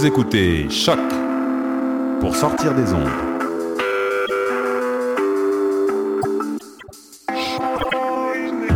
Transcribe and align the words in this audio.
Vous 0.00 0.06
écoutez 0.06 0.70
Choc 0.70 0.98
pour 2.22 2.34
sortir 2.34 2.74
des 2.74 2.90
ondes. 2.94 3.10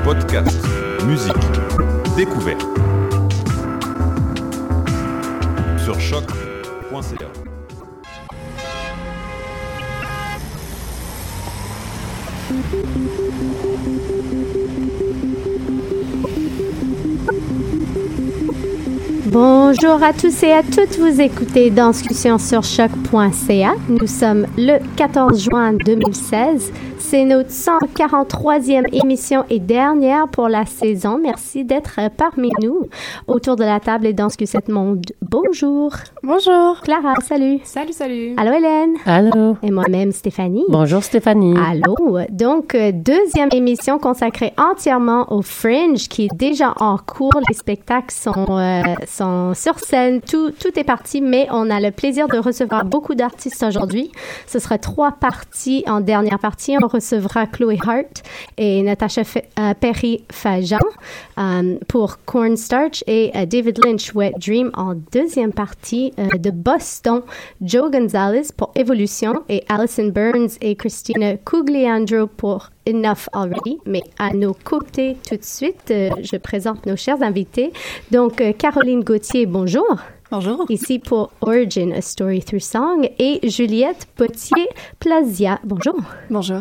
Podcast, 0.04 0.66
musique, 1.06 1.32
découverte. 2.14 2.66
Sur 5.82 5.98
choc.ca. 5.98 7.30
Bonjour 19.34 20.00
à 20.00 20.12
tous 20.12 20.44
et 20.44 20.52
à 20.52 20.62
toutes, 20.62 20.96
vous 20.96 21.20
écoutez 21.20 21.68
Danscussion 21.68 22.38
sur 22.38 22.62
choc.ca. 22.62 23.74
Nous 23.88 24.06
sommes 24.06 24.46
le 24.56 24.78
14 24.94 25.42
juin 25.42 25.72
2016. 25.72 26.72
C'est 27.14 27.24
notre 27.24 27.50
143e 27.50 28.92
émission 28.92 29.44
et 29.48 29.60
dernière 29.60 30.26
pour 30.26 30.48
la 30.48 30.66
saison. 30.66 31.16
Merci 31.22 31.64
d'être 31.64 32.00
parmi 32.16 32.50
nous 32.60 32.88
autour 33.28 33.54
de 33.54 33.62
la 33.62 33.78
table 33.78 34.08
et 34.08 34.12
Danscussette 34.12 34.66
Monde. 34.68 35.06
Bonjour. 35.22 35.92
Bonjour. 36.24 36.80
Clara, 36.80 37.14
salut. 37.22 37.60
Salut, 37.62 37.92
salut. 37.92 38.34
Allô 38.36 38.54
Hélène. 38.54 38.94
Allô. 39.06 39.56
Et 39.62 39.70
moi-même 39.70 40.10
Stéphanie. 40.10 40.64
Bonjour 40.68 41.04
Stéphanie. 41.04 41.54
Allô. 41.56 42.18
Donc, 42.30 42.74
euh, 42.74 42.90
deuxième 42.90 43.50
émission 43.52 44.00
consacrée 44.00 44.52
entièrement 44.58 45.32
au 45.32 45.40
Fringe 45.40 46.08
qui 46.08 46.24
est 46.24 46.34
déjà 46.34 46.74
en 46.80 46.98
cours. 46.98 47.30
Les 47.48 47.54
spectacles 47.54 48.12
sont, 48.12 48.58
euh, 48.58 48.82
sont 49.06 49.54
sur 49.54 49.78
scène. 49.78 50.20
Tout, 50.20 50.50
tout 50.50 50.76
est 50.76 50.82
parti, 50.82 51.20
mais 51.20 51.46
on 51.52 51.70
a 51.70 51.78
le 51.78 51.92
plaisir 51.92 52.26
de 52.26 52.38
recevoir 52.38 52.84
beaucoup 52.84 53.14
d'artistes 53.14 53.62
aujourd'hui. 53.62 54.10
Ce 54.48 54.58
sera 54.58 54.78
trois 54.78 55.12
parties. 55.12 55.84
En 55.86 56.00
dernière 56.00 56.40
partie, 56.40 56.76
on 56.82 56.88
recevra 57.04 57.46
Chloé 57.46 57.78
Hart 57.86 58.22
et 58.56 58.82
Natasha 58.82 59.22
euh, 59.58 59.74
Perry-Fajan 59.74 60.78
euh, 61.38 61.78
pour 61.88 62.18
Cornstarch 62.24 63.04
et 63.06 63.30
euh, 63.34 63.46
David 63.46 63.84
Lynch, 63.84 64.14
Wet 64.14 64.32
Dream 64.38 64.70
en 64.74 64.94
deuxième 65.12 65.52
partie 65.52 66.12
de 66.16 66.50
Boston, 66.50 67.22
Joe 67.60 67.90
Gonzalez 67.90 68.48
pour 68.56 68.72
Evolution 68.74 69.42
et 69.48 69.64
Alison 69.68 70.08
Burns 70.08 70.56
et 70.60 70.74
Christina 70.76 71.36
Cugliandro 71.36 72.26
pour 72.26 72.70
Enough 72.88 73.28
Already. 73.32 73.78
Mais 73.86 74.02
à 74.18 74.32
nos 74.32 74.54
côtés 74.54 75.16
tout 75.28 75.36
de 75.36 75.44
suite, 75.44 75.88
je 75.88 76.36
présente 76.36 76.86
nos 76.86 76.96
chers 76.96 77.22
invités. 77.22 77.72
Donc, 78.10 78.42
Caroline 78.58 79.02
Gauthier, 79.02 79.46
bonjour. 79.46 79.98
Bonjour. 80.34 80.66
Ici 80.68 80.98
pour 80.98 81.30
Origin, 81.42 81.92
A 81.92 82.00
Story 82.00 82.40
Through 82.42 82.58
Song. 82.60 83.08
Et 83.20 83.38
Juliette 83.48 84.08
Potier-Plazia, 84.16 85.60
bonjour. 85.62 85.94
Bonjour. 86.28 86.58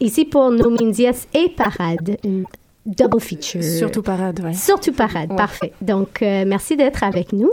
Ici 0.00 0.26
pour 0.26 0.50
No 0.50 0.68
Means 0.68 0.92
Yes 0.98 1.26
et 1.32 1.48
Parade, 1.48 2.18
une 2.22 2.44
double 2.84 3.18
feature. 3.20 3.62
Surtout 3.62 4.02
parade, 4.02 4.40
ouais. 4.40 4.52
Surtout 4.52 4.92
Parade, 4.92 5.30
Ouais. 5.30 5.36
parfait. 5.36 5.72
Donc, 5.80 6.20
euh, 6.20 6.44
merci 6.46 6.76
d'être 6.76 7.02
avec 7.04 7.32
nous. 7.32 7.50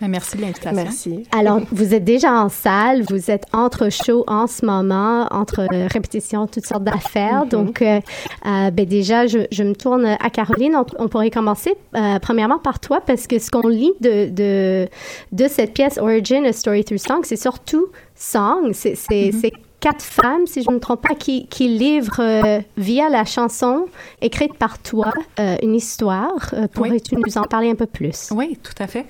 Merci 0.00 0.36
de 0.36 0.42
l'invitation. 0.42 0.72
Merci. 0.82 1.24
Alors, 1.36 1.60
vous 1.72 1.92
êtes 1.94 2.04
déjà 2.04 2.32
en 2.32 2.48
salle, 2.48 3.02
vous 3.10 3.30
êtes 3.30 3.44
entre 3.52 3.90
shows 3.90 4.22
en 4.28 4.46
ce 4.46 4.64
moment, 4.64 5.26
entre 5.32 5.66
répétitions, 5.92 6.46
toutes 6.46 6.66
sortes 6.66 6.84
d'affaires. 6.84 7.46
Donc, 7.46 7.82
euh, 7.82 8.00
euh, 8.46 8.70
ben 8.70 8.86
déjà, 8.86 9.26
je, 9.26 9.40
je 9.50 9.62
me 9.64 9.74
tourne 9.74 10.06
à 10.06 10.30
Caroline. 10.30 10.76
On, 10.76 10.86
on 11.04 11.08
pourrait 11.08 11.30
commencer 11.30 11.74
euh, 11.96 12.18
premièrement 12.20 12.58
par 12.58 12.78
toi, 12.78 13.00
parce 13.00 13.26
que 13.26 13.38
ce 13.40 13.50
qu'on 13.50 13.66
lit 13.66 13.92
de, 14.00 14.28
de, 14.30 14.88
de 15.32 15.48
cette 15.48 15.74
pièce 15.74 15.98
Origin, 15.98 16.44
A 16.46 16.52
Story 16.52 16.84
Through 16.84 16.98
Song, 17.00 17.20
c'est 17.24 17.36
surtout 17.36 17.86
song. 18.14 18.70
C'est 18.72 18.94
c'est- 18.94 19.32
c'est 19.32 19.52
quatre 19.80 20.02
femmes, 20.02 20.44
si 20.46 20.62
je 20.64 20.68
ne 20.70 20.74
me 20.74 20.80
trompe 20.80 21.02
pas, 21.06 21.14
qui, 21.14 21.46
qui 21.46 21.68
livrent 21.68 22.18
euh, 22.20 22.60
via 22.76 23.08
la 23.08 23.24
chanson 23.24 23.86
écrite 24.20 24.54
par 24.54 24.80
toi 24.80 25.12
euh, 25.38 25.54
une 25.62 25.74
histoire. 25.76 26.50
Euh, 26.52 26.66
Pourrais-tu 26.66 27.14
nous 27.14 27.38
en 27.38 27.42
parler 27.44 27.70
un 27.70 27.76
peu 27.76 27.86
plus? 27.86 28.30
Oui, 28.32 28.58
tout 28.60 28.72
à 28.82 28.88
fait. 28.88 29.06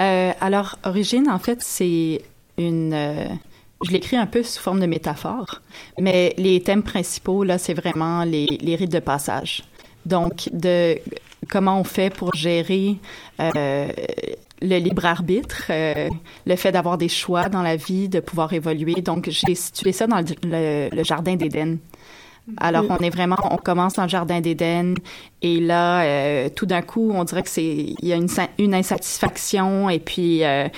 Euh, 0.00 0.32
alors, 0.40 0.78
Origine, 0.84 1.28
en 1.28 1.38
fait, 1.38 1.60
c'est 1.62 2.22
une. 2.56 2.92
euh, 2.92 3.24
je 3.84 3.90
l'écris 3.92 4.16
un 4.16 4.26
peu 4.26 4.42
sous 4.42 4.60
forme 4.60 4.80
de 4.80 4.86
métaphore, 4.86 5.60
mais 6.00 6.34
les 6.36 6.62
thèmes 6.62 6.82
principaux, 6.82 7.44
là, 7.44 7.58
c'est 7.58 7.74
vraiment 7.74 8.24
les, 8.24 8.46
rites 8.76 8.92
de 8.92 8.98
passage. 9.00 9.62
Donc, 10.06 10.48
de 10.52 10.98
comment 11.48 11.80
on 11.80 11.84
fait 11.84 12.10
pour 12.10 12.34
gérer 12.34 12.96
euh, 13.40 13.88
le 14.62 14.78
libre 14.78 15.04
arbitre, 15.06 15.64
euh, 15.70 16.08
le 16.46 16.56
fait 16.56 16.72
d'avoir 16.72 16.98
des 16.98 17.08
choix 17.08 17.48
dans 17.48 17.62
la 17.62 17.76
vie, 17.76 18.08
de 18.08 18.20
pouvoir 18.20 18.52
évoluer. 18.52 18.96
Donc, 19.02 19.28
j'ai 19.30 19.54
situé 19.54 19.92
ça 19.92 20.06
dans 20.08 20.18
le, 20.20 20.24
le- 20.44 20.88
le 20.96 21.04
jardin 21.04 21.36
d'Éden. 21.36 21.78
Alors, 22.56 22.84
on 22.88 22.96
est 22.98 23.10
vraiment, 23.10 23.36
on 23.50 23.56
commence 23.56 23.94
dans 23.94 24.04
le 24.04 24.08
jardin 24.08 24.40
d'Éden 24.40 24.94
et 25.42 25.60
là, 25.60 26.02
euh, 26.02 26.48
tout 26.54 26.66
d'un 26.66 26.82
coup, 26.82 27.10
on 27.14 27.24
dirait 27.24 27.42
que 27.42 27.50
c'est, 27.50 27.64
il 27.64 28.08
y 28.08 28.12
a 28.12 28.16
une, 28.16 28.28
sa- 28.28 28.48
une 28.58 28.74
insatisfaction 28.74 29.90
et 29.90 29.98
puis 29.98 30.44
euh, 30.44 30.68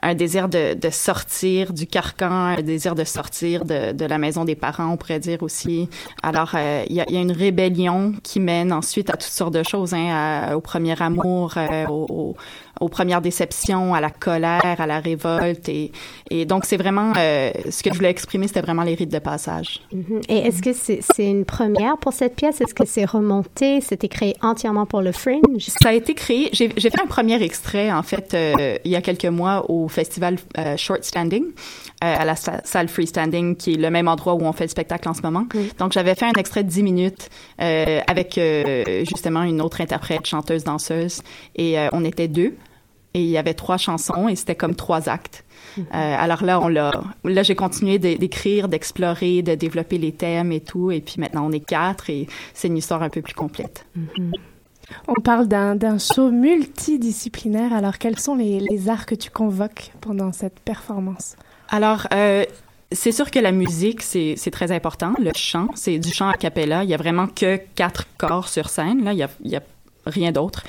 un 0.00 0.14
désir 0.14 0.48
de, 0.48 0.76
sortir 0.90 1.72
du 1.72 1.86
carcan, 1.86 2.30
un 2.30 2.62
désir 2.62 2.94
de 2.94 3.04
sortir 3.04 3.64
de, 3.64 4.04
la 4.04 4.18
maison 4.18 4.44
des 4.44 4.54
parents, 4.54 4.92
on 4.92 4.96
pourrait 4.96 5.18
dire 5.18 5.42
aussi. 5.42 5.88
Alors, 6.22 6.52
euh, 6.54 6.84
il 6.88 6.96
y, 6.96 7.00
a, 7.00 7.06
une 7.10 7.32
rébellion 7.32 8.14
qui 8.22 8.38
mène 8.38 8.72
ensuite 8.72 9.10
à 9.10 9.14
toutes 9.14 9.22
sortes 9.32 9.54
de 9.54 9.64
choses, 9.64 9.94
hein, 9.94 10.54
au 10.54 10.60
premier 10.60 11.00
amour, 11.02 11.54
au- 11.88 12.36
aux 12.80 12.88
premières 12.88 13.20
déceptions, 13.20 13.94
à 13.94 14.00
la 14.00 14.10
colère, 14.10 14.80
à 14.80 14.86
la 14.86 15.00
révolte. 15.00 15.68
Et, 15.68 15.92
et 16.30 16.44
donc, 16.44 16.64
c'est 16.64 16.76
vraiment, 16.76 17.12
euh, 17.16 17.50
ce 17.70 17.82
que 17.82 17.90
je 17.90 17.96
voulais 17.96 18.10
exprimer, 18.10 18.46
c'était 18.46 18.60
vraiment 18.60 18.82
les 18.82 18.94
rites 18.94 19.12
de 19.12 19.18
passage. 19.18 19.80
Mhm. 19.92 20.20
Et 20.28 20.38
est-ce 20.38 20.62
que 20.62 20.72
c'est 20.72 21.00
une 21.24 21.44
première 21.44 21.96
pour 21.98 22.12
cette 22.12 22.36
pièce? 22.36 22.60
Est-ce 22.60 22.74
que 22.74 22.86
c'est 22.86 23.04
remonté? 23.04 23.80
C'était 23.80 24.08
créé 24.08 24.34
entièrement 24.42 24.86
pour 24.86 25.02
le 25.02 25.12
Fringe? 25.12 25.40
Ça 25.82 25.88
a 25.90 25.92
été 25.92 26.14
créé. 26.14 26.50
J'ai 26.52 26.68
fait 26.68 27.00
un 27.02 27.06
premier 27.06 27.42
extrait, 27.42 27.90
en 27.92 28.02
fait, 28.02 28.34
euh, 28.34 28.76
il 28.84 28.90
y 28.90 28.96
a 28.96 29.00
quelques 29.02 29.24
mois 29.26 29.64
au 29.70 29.88
festival 29.88 30.36
euh, 30.58 30.76
Short 30.76 31.02
Standing, 31.04 31.44
à 32.00 32.24
la 32.24 32.36
sa- 32.36 32.60
salle 32.64 32.88
Freestanding, 32.88 33.56
qui 33.56 33.74
est 33.74 33.76
le 33.76 33.90
même 33.90 34.08
endroit 34.08 34.34
où 34.34 34.42
on 34.42 34.52
fait 34.52 34.64
le 34.64 34.70
spectacle 34.70 35.08
en 35.08 35.14
ce 35.14 35.22
moment. 35.22 35.46
Donc, 35.78 35.92
j'avais 35.92 36.14
fait 36.14 36.26
un 36.26 36.32
extrait 36.38 36.62
de 36.64 36.68
10 36.68 36.82
minutes 36.82 37.28
avec 37.58 38.38
justement 39.08 39.42
une 39.42 39.60
autre 39.60 39.80
interprète, 39.80 40.26
chanteuse, 40.26 40.64
danseuse, 40.64 41.22
et 41.56 41.76
on 41.92 42.04
était 42.04 42.28
deux. 42.28 42.54
Et 43.14 43.22
il 43.22 43.28
y 43.28 43.38
avait 43.38 43.54
trois 43.54 43.78
chansons 43.78 44.28
et 44.28 44.36
c'était 44.36 44.54
comme 44.54 44.74
trois 44.74 45.08
actes. 45.08 45.44
Euh, 45.78 45.82
alors 45.92 46.44
là, 46.44 46.60
on 46.60 46.68
l'a, 46.68 46.92
là, 47.24 47.42
j'ai 47.42 47.54
continué 47.54 47.98
d'écrire, 47.98 48.68
d'explorer, 48.68 49.42
de 49.42 49.54
développer 49.54 49.96
les 49.98 50.12
thèmes 50.12 50.52
et 50.52 50.60
tout. 50.60 50.90
Et 50.90 51.00
puis 51.00 51.16
maintenant, 51.18 51.46
on 51.46 51.52
est 51.52 51.64
quatre 51.64 52.10
et 52.10 52.26
c'est 52.52 52.68
une 52.68 52.76
histoire 52.76 53.02
un 53.02 53.08
peu 53.08 53.22
plus 53.22 53.34
complète. 53.34 53.86
On 55.06 55.20
parle 55.20 55.48
d'un 55.48 55.74
d'un 55.74 55.98
show 55.98 56.30
multidisciplinaire. 56.30 57.72
Alors, 57.72 57.98
quels 57.98 58.18
sont 58.18 58.36
les, 58.36 58.60
les 58.60 58.88
arts 58.88 59.06
que 59.06 59.14
tu 59.14 59.30
convoques 59.30 59.92
pendant 60.00 60.32
cette 60.32 60.60
performance? 60.60 61.36
Alors, 61.68 62.06
euh, 62.14 62.44
c'est 62.92 63.12
sûr 63.12 63.30
que 63.30 63.38
la 63.38 63.52
musique, 63.52 64.02
c'est 64.02 64.34
c'est 64.36 64.50
très 64.50 64.72
important. 64.72 65.12
Le 65.18 65.30
chant, 65.34 65.68
c'est 65.74 65.98
du 65.98 66.12
chant 66.12 66.28
a 66.28 66.34
cappella. 66.34 66.84
Il 66.84 66.90
y 66.90 66.94
a 66.94 66.96
vraiment 66.96 67.26
que 67.26 67.58
quatre 67.74 68.06
corps 68.16 68.48
sur 68.48 68.68
scène. 68.68 69.04
Là, 69.04 69.12
il 69.12 69.18
y 69.18 69.22
a, 69.22 69.28
il 69.44 69.50
y 69.50 69.56
a 69.56 69.62
rien 70.06 70.32
d'autre. 70.32 70.64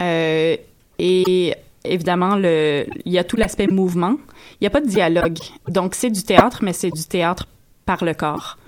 Euh, 0.00 0.56
et 0.98 1.54
évidemment, 1.88 2.36
le, 2.36 2.86
il 3.04 3.12
y 3.12 3.18
a 3.18 3.24
tout 3.24 3.36
l'aspect 3.36 3.66
mouvement. 3.66 4.16
Il 4.60 4.64
n'y 4.64 4.66
a 4.66 4.70
pas 4.70 4.80
de 4.80 4.88
dialogue. 4.88 5.38
Donc, 5.68 5.94
c'est 5.94 6.10
du 6.10 6.22
théâtre, 6.22 6.60
mais 6.62 6.72
c'est 6.72 6.90
du 6.90 7.04
théâtre 7.04 7.46
par 7.84 8.04
le 8.04 8.14
corps. 8.14 8.58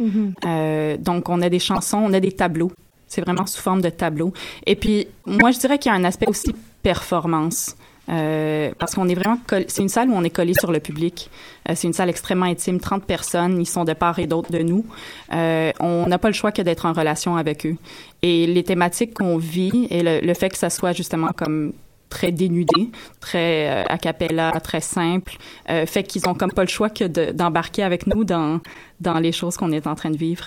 Euh, 0.45 0.97
donc, 0.97 1.29
on 1.29 1.43
a 1.43 1.49
des 1.49 1.59
chansons, 1.59 1.99
on 1.99 2.13
a 2.13 2.21
des 2.21 2.33
tableaux. 2.33 2.73
C'est 3.07 3.23
vraiment 3.23 3.47
sous 3.47 3.61
forme 3.61 3.81
de 3.81 3.89
tableau. 3.89 4.33
Et 4.67 4.77
puis, 4.77 5.07
moi, 5.27 5.51
je 5.51 5.59
dirais 5.59 5.79
qu'il 5.79 5.91
y 5.91 5.95
a 5.95 5.99
un 5.99 6.05
aspect 6.05 6.29
aussi 6.29 6.55
performance. 6.83 7.75
Euh, 8.11 8.71
parce 8.79 8.95
qu'on 8.95 9.07
est 9.09 9.15
vraiment 9.15 9.39
c'est 9.67 9.83
une 9.83 9.91
salle 9.91 10.09
où 10.09 10.15
on 10.15 10.25
est 10.25 10.31
collé 10.31 10.55
sur 10.55 10.73
le 10.73 10.81
public. 10.81 11.31
Euh, 11.69 11.75
c'est 11.77 11.87
une 11.87 11.93
salle 11.93 12.09
extrêmement 12.09 12.47
intime, 12.47 12.81
30 12.81 13.05
personnes, 13.05 13.61
ils 13.61 13.67
sont 13.67 13.85
de 13.85 13.93
part 13.93 14.19
et 14.19 14.27
d'autre 14.27 14.51
de 14.51 14.61
nous. 14.61 14.87
Euh, 15.35 15.73
on 15.79 16.07
n'a 16.07 16.19
pas 16.19 16.29
le 16.29 16.35
choix 16.35 16.51
que 16.51 16.63
d'être 16.63 16.87
en 16.87 16.93
relation 16.93 17.37
avec 17.37 17.67
eux. 17.67 17.77
Et 18.23 18.47
les 18.47 18.65
thématiques 18.65 19.15
qu'on 19.15 19.37
vit 19.37 19.87
et 19.91 20.03
le, 20.03 20.21
le 20.21 20.35
fait 20.35 20.49
que 20.49 20.57
ça 20.57 20.71
soit 20.71 20.93
justement 20.93 21.29
comme 21.37 21.73
très 22.09 22.33
dénudé, 22.33 22.91
très 23.21 23.69
euh, 23.71 23.85
a 23.89 23.99
cappella, 23.99 24.53
très 24.63 24.81
simple, 24.81 25.37
euh, 25.71 25.87
fait 25.87 26.03
qu'ils 26.05 26.29
ont 26.29 26.35
comme 26.35 26.53
pas 26.53 26.63
le 26.63 26.69
choix 26.69 26.89
que 26.91 27.05
de- 27.05 27.33
d'embarquer 27.33 27.83
avec 27.83 28.07
nous 28.07 28.25
dans 28.25 28.61
dans 29.01 29.19
les 29.19 29.33
choses 29.33 29.57
qu'on 29.57 29.73
est 29.73 29.87
en 29.87 29.95
train 29.95 30.11
de 30.11 30.17
vivre. 30.17 30.47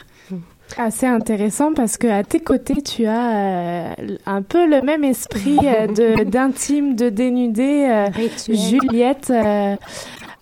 Assez 0.78 1.06
intéressant 1.06 1.74
parce 1.74 1.98
que 1.98 2.08
à 2.08 2.24
tes 2.24 2.40
côtés, 2.40 2.82
tu 2.82 3.06
as 3.06 3.90
euh, 3.90 3.94
un 4.26 4.42
peu 4.42 4.66
le 4.66 4.82
même 4.82 5.04
esprit 5.04 5.58
euh, 5.66 5.88
de 5.88 6.24
d'intime, 6.24 6.96
de 6.96 7.10
dénudé. 7.10 7.86
euh. 7.90 8.08
Juliette 8.48 9.30
euh, 9.32 9.76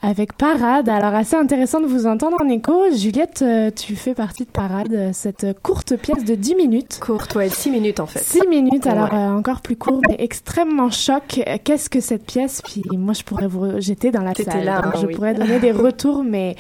avec 0.02 0.34
Parade. 0.34 0.88
Alors 0.90 1.14
assez 1.14 1.36
intéressant 1.36 1.82
de 1.82 1.86
vous 1.86 2.06
entendre 2.08 2.38
en 2.42 2.48
écho. 2.48 2.86
Juliette, 2.96 3.42
euh, 3.42 3.70
tu 3.72 3.96
fais 3.96 4.14
partie 4.14 4.46
de 4.46 4.50
Parade, 4.50 4.94
euh, 4.94 5.10
cette 5.14 5.60
courte 5.62 5.96
pièce 5.98 6.24
de 6.24 6.36
10 6.36 6.56
minutes. 6.56 7.00
Courte, 7.02 7.36
ouais, 7.36 7.50
6 7.50 7.70
minutes 7.72 8.00
en 8.00 8.06
fait. 8.06 8.20
6 8.20 8.48
minutes, 8.48 8.88
alors 8.88 9.12
Ouais. 9.12 9.20
euh, 9.20 9.38
encore 9.38 9.62
plus 9.62 9.76
court, 9.76 10.02
mais 10.08 10.16
extrêmement 10.20 10.90
choc. 10.90 11.42
Qu'est-ce 11.64 11.90
que 11.90 12.00
cette 12.00 12.26
pièce? 12.26 12.62
Puis 12.64 12.84
moi, 12.94 13.14
je 13.14 13.24
pourrais 13.24 13.48
vous... 13.48 13.80
J'étais 13.80 14.12
dans 14.12 14.22
la 14.22 14.34
salle, 14.34 14.64
là, 14.66 14.82
hein, 14.86 14.92
je 15.02 15.06
oui. 15.08 15.16
pourrais 15.16 15.34
donner 15.34 15.60
des 15.60 15.72
retours, 15.72 16.24
mais 16.24 16.56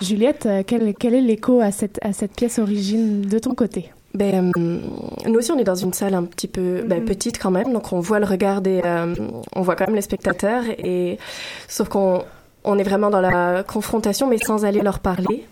Juliette, 0.00 0.48
quel, 0.66 0.94
quel 0.94 1.14
est 1.14 1.20
l'écho 1.20 1.60
à 1.60 1.70
cette, 1.70 1.98
à 2.02 2.12
cette 2.12 2.32
pièce 2.34 2.58
origine 2.58 3.22
de 3.22 3.38
ton 3.38 3.54
côté? 3.54 3.90
Ben, 4.14 4.52
nous 4.56 5.34
aussi, 5.38 5.50
on 5.50 5.58
est 5.58 5.64
dans 5.64 5.74
une 5.74 5.92
salle 5.92 6.14
un 6.14 6.22
petit 6.22 6.46
peu 6.46 6.84
ben, 6.86 7.04
petite 7.04 7.36
quand 7.42 7.50
même, 7.50 7.72
donc 7.72 7.92
on 7.92 7.98
voit 7.98 8.20
le 8.20 8.26
regard 8.26 8.60
des, 8.60 8.80
euh, 8.84 9.12
on 9.56 9.62
voit 9.62 9.74
quand 9.74 9.88
même 9.88 9.96
les 9.96 10.02
spectateurs 10.02 10.62
et 10.78 11.18
sauf 11.66 11.88
qu'on 11.88 12.22
on 12.64 12.78
est 12.78 12.82
vraiment 12.82 13.10
dans 13.10 13.20
la 13.20 13.62
confrontation, 13.62 14.26
mais 14.26 14.38
sans 14.38 14.64
aller 14.64 14.80
leur 14.80 14.98
parler. 14.98 15.46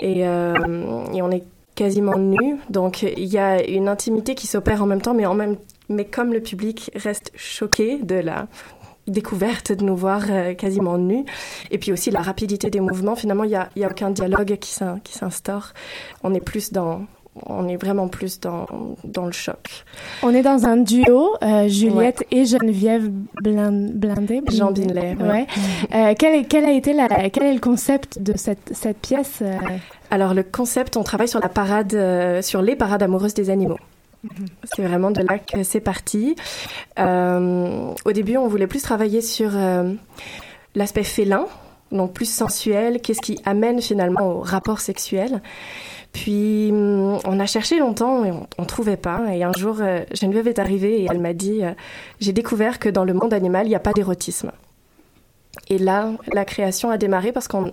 Et, 0.00 0.26
euh, 0.26 0.54
et 1.12 1.22
on 1.22 1.30
est 1.30 1.44
quasiment 1.74 2.18
nus, 2.18 2.56
donc 2.68 3.02
il 3.02 3.24
y 3.24 3.38
a 3.38 3.66
une 3.66 3.88
intimité 3.88 4.34
qui 4.34 4.46
s'opère 4.46 4.82
en 4.82 4.86
même 4.86 5.00
temps, 5.00 5.14
mais 5.14 6.04
comme 6.04 6.32
le 6.32 6.40
public 6.40 6.90
reste 6.94 7.32
choqué 7.36 7.98
de 7.98 8.16
la 8.16 8.48
découverte 9.06 9.72
de 9.72 9.84
nous 9.84 9.96
voir 9.96 10.24
euh, 10.28 10.54
quasiment 10.54 10.98
nus 10.98 11.24
et 11.70 11.78
puis 11.78 11.90
aussi 11.90 12.10
la 12.10 12.20
rapidité 12.20 12.70
des 12.70 12.80
mouvements 12.80 13.16
finalement 13.16 13.44
il 13.44 13.50
y 13.50 13.56
a, 13.56 13.68
il 13.74 13.82
y 13.82 13.84
a 13.84 13.88
aucun 13.88 14.10
dialogue 14.10 14.58
qui 14.58 14.72
s'instaure. 15.12 15.72
On 16.22 16.34
est 16.34 16.40
plus 16.40 16.70
dans 16.72 17.06
on 17.46 17.68
est 17.68 17.76
vraiment 17.76 18.08
plus 18.08 18.40
dans, 18.40 18.66
dans 19.04 19.24
le 19.26 19.32
choc. 19.32 19.84
On 20.22 20.34
est 20.34 20.42
dans 20.42 20.66
un 20.66 20.76
duo, 20.76 21.36
euh, 21.42 21.68
Juliette 21.68 22.24
et 22.30 22.44
Geneviève 22.44 23.08
Blin- 23.42 23.88
Blindé. 23.92 24.42
Jean 24.50 24.72
Binley, 24.72 25.16
ouais. 25.18 25.28
Ouais. 25.28 25.46
Euh, 25.94 26.14
quel, 26.18 26.34
est, 26.34 26.44
quel 26.44 26.64
a 26.64 26.72
été 26.72 26.92
la, 26.92 27.08
quel 27.30 27.44
est 27.44 27.54
le 27.54 27.60
concept 27.60 28.20
de 28.20 28.36
cette, 28.36 28.70
cette 28.74 28.98
pièce 28.98 29.38
euh, 29.42 29.56
Alors 30.10 30.34
le 30.34 30.42
concept, 30.42 30.96
on 30.96 31.02
travaille 31.04 31.28
sur 31.28 31.40
la 31.40 31.48
parade, 31.48 31.94
euh, 31.94 32.42
sur 32.42 32.62
les 32.62 32.74
parades 32.76 33.02
amoureuses 33.02 33.34
des 33.34 33.48
animaux. 33.48 33.78
C'est 34.64 34.82
vraiment 34.82 35.10
de 35.10 35.22
là 35.22 35.38
que 35.38 35.62
c'est 35.62 35.80
parti. 35.80 36.34
Au 36.98 38.12
début, 38.12 38.36
on 38.36 38.48
voulait 38.48 38.66
plus 38.66 38.82
travailler 38.82 39.22
sur 39.22 39.52
l'aspect 40.74 41.04
félin, 41.04 41.46
donc 41.90 42.12
plus 42.12 42.30
sensuel, 42.30 43.00
qu'est-ce 43.00 43.20
qui 43.22 43.40
amène 43.46 43.80
finalement 43.80 44.26
au 44.32 44.40
rapport 44.40 44.80
sexuel. 44.80 45.40
Puis 46.12 46.70
hum, 46.72 47.18
on 47.24 47.40
a 47.40 47.46
cherché 47.46 47.78
longtemps 47.78 48.24
et 48.24 48.32
on, 48.32 48.46
on 48.58 48.64
trouvait 48.64 48.96
pas. 48.96 49.34
Et 49.34 49.42
un 49.42 49.52
jour, 49.52 49.78
euh, 49.80 50.04
Geneviève 50.12 50.48
est 50.48 50.58
arrivée 50.58 51.02
et 51.02 51.08
elle 51.10 51.20
m'a 51.20 51.32
dit 51.32 51.64
euh, 51.64 51.72
j'ai 52.20 52.32
découvert 52.32 52.78
que 52.78 52.88
dans 52.88 53.04
le 53.04 53.12
monde 53.12 53.32
animal, 53.32 53.66
il 53.66 53.70
n'y 53.70 53.76
a 53.76 53.80
pas 53.80 53.92
d'érotisme. 53.92 54.52
Et 55.68 55.78
là, 55.78 56.12
la 56.32 56.44
création 56.44 56.90
a 56.90 56.98
démarré 56.98 57.32
parce 57.32 57.48
qu'on 57.48 57.72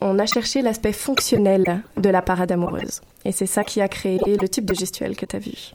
on 0.00 0.18
a 0.18 0.26
cherché 0.26 0.62
l'aspect 0.62 0.92
fonctionnel 0.92 1.82
de 1.96 2.08
la 2.08 2.22
parade 2.22 2.52
amoureuse. 2.52 3.00
Et 3.24 3.32
c'est 3.32 3.46
ça 3.46 3.64
qui 3.64 3.80
a 3.80 3.88
créé 3.88 4.18
le 4.24 4.48
type 4.48 4.64
de 4.64 4.74
gestuelle 4.74 5.16
que 5.16 5.26
tu 5.26 5.36
as 5.36 5.38
vu. 5.38 5.72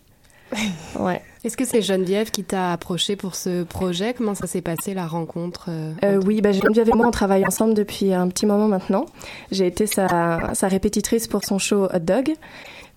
Ouais. 0.99 1.21
Est-ce 1.43 1.57
que 1.57 1.65
c'est 1.65 1.81
Geneviève 1.81 2.31
qui 2.31 2.43
t'a 2.43 2.71
approché 2.71 3.15
pour 3.15 3.35
ce 3.35 3.63
projet? 3.63 4.13
Comment 4.13 4.33
ça 4.33 4.47
s'est 4.47 4.61
passé 4.61 4.93
la 4.93 5.05
rencontre 5.05 5.67
euh, 5.69 5.93
Euh, 6.03 6.21
oui, 6.25 6.41
bah, 6.41 6.51
Geneviève 6.51 6.89
et 6.89 6.93
moi, 6.93 7.05
on 7.07 7.11
travaille 7.11 7.45
ensemble 7.45 7.75
depuis 7.75 8.13
un 8.13 8.27
petit 8.29 8.45
moment 8.45 8.67
maintenant. 8.67 9.05
J'ai 9.51 9.67
été 9.67 9.85
sa, 9.85 10.53
sa 10.53 10.67
répétitrice 10.67 11.27
pour 11.27 11.43
son 11.43 11.59
show 11.59 11.85
Hot 11.93 11.99
Dog. 11.99 12.33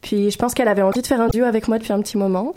Puis 0.00 0.30
je 0.30 0.38
pense 0.38 0.54
qu'elle 0.54 0.68
avait 0.68 0.82
envie 0.82 1.02
de 1.02 1.06
faire 1.06 1.20
un 1.20 1.28
duo 1.28 1.44
avec 1.44 1.68
moi 1.68 1.78
depuis 1.78 1.92
un 1.92 2.00
petit 2.00 2.16
moment. 2.16 2.54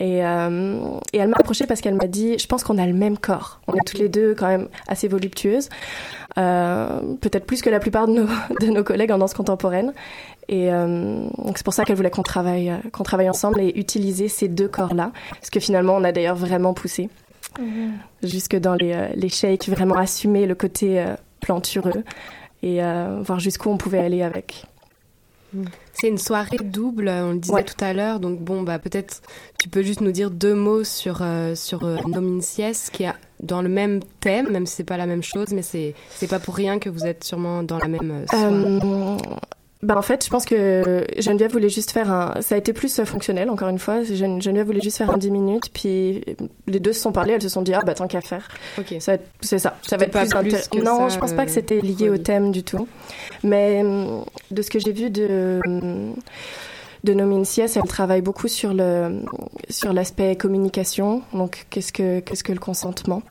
Et, 0.00 0.24
euh, 0.24 0.80
et 1.12 1.18
elle 1.18 1.28
m'a 1.28 1.36
approchée 1.38 1.66
parce 1.66 1.80
qu'elle 1.80 1.94
m'a 1.94 2.06
dit, 2.06 2.38
je 2.38 2.46
pense 2.46 2.64
qu'on 2.64 2.78
a 2.78 2.86
le 2.86 2.92
même 2.92 3.16
corps. 3.16 3.60
On 3.68 3.74
est 3.74 3.84
toutes 3.86 3.98
les 3.98 4.08
deux 4.08 4.34
quand 4.34 4.48
même 4.48 4.68
assez 4.88 5.08
voluptueuses. 5.08 5.68
Euh, 6.38 7.00
Peut-être 7.20 7.46
plus 7.46 7.62
que 7.62 7.70
la 7.70 7.80
plupart 7.80 8.06
de 8.06 8.12
nos, 8.12 8.26
de 8.60 8.66
nos 8.66 8.84
collègues 8.84 9.12
en 9.12 9.18
danse 9.18 9.34
contemporaine. 9.34 9.92
Et 10.48 10.72
euh, 10.72 11.26
donc 11.38 11.56
c'est 11.56 11.64
pour 11.64 11.72
ça 11.72 11.84
qu'elle 11.84 11.96
voulait 11.96 12.10
qu'on 12.10 12.22
travaille, 12.22 12.70
euh, 12.70 12.76
qu'on 12.92 13.04
travaille 13.04 13.30
ensemble 13.30 13.60
et 13.60 13.72
utiliser 13.76 14.28
ces 14.28 14.48
deux 14.48 14.68
corps-là. 14.68 15.12
Parce 15.30 15.50
que 15.50 15.60
finalement, 15.60 15.94
on 15.94 16.04
a 16.04 16.12
d'ailleurs 16.12 16.36
vraiment 16.36 16.74
poussé. 16.74 17.08
Jusque 18.22 18.56
dans 18.56 18.74
les, 18.74 19.10
les 19.14 19.28
shakes, 19.28 19.68
vraiment 19.68 19.94
assumer 19.94 20.44
le 20.46 20.56
côté 20.56 21.04
plantureux 21.40 22.02
et 22.64 22.80
voir 23.20 23.38
jusqu'où 23.38 23.70
on 23.70 23.76
pouvait 23.76 24.00
aller 24.00 24.24
avec. 24.24 24.64
C'est 25.92 26.08
une 26.08 26.18
soirée 26.18 26.56
double, 26.62 27.08
on 27.08 27.32
le 27.32 27.38
disait 27.38 27.54
Ouais. 27.54 27.64
tout 27.64 27.82
à 27.82 27.92
l'heure. 27.92 28.20
Donc 28.20 28.40
bon, 28.40 28.62
bah 28.62 28.78
peut-être 28.78 29.22
tu 29.58 29.68
peux 29.68 29.82
juste 29.82 30.00
nous 30.00 30.12
dire 30.12 30.30
deux 30.30 30.54
mots 30.54 30.84
sur 30.84 31.18
euh, 31.22 31.54
sur 31.54 31.84
euh, 31.84 31.96
Nomincies, 32.06 32.90
qui 32.92 33.04
est 33.04 33.12
dans 33.40 33.62
le 33.62 33.68
même 33.68 34.00
thème, 34.20 34.50
même 34.50 34.66
si 34.66 34.76
c'est 34.76 34.84
pas 34.84 34.96
la 34.96 35.06
même 35.06 35.22
chose, 35.22 35.48
mais 35.52 35.62
c'est 35.62 35.94
c'est 36.10 36.28
pas 36.28 36.38
pour 36.40 36.54
rien 36.56 36.78
que 36.78 36.88
vous 36.90 37.06
êtes 37.06 37.24
sûrement 37.24 37.62
dans 37.62 37.78
la 37.78 37.88
même 37.88 38.10
euh, 38.10 38.26
soirée. 38.26 39.20
Euh, 39.84 39.86
bah 39.86 39.96
en 39.96 40.02
fait, 40.02 40.24
je 40.24 40.30
pense 40.30 40.44
que 40.44 41.04
Geneviève 41.18 41.52
voulait 41.52 41.68
juste 41.68 41.90
faire 41.90 42.10
un. 42.10 42.34
Ça 42.40 42.54
a 42.54 42.58
été 42.58 42.72
plus 42.72 42.98
euh, 42.98 43.04
fonctionnel, 43.04 43.50
encore 43.50 43.68
une 43.68 43.78
fois. 43.78 44.02
Gene- 44.02 44.40
Geneviève 44.42 44.66
voulait 44.66 44.80
juste 44.80 44.96
faire 44.98 45.10
un 45.10 45.18
10 45.18 45.30
minutes, 45.30 45.70
puis 45.72 46.24
les 46.66 46.80
deux 46.80 46.92
se 46.92 47.00
sont 47.00 47.12
parlé, 47.12 47.34
elles 47.34 47.42
se 47.42 47.48
sont 47.48 47.62
dit, 47.62 47.74
ah 47.74 47.82
bah 47.84 47.94
tant 47.94 48.06
qu'à 48.08 48.20
faire. 48.20 48.48
ok. 48.78 48.94
Ça 49.00 49.12
va 49.12 49.14
être- 49.16 49.28
C'est 49.40 49.58
ça. 49.58 49.76
Ça 49.82 49.96
va 49.96 50.04
être 50.06 50.10
plus, 50.12 50.28
plus 50.28 50.34
intér- 50.56 50.68
que 50.70 50.78
Non, 50.84 51.08
ça, 51.08 51.14
je 51.14 51.18
pense 51.18 51.32
pas 51.32 51.44
que 51.44 51.50
euh, 51.50 51.54
c'était 51.54 51.80
lié 51.80 52.08
au 52.08 52.16
thème 52.18 52.50
du 52.52 52.62
tout. 52.62 52.88
Mais 53.42 53.82
de 54.50 54.62
ce 54.62 54.70
que 54.70 54.78
j'ai 54.78 54.92
vu 54.92 55.10
de 55.10 55.60
de 57.04 57.12
Nomincias, 57.12 57.74
elle 57.76 57.86
travaille 57.88 58.22
beaucoup 58.22 58.48
sur 58.48 58.72
le 58.72 59.20
sur 59.68 59.92
l'aspect 59.92 60.36
communication. 60.36 61.22
Donc 61.34 61.66
qu'est-ce 61.70 61.92
que 61.92 62.20
qu'est-ce 62.20 62.42
que 62.44 62.52
le 62.52 62.58
consentement 62.58 63.22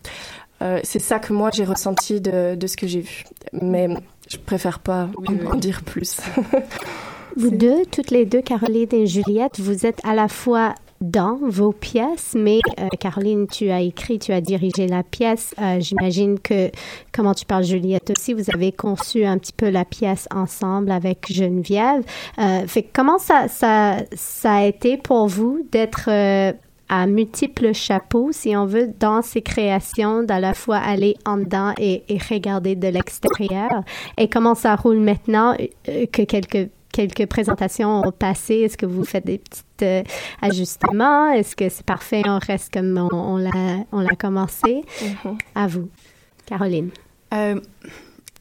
Euh, 0.62 0.80
C'est 0.84 1.00
ça 1.00 1.18
que 1.20 1.34
moi 1.34 1.50
j'ai 1.52 1.66
ressenti 1.66 2.22
de 2.22 2.54
de 2.56 2.68
ce 2.68 2.78
que 2.78 2.86
j'ai 2.88 3.02
vu. 3.02 3.24
Mais 3.52 3.88
je 4.34 4.38
préfère 4.40 4.80
pas 4.80 5.10
Oui, 5.18 5.28
oui. 5.30 5.48
en 5.48 5.56
dire 5.56 5.82
plus. 5.84 6.18
Vous 7.36 7.50
deux, 7.50 7.84
toutes 7.92 8.12
les 8.12 8.26
deux, 8.26 8.42
Caroline 8.42 8.90
et 8.92 9.08
Juliette, 9.08 9.60
vous 9.60 9.88
êtes 9.88 10.00
à 10.06 10.14
la 10.14 10.28
fois 10.28 10.76
dans 11.02 11.38
vos 11.42 11.72
pièces, 11.74 12.34
mais 12.36 12.60
euh, 12.80 12.88
Caroline, 13.00 13.48
tu 13.48 13.70
as 13.72 13.82
écrit, 13.82 14.20
tu 14.20 14.32
as 14.32 14.40
dirigé 14.40 14.88
la 14.88 15.02
pièce. 15.04 15.54
Euh, 15.60 15.80
J'imagine 15.80 16.40
que, 16.40 16.70
comment 17.12 17.34
tu 17.34 17.46
parles, 17.46 17.64
Juliette 17.64 18.12
aussi, 18.16 18.34
vous 18.34 18.50
avez 18.54 18.72
conçu 18.72 19.26
un 19.26 19.38
petit 19.40 19.52
peu 19.52 19.70
la 19.70 19.84
pièce 19.84 20.28
ensemble 20.34 20.92
avec 20.92 21.26
Geneviève. 21.32 22.04
Euh, 22.38 22.68
fait 22.68 22.84
comment 22.84 23.18
ça, 23.18 23.48
ça, 23.48 23.98
ça 24.16 24.54
a 24.54 24.64
été 24.66 24.98
pour 24.98 25.28
vous 25.28 25.66
d'être 25.72 26.10
euh, 26.10 26.54
à 26.90 27.08
multiples 27.08 27.74
chapeaux, 27.74 28.32
si 28.32 28.56
on 28.56 28.66
veut, 28.66 28.90
dans 29.00 29.22
ces 29.22 29.42
créations, 29.42 30.24
d'à 30.24 30.40
la 30.40 30.54
fois 30.54 30.78
aller 30.78 31.16
en 31.26 31.38
dedans 31.38 31.74
et, 31.78 32.04
et 32.10 32.18
regarder 32.18 32.76
de 32.76 32.88
l'extérieur? 32.88 33.84
Et 34.18 34.28
comment 34.28 34.56
ça 34.56 34.76
roule 34.76 35.00
maintenant 35.00 35.56
euh, 35.90 36.06
que 36.12 36.24
quelques 36.24 36.70
quelques 36.94 37.26
présentations 37.26 38.02
ont 38.06 38.12
passé, 38.12 38.54
est-ce 38.60 38.78
que 38.78 38.86
vous 38.86 39.04
faites 39.04 39.26
des 39.26 39.40
petits 39.40 39.64
euh, 39.82 40.04
ajustements? 40.42 41.32
Est-ce 41.32 41.56
que 41.56 41.68
c'est 41.68 41.86
parfait, 41.86 42.22
on 42.26 42.38
reste 42.38 42.72
comme 42.72 42.98
on, 43.12 43.16
on 43.16 43.38
l'a, 43.38 43.84
on 43.92 44.00
l'a 44.00 44.16
commencé? 44.16 44.84
Mhm. 45.02 45.38
À 45.56 45.68
vous, 45.68 45.90
Caroline. 46.46 46.92
Euh, 47.34 47.60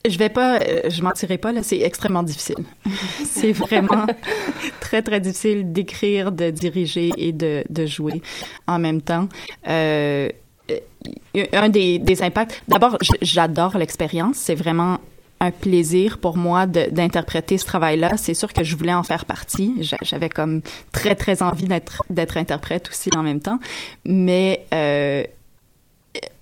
je 0.09 0.19
vais 0.19 0.29
pas, 0.29 0.59
euh, 0.61 0.83
je 0.91 1.03
mentirai 1.03 1.39
pas 1.39 1.53
là, 1.53 1.63
c'est 1.63 1.81
extrêmement 1.81 2.23
difficile. 2.23 2.57
c'est 3.25 3.53
vraiment 3.53 4.07
très 4.81 5.03
très 5.03 5.21
difficile 5.21 5.73
d'écrire, 5.73 6.33
de 6.33 6.51
diriger 6.51 7.11
et 7.17 7.33
de, 7.33 7.65
de 7.71 7.87
jouer 7.87 8.21
en 8.67 8.79
même 8.79 9.01
temps. 9.03 9.29
Euh, 9.69 10.29
euh, 10.71 11.45
un 11.53 11.69
des, 11.69 11.99
des 11.99 12.23
impacts. 12.23 12.63
D'abord, 12.69 12.97
j'adore 13.21 13.77
l'expérience. 13.79 14.37
C'est 14.37 14.55
vraiment 14.55 14.99
un 15.41 15.51
plaisir 15.51 16.19
pour 16.19 16.37
moi 16.37 16.67
d'interpréter 16.67 17.59
ce 17.59 17.65
travail-là. 17.65 18.17
C'est 18.17 18.35
sûr 18.35 18.53
que 18.53 18.63
je 18.63 18.77
voulais 18.77 18.95
en 18.95 19.03
faire 19.03 19.25
partie. 19.25 19.75
J'a- 19.81 19.97
J'avais 20.03 20.29
comme 20.29 20.63
très 20.93 21.17
très 21.17 21.43
envie 21.43 21.65
d'être 21.67 22.05
d'être 22.11 22.37
interprète 22.37 22.89
aussi 22.91 23.11
en 23.17 23.23
même 23.25 23.41
temps, 23.41 23.59
mais 24.05 24.65
euh, 24.73 25.25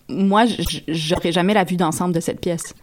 moi, 0.08 0.44
j'aurais 0.88 1.32
jamais 1.32 1.54
la 1.54 1.64
vue 1.64 1.76
d'ensemble 1.76 2.14
de 2.14 2.20
cette 2.20 2.40
pièce. 2.40 2.74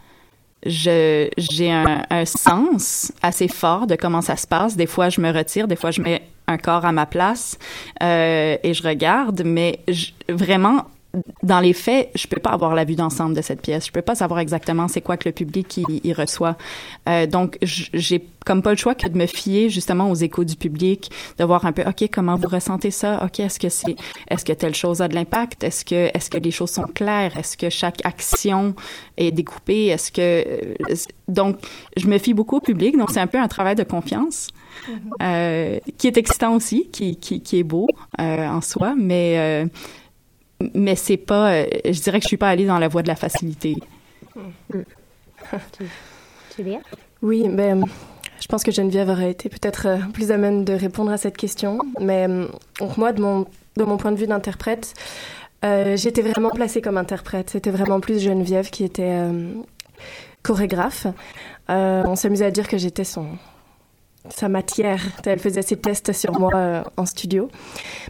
Je 0.66 1.30
j'ai 1.38 1.72
un, 1.72 2.04
un 2.10 2.26
sens 2.26 3.12
assez 3.22 3.48
fort 3.48 3.88
de 3.88 3.96
comment 3.96 4.22
ça 4.22 4.36
se 4.36 4.48
passe. 4.48 4.76
Des 4.76 4.88
fois, 4.88 5.10
je 5.10 5.22
me 5.22 5.32
retire, 5.32 5.68
des 5.68 5.76
fois, 5.76 5.92
je 5.92 6.02
mets 6.02 6.22
un 6.48 6.58
corps 6.58 6.86
à 6.86 6.92
ma 6.92 7.06
place 7.06 7.58
euh, 8.02 8.58
et 8.64 8.74
je 8.74 8.82
regarde, 8.84 9.44
mais 9.46 9.80
je- 9.88 10.12
vraiment 10.30 10.86
dans 11.44 11.60
les 11.60 11.74
faits, 11.74 12.12
je 12.16 12.28
peux 12.28 12.40
pas 12.40 12.52
avoir 12.52 12.76
la 12.76 12.84
vue 12.86 12.96
d'ensemble 12.96 13.36
de 13.36 13.42
cette 13.42 13.62
pièce. 13.62 13.88
Je 13.88 13.92
peux 13.92 14.02
pas 14.02 14.16
savoir 14.16 14.40
exactement 14.40 14.88
c'est 14.88 15.02
quoi 15.02 15.18
que 15.18 15.28
le 15.28 15.34
public 15.34 15.78
y, 15.78 16.02
y 16.04 16.14
reçoit. 16.14 16.58
Euh, 17.08 17.26
donc, 17.26 17.58
j'ai 17.62 18.26
comme 18.46 18.62
pas 18.62 18.72
le 18.72 18.78
choix 18.78 18.96
que 18.96 19.08
de 19.08 19.18
me 19.18 19.26
fier 19.26 19.70
justement 19.70 20.10
aux 20.10 20.16
échos 20.16 20.44
du 20.44 20.56
public, 20.56 21.12
de 21.38 21.44
voir 21.44 21.66
un 21.66 21.72
peu, 21.72 21.84
ok, 21.84 22.10
comment 22.12 22.36
vous 22.36 22.48
ressentez 22.48 22.92
ça? 22.92 23.24
Ok, 23.26 23.40
est-ce 23.40 23.60
que 23.60 23.70
c'est, 23.70 23.96
est-ce 24.30 24.46
que 24.46 24.54
telle 24.54 24.76
chose 24.76 25.02
a 25.02 25.08
de 25.08 25.16
l'impact? 25.16 25.64
Est-ce 25.64 25.84
que, 25.84 26.10
est-ce 26.14 26.30
que 26.30 26.38
les 26.38 26.52
choses 26.52 26.72
sont 26.72 26.84
claires? 26.84 27.38
Est-ce 27.38 27.58
que 27.58 27.70
chaque 27.70 28.06
action 28.06 28.76
est 29.18 29.32
découpée? 29.32 29.88
Est-ce 29.88 30.12
que 30.12 30.22
euh, 30.22 30.96
donc, 31.28 31.58
je 31.98 32.08
me 32.08 32.18
fie 32.18 32.34
beaucoup 32.34 32.58
au 32.58 32.62
public. 32.62 32.98
Donc, 32.98 33.12
c'est 33.12 33.20
un 33.20 33.28
peu 33.28 33.38
un 33.38 33.48
travail 33.48 33.76
de 33.76 33.84
confiance. 33.84 34.48
Euh, 35.22 35.80
qui 35.98 36.08
est 36.08 36.18
excitant 36.18 36.56
aussi, 36.56 36.88
qui, 36.92 37.18
qui, 37.18 37.42
qui 37.42 37.60
est 37.60 37.64
beau 37.64 37.88
euh, 38.22 38.48
en 38.48 38.62
soi, 38.62 38.94
mais 38.96 39.36
euh, 39.38 39.66
mais 40.74 40.96
c'est 40.96 41.18
pas, 41.18 41.52
euh, 41.54 41.66
je 41.86 42.02
dirais 42.02 42.20
que 42.20 42.24
je 42.24 42.30
suis 42.30 42.38
pas 42.38 42.50
allée 42.50 42.66
dans 42.66 42.80
la 42.80 42.88
voie 42.88 43.04
de 43.04 43.08
la 43.08 43.16
facilité. 43.16 43.76
Julia? 46.58 46.80
Oui, 47.22 47.48
ben, 47.50 47.86
je 48.40 48.48
pense 48.48 48.64
que 48.64 48.72
Geneviève 48.72 49.10
aurait 49.10 49.32
été 49.32 49.50
peut-être 49.50 49.88
euh, 49.88 49.98
plus 50.14 50.32
à 50.32 50.38
même 50.38 50.64
de 50.64 50.74
répondre 50.74 51.12
à 51.12 51.18
cette 51.18 51.38
question. 51.38 51.80
Mais 52.00 52.28
euh, 52.28 52.48
donc 52.80 52.98
moi, 52.98 53.14
de 53.14 53.22
mon, 53.22 53.46
de 53.78 53.84
mon 53.84 53.98
point 53.98 54.12
de 54.12 54.18
vue 54.18 54.28
d'interprète, 54.28 54.94
euh, 55.66 55.98
j'étais 55.98 56.22
vraiment 56.22 56.50
placée 56.50 56.82
comme 56.82 56.98
interprète. 56.98 57.52
C'était 57.52 57.72
vraiment 57.72 58.00
plus 58.00 58.20
Geneviève 58.20 58.70
qui 58.70 58.84
était 58.84 59.04
euh, 59.04 59.54
chorégraphe. 60.44 61.08
Euh, 61.70 62.04
on 62.06 62.16
s'amusait 62.16 62.46
à 62.46 62.52
dire 62.52 62.68
que 62.68 62.78
j'étais 62.78 63.04
son 63.04 63.28
sa 64.30 64.50
matière. 64.50 65.02
Elle 65.26 65.40
faisait 65.40 65.62
ses 65.62 65.78
tests 65.78 66.14
sur 66.14 66.40
moi 66.40 66.52
euh, 66.56 66.84
en 66.98 67.06
studio. 67.06 67.50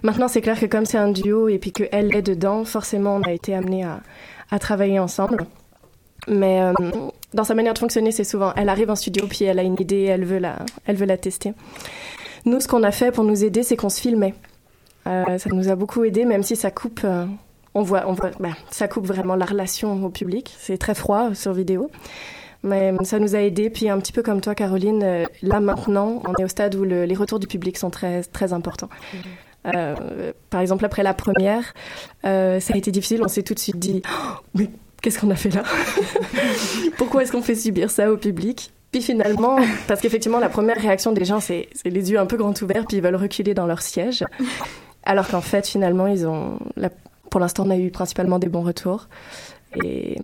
Maintenant, 0.03 0.27
c'est 0.27 0.41
clair 0.41 0.59
que 0.59 0.65
comme 0.65 0.85
c'est 0.85 0.97
un 0.97 1.11
duo 1.11 1.47
et 1.47 1.57
puis 1.57 1.71
qu'elle 1.71 2.15
est 2.15 2.21
dedans, 2.21 2.65
forcément, 2.65 3.15
on 3.15 3.21
a 3.21 3.31
été 3.31 3.53
amené 3.53 3.83
à, 3.83 4.59
travailler 4.59 4.99
ensemble. 4.99 5.45
Mais 6.27 6.61
euh, 6.61 6.73
dans 7.33 7.43
sa 7.43 7.53
manière 7.53 7.73
de 7.73 7.79
fonctionner, 7.79 8.11
c'est 8.11 8.23
souvent, 8.23 8.53
elle 8.55 8.69
arrive 8.69 8.89
en 8.89 8.95
studio, 8.95 9.25
puis 9.27 9.45
elle 9.45 9.59
a 9.59 9.63
une 9.63 9.79
idée, 9.79 10.03
elle 10.03 10.25
veut 10.25 10.39
la, 10.39 10.57
elle 10.85 10.95
veut 10.95 11.05
la 11.05 11.17
tester. 11.17 11.53
Nous, 12.45 12.59
ce 12.59 12.67
qu'on 12.67 12.83
a 12.83 12.91
fait 12.91 13.11
pour 13.11 13.23
nous 13.23 13.43
aider, 13.43 13.63
c'est 13.63 13.75
qu'on 13.75 13.89
se 13.89 14.01
filmait. 14.01 14.33
Euh, 15.07 15.37
ça 15.37 15.49
nous 15.51 15.69
a 15.69 15.75
beaucoup 15.75 16.03
aidé, 16.03 16.25
même 16.25 16.43
si 16.43 16.55
ça 16.55 16.71
coupe, 16.71 17.05
on 17.73 17.81
voit, 17.81 18.03
on 18.07 18.13
voit, 18.13 18.31
ben, 18.39 18.53
ça 18.71 18.87
coupe 18.87 19.05
vraiment 19.05 19.35
la 19.35 19.45
relation 19.45 20.03
au 20.03 20.09
public. 20.09 20.55
C'est 20.59 20.77
très 20.77 20.95
froid 20.95 21.33
sur 21.33 21.53
vidéo. 21.53 21.89
Mais 22.67 22.93
ça 23.03 23.19
nous 23.19 23.35
a 23.35 23.39
aidé. 23.41 23.69
Puis 23.69 23.89
un 23.89 23.99
petit 23.99 24.11
peu 24.11 24.21
comme 24.23 24.41
toi, 24.41 24.53
Caroline, 24.55 25.01
euh, 25.03 25.25
là 25.41 25.59
maintenant, 25.59 26.21
on 26.27 26.33
est 26.39 26.43
au 26.43 26.47
stade 26.47 26.75
où 26.75 26.83
le- 26.83 27.05
les 27.05 27.15
retours 27.15 27.39
du 27.39 27.47
public 27.47 27.77
sont 27.77 27.89
très, 27.89 28.23
très 28.23 28.53
importants. 28.53 28.89
Euh, 29.73 30.31
par 30.49 30.61
exemple, 30.61 30.85
après 30.85 31.03
la 31.03 31.13
première, 31.13 31.73
euh, 32.25 32.59
ça 32.59 32.73
a 32.73 32.77
été 32.77 32.91
difficile. 32.91 33.21
On 33.23 33.27
s'est 33.27 33.43
tout 33.43 33.53
de 33.53 33.59
suite 33.59 33.77
dit, 33.79 34.01
Oh, 34.07 34.35
mais 34.55 34.69
qu'est-ce 35.01 35.19
qu'on 35.19 35.29
a 35.31 35.35
fait 35.35 35.49
là? 35.53 35.63
Pourquoi 36.97 37.23
est-ce 37.23 37.31
qu'on 37.31 37.41
fait 37.41 37.55
subir 37.55 37.89
ça 37.91 38.11
au 38.11 38.17
public? 38.17 38.71
Puis 38.91 39.01
finalement, 39.01 39.57
parce 39.87 39.99
qu'effectivement, 39.99 40.39
la 40.39 40.47
première 40.49 40.77
réaction 40.77 41.11
des 41.11 41.25
gens, 41.25 41.39
c'est 41.41 41.67
c'est 41.73 41.89
les 41.89 42.11
yeux 42.11 42.19
un 42.19 42.25
peu 42.25 42.37
grands 42.37 42.53
ouverts, 42.61 42.85
puis 42.87 42.97
ils 42.97 43.03
veulent 43.03 43.15
reculer 43.17 43.53
dans 43.53 43.65
leur 43.65 43.81
siège. 43.81 44.23
Alors 45.03 45.27
qu'en 45.27 45.41
fait, 45.41 45.67
finalement, 45.67 46.07
ils 46.07 46.25
ont. 46.25 46.57
la- 46.77 46.89
Pour 47.29 47.41
l'instant, 47.41 47.65
on 47.67 47.69
a 47.69 47.75
eu 47.77 47.91
principalement 47.91 48.39
des 48.39 48.47
bons 48.47 48.61
retours. 48.63 49.09
Et... 49.83 50.17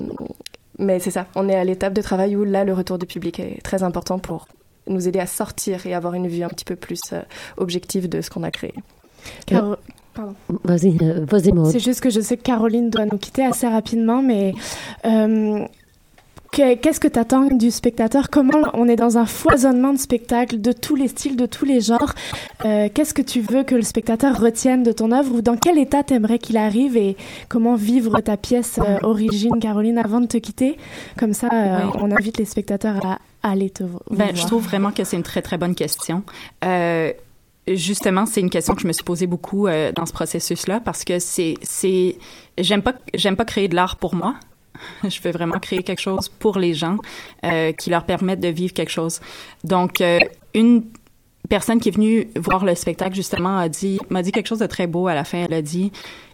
Mais 0.79 0.99
c'est 0.99 1.11
ça, 1.11 1.27
on 1.35 1.47
est 1.49 1.55
à 1.55 1.63
l'étape 1.63 1.93
de 1.93 2.01
travail 2.01 2.35
où 2.35 2.43
là, 2.43 2.63
le 2.63 2.73
retour 2.73 2.97
du 2.97 3.05
public 3.05 3.39
est 3.39 3.61
très 3.63 3.83
important 3.83 4.17
pour 4.19 4.47
nous 4.87 5.07
aider 5.07 5.19
à 5.19 5.27
sortir 5.27 5.85
et 5.85 5.93
avoir 5.93 6.13
une 6.15 6.27
vue 6.27 6.43
un 6.43 6.49
petit 6.49 6.65
peu 6.65 6.75
plus 6.75 6.99
euh, 7.13 7.21
objective 7.57 8.09
de 8.09 8.21
ce 8.21 8.29
qu'on 8.29 8.43
a 8.43 8.51
créé. 8.51 8.73
Caro- 9.45 9.75
Pardon. 10.13 10.35
Vas-y, 10.63 10.95
euh, 11.01 11.25
vas-y, 11.27 11.51
Maud. 11.51 11.71
C'est 11.71 11.79
juste 11.79 11.99
que 12.01 12.09
je 12.11 12.21
sais 12.21 12.37
que 12.37 12.43
Caroline 12.43 12.89
doit 12.91 13.05
nous 13.05 13.17
quitter 13.17 13.43
assez 13.45 13.67
rapidement, 13.67 14.21
mais 14.21 14.53
euh, 15.05 15.65
qu'est-ce 16.53 16.99
que 16.99 17.07
tu 17.07 17.19
attends 17.19 17.47
du 17.47 17.71
spectateur? 17.71 18.29
Comment 18.29 18.61
on 18.73 18.87
est 18.87 18.95
dans 18.95 19.17
un 19.17 19.25
foisonnement 19.25 19.93
de 19.93 19.97
spectacles 19.97 20.61
de 20.61 20.71
tous 20.71 20.95
les 20.95 21.07
styles, 21.07 21.35
de 21.35 21.45
tous 21.45 21.65
les 21.65 21.81
genres? 21.81 22.13
Euh, 22.65 22.87
Qu'est-ce 22.93 23.13
que 23.13 23.21
tu 23.21 23.41
veux 23.41 23.63
que 23.63 23.75
le 23.75 23.81
spectateur 23.81 24.39
retienne 24.39 24.83
de 24.83 24.91
ton 24.91 25.11
œuvre? 25.11 25.35
Ou 25.35 25.41
dans 25.41 25.57
quel 25.57 25.77
état 25.77 26.03
t'aimerais 26.03 26.39
qu'il 26.39 26.57
arrive 26.57 26.95
et 26.97 27.17
comment 27.49 27.75
vivre 27.75 28.19
ta 28.21 28.37
pièce 28.37 28.79
euh, 28.79 28.97
origine, 29.03 29.59
Caroline, 29.59 29.97
avant 29.97 30.21
de 30.21 30.27
te 30.27 30.37
quitter? 30.37 30.77
Comme 31.17 31.33
ça, 31.33 31.49
euh, 31.53 31.79
on 31.95 32.11
invite 32.11 32.37
les 32.37 32.45
spectateurs 32.45 33.03
à 33.05 33.19
aller 33.41 33.69
te 33.69 33.83
Ben, 33.83 33.91
voir. 34.11 34.35
je 34.35 34.45
trouve 34.45 34.63
vraiment 34.63 34.91
que 34.91 35.03
c'est 35.03 35.17
une 35.17 35.23
très 35.23 35.41
très 35.41 35.57
bonne 35.57 35.75
question. 35.75 36.23
Euh, 36.63 37.11
justement, 37.67 38.25
c'est 38.25 38.41
une 38.41 38.49
question 38.49 38.75
que 38.75 38.81
je 38.81 38.87
me 38.87 38.93
suis 38.93 39.03
posée 39.03 39.27
beaucoup 39.27 39.67
dans 39.95 40.05
ce 40.05 40.13
processus-là 40.13 40.79
parce 40.79 41.03
que 41.03 41.19
c'est 41.19 41.55
c'est 41.61 42.17
j'aime 42.57 42.81
pas 42.81 42.93
j'aime 43.13 43.35
pas 43.35 43.45
créer 43.45 43.67
de 43.67 43.75
l'art 43.75 43.97
pour 43.97 44.15
moi. 44.15 44.35
Je 45.03 45.21
veux 45.21 45.31
vraiment 45.31 45.59
créer 45.59 45.83
quelque 45.83 46.01
chose 46.01 46.29
pour 46.29 46.57
les 46.57 46.73
gens 46.73 46.97
euh, 47.45 47.71
qui 47.71 47.89
leur 47.89 48.05
permettent 48.05 48.39
de 48.39 48.49
vivre 48.49 48.73
quelque 48.73 48.91
chose. 48.91 49.19
Donc 49.63 50.01
euh, 50.01 50.19
une 50.53 50.83
personne 51.49 51.79
qui 51.79 51.89
est 51.89 51.93
venue 51.93 52.27
voir 52.35 52.65
le 52.65 52.75
spectacle 52.75 53.15
justement 53.15 53.57
a 53.57 53.69
dit 53.69 53.99
m'a 54.09 54.23
dit 54.23 54.31
quelque 54.31 54.47
chose 54.47 54.59
de 54.59 54.67
très 54.67 54.87
beau 54.87 55.07
à 55.07 55.15
la 55.15 55.23
fin. 55.23 55.45
Elle 55.45 55.53
a 55.53 55.61
dit 55.61 55.91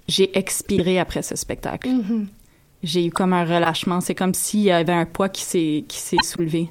j'ai 0.07 0.37
expiré 0.37 0.99
après 0.99 1.21
ce 1.21 1.35
spectacle. 1.35 1.89
Mhm. 1.89 2.27
J'ai 2.81 3.05
eu 3.05 3.11
comme 3.11 3.33
un 3.33 3.43
relâchement. 3.43 3.99
C'est 3.99 4.15
comme 4.15 4.33
s'il 4.33 4.61
y 4.61 4.71
avait 4.71 4.93
un 4.93 5.05
poids 5.05 5.29
qui 5.29 5.43
s'est 5.43 5.83
qui 5.87 5.99
s'est 5.99 6.23
soulevé. 6.23 6.69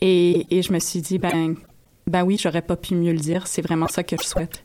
Et, 0.00 0.46
et 0.56 0.62
je 0.62 0.72
me 0.72 0.78
suis 0.78 1.00
dit, 1.00 1.18
ben, 1.18 1.56
ben 2.06 2.22
oui, 2.22 2.38
j'aurais 2.40 2.62
pas 2.62 2.76
pu 2.76 2.94
mieux 2.94 3.12
le 3.12 3.18
dire. 3.18 3.46
C'est 3.46 3.62
vraiment 3.62 3.88
ça 3.88 4.02
que 4.02 4.16
je 4.20 4.26
souhaite. 4.26 4.62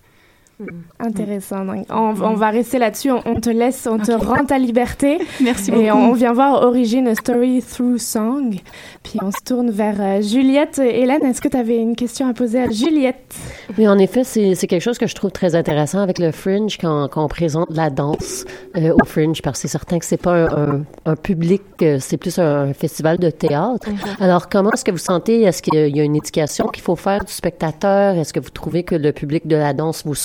Intéressant. 1.00 1.66
Donc, 1.66 1.86
on, 1.90 2.14
on 2.22 2.34
va 2.36 2.50
rester 2.50 2.78
là-dessus. 2.80 3.12
On, 3.12 3.22
on 3.26 3.36
te 3.40 3.50
laisse, 3.50 3.88
on 3.90 3.98
te 3.98 4.12
rend 4.12 4.46
ta 4.46 4.58
liberté. 4.58 5.18
Merci 5.42 5.72
Et 5.72 5.74
beaucoup. 5.74 5.88
on, 5.98 6.10
on 6.10 6.14
vient 6.14 6.32
voir 6.34 6.62
Origin 6.64 7.08
A 7.08 7.16
Story 7.16 7.62
Through 7.62 7.98
Song. 7.98 8.56
Puis 9.04 9.20
on 9.22 9.32
se 9.32 9.38
tourne 9.44 9.70
vers 9.72 9.96
euh, 10.00 10.22
Juliette. 10.22 10.80
Hélène, 10.80 11.24
est-ce 11.26 11.42
que 11.42 11.48
tu 11.50 11.58
avais 11.58 11.78
une 11.78 11.96
question 11.96 12.28
à 12.30 12.34
poser 12.34 12.62
à 12.62 12.70
Juliette? 12.70 13.36
Oui, 13.78 13.88
en 13.88 13.98
effet, 13.98 14.24
c'est 14.24 14.56
quelque 14.68 14.82
chose 14.82 14.98
que 14.98 15.08
je 15.08 15.16
trouve 15.16 15.32
très 15.32 15.56
intéressant 15.56 16.00
avec 16.00 16.20
le 16.20 16.32
Fringe 16.32 16.78
quand, 16.80 17.08
quand 17.10 17.26
on 17.26 17.28
présente 17.28 17.68
la 17.72 17.90
danse 17.90 18.46
euh, 18.78 18.94
au 19.02 19.06
Fringe, 19.06 19.42
parce 19.42 19.58
que 19.58 19.62
c'est 19.68 19.72
certain 19.72 20.00
que 20.00 20.06
c'est 20.06 20.18
pas 20.22 20.34
un, 20.34 20.46
un- 20.76 20.84
un 21.06 21.16
public, 21.16 21.62
euh, 21.82 21.98
c'est 22.00 22.18
plus 22.18 22.40
un, 22.40 22.70
un 22.70 22.74
festival 22.74 23.18
de 23.18 23.30
théâtre. 23.30 23.88
Alors, 24.20 24.48
comment 24.50 24.72
est-ce 24.72 24.86
que 24.86 24.92
vous 24.92 24.98
sentez, 24.98 25.42
est-ce 25.42 25.62
qu'il 25.62 25.96
y 25.96 26.00
a 26.00 26.04
une 26.04 26.16
éducation 26.16 26.68
qu'il 26.68 26.84
faut 26.84 26.96
faire 26.96 27.26
du 27.26 27.34
spectateur? 27.34 28.16
Est-ce 28.16 28.32
que 28.34 28.40
vous 28.40 28.50
trouvez 28.50 28.84
que 28.84 28.96
le 28.96 29.12
public 29.12 29.48
de 29.48 29.56
la 29.56 29.74
danse 29.74 30.04
vous 30.06 30.16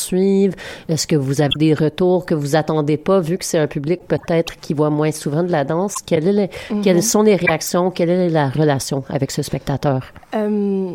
Est-ce 0.89 1.07
que 1.07 1.17
vous 1.17 1.41
avez 1.41 1.51
des 1.57 1.75
retours 1.75 2.27
que 2.27 2.35
vous 2.35 2.57
attendez 2.57 2.97
pas, 2.97 3.21
vu 3.21 3.39
que 3.39 3.45
c'est 3.45 3.59
un 3.59 3.67
public 3.67 4.01
peut-être 4.09 4.59
qui 4.61 4.75
voit 4.75 4.91
moins 4.91 5.13
souvent 5.13 5.43
de 5.43 5.51
la 5.53 5.65
danse? 5.65 5.95
Quelle 6.05 6.27
est 6.29 6.33
le- 6.33 6.75
Mhm. 6.75 6.83
Quelles 6.83 7.03
sont 7.03 7.23
les 7.23 7.37
réactions? 7.37 7.91
Quelle 7.91 8.11
est 8.11 8.29
la 8.29 8.49
relation 8.49 9.05
avec 9.09 9.31
ce 9.31 9.43
spectateur? 9.43 10.05
Euh, 10.35 10.91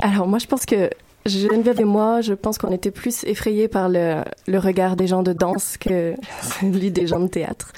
alors 0.00 0.26
moi, 0.26 0.38
je 0.38 0.46
pense 0.46 0.66
que 0.66 0.90
Geneviève 1.26 1.80
et 1.80 1.84
moi, 1.84 2.20
je 2.20 2.34
pense 2.34 2.58
qu'on 2.58 2.70
était 2.72 2.90
plus 2.90 3.24
effrayés 3.24 3.66
par 3.66 3.88
le, 3.88 4.16
le 4.46 4.58
regard 4.58 4.94
des 4.94 5.06
gens 5.06 5.22
de 5.22 5.32
danse 5.32 5.76
que 5.78 6.14
celui 6.60 6.90
des 6.90 7.06
gens 7.06 7.20
de 7.20 7.28
théâtre. 7.28 7.72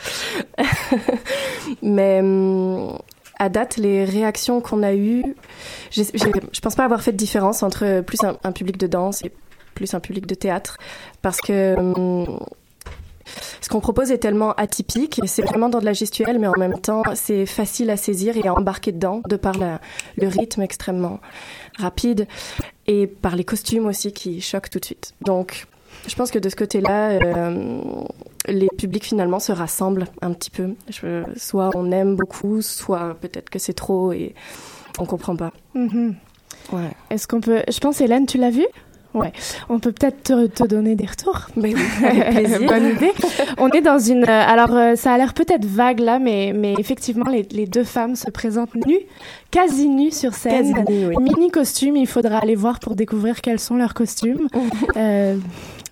Mais 1.82 2.20
hum, 2.20 2.98
à 3.38 3.48
date, 3.48 3.76
les 3.76 4.04
réactions 4.04 4.60
qu'on 4.60 4.82
a 4.82 4.94
eues, 4.94 5.22
je 5.90 6.60
pense 6.60 6.74
pas 6.74 6.84
avoir 6.84 7.02
fait 7.02 7.12
de 7.12 7.16
différence 7.18 7.62
entre 7.62 8.00
plus 8.00 8.22
un, 8.24 8.36
un 8.42 8.52
public 8.52 8.78
de 8.78 8.86
danse 8.86 9.22
et 9.24 9.32
plus 9.76 9.94
un 9.94 10.00
public 10.00 10.26
de 10.26 10.34
théâtre, 10.34 10.78
parce 11.22 11.38
que 11.40 11.76
hum, 11.78 12.40
ce 13.60 13.68
qu'on 13.68 13.80
propose 13.80 14.10
est 14.12 14.18
tellement 14.18 14.52
atypique, 14.54 15.20
c'est 15.26 15.42
vraiment 15.42 15.68
dans 15.68 15.80
de 15.80 15.84
la 15.84 15.92
gestuelle, 15.92 16.38
mais 16.38 16.46
en 16.46 16.58
même 16.58 16.78
temps, 16.80 17.02
c'est 17.14 17.44
facile 17.46 17.90
à 17.90 17.96
saisir 17.96 18.36
et 18.36 18.46
à 18.48 18.54
embarquer 18.54 18.92
dedans, 18.92 19.20
de 19.28 19.36
par 19.36 19.56
la- 19.58 19.80
le 20.16 20.28
rythme 20.28 20.62
extrêmement 20.62 21.20
rapide. 21.78 22.26
et 22.88 23.08
par 23.08 23.34
les 23.34 23.42
costumes 23.42 23.86
aussi 23.86 24.12
qui 24.12 24.40
choquent 24.40 24.70
tout 24.70 24.78
de 24.78 24.84
suite. 24.84 25.12
Donc, 25.22 25.66
je 26.06 26.14
pense 26.14 26.30
que 26.30 26.38
de 26.38 26.48
ce 26.48 26.54
côté-là, 26.54 27.10
euh, 27.20 27.80
les 28.46 28.68
publics 28.78 29.02
finalement 29.04 29.40
se 29.40 29.50
rassemblent 29.50 30.04
un 30.22 30.32
petit 30.32 30.50
peu. 30.50 30.74
Je- 30.88 31.24
soit 31.36 31.70
on 31.74 31.90
aime 31.90 32.14
beaucoup, 32.14 32.62
soit 32.62 33.16
peut-être 33.20 33.50
que 33.50 33.58
c'est 33.58 33.72
trop 33.72 34.12
et 34.12 34.36
on 35.00 35.04
comprend 35.04 35.34
pas. 35.34 35.50
Mhm. 35.74 36.14
Ouais. 36.72 36.90
Est-ce 37.10 37.26
qu'on 37.26 37.40
peut. 37.40 37.62
Je 37.68 37.78
pense, 37.80 38.00
Hélène, 38.00 38.24
tu 38.26 38.38
l'as 38.38 38.50
vu? 38.50 38.66
Ouais. 39.16 39.32
On 39.68 39.78
peut 39.78 39.92
peut-être 39.92 40.22
te, 40.22 40.46
te 40.46 40.64
donner 40.64 40.94
des 40.94 41.06
retours. 41.06 41.46
Mais 41.56 41.74
oui, 41.74 41.80
avec 42.04 42.30
plaisir. 42.30 42.60
Bonne 42.68 42.90
idée. 42.90 43.12
On 43.58 43.68
est 43.70 43.80
dans 43.80 43.98
une. 43.98 44.24
euh, 44.24 44.26
Alors, 44.46 44.74
euh, 44.76 44.94
ça 44.94 45.12
a 45.14 45.18
l'air 45.18 45.32
peut-être 45.34 45.64
vague 45.64 46.00
là, 46.00 46.18
mais, 46.18 46.52
mais 46.54 46.74
effectivement, 46.78 47.28
les, 47.30 47.42
les 47.50 47.66
deux 47.66 47.84
femmes 47.84 48.14
se 48.14 48.30
présentent 48.30 48.74
nues, 48.86 49.00
quasi 49.50 49.88
nues 49.88 50.10
sur 50.12 50.34
scène. 50.34 50.74
Quasi 50.74 50.92
nues, 50.92 51.06
oui. 51.08 51.14
Mini 51.18 51.50
costumes, 51.50 51.96
il 51.96 52.06
faudra 52.06 52.38
aller 52.38 52.54
voir 52.54 52.78
pour 52.78 52.94
découvrir 52.94 53.40
quels 53.40 53.58
sont 53.58 53.76
leurs 53.76 53.94
costumes. 53.94 54.48
Euh, 54.96 55.36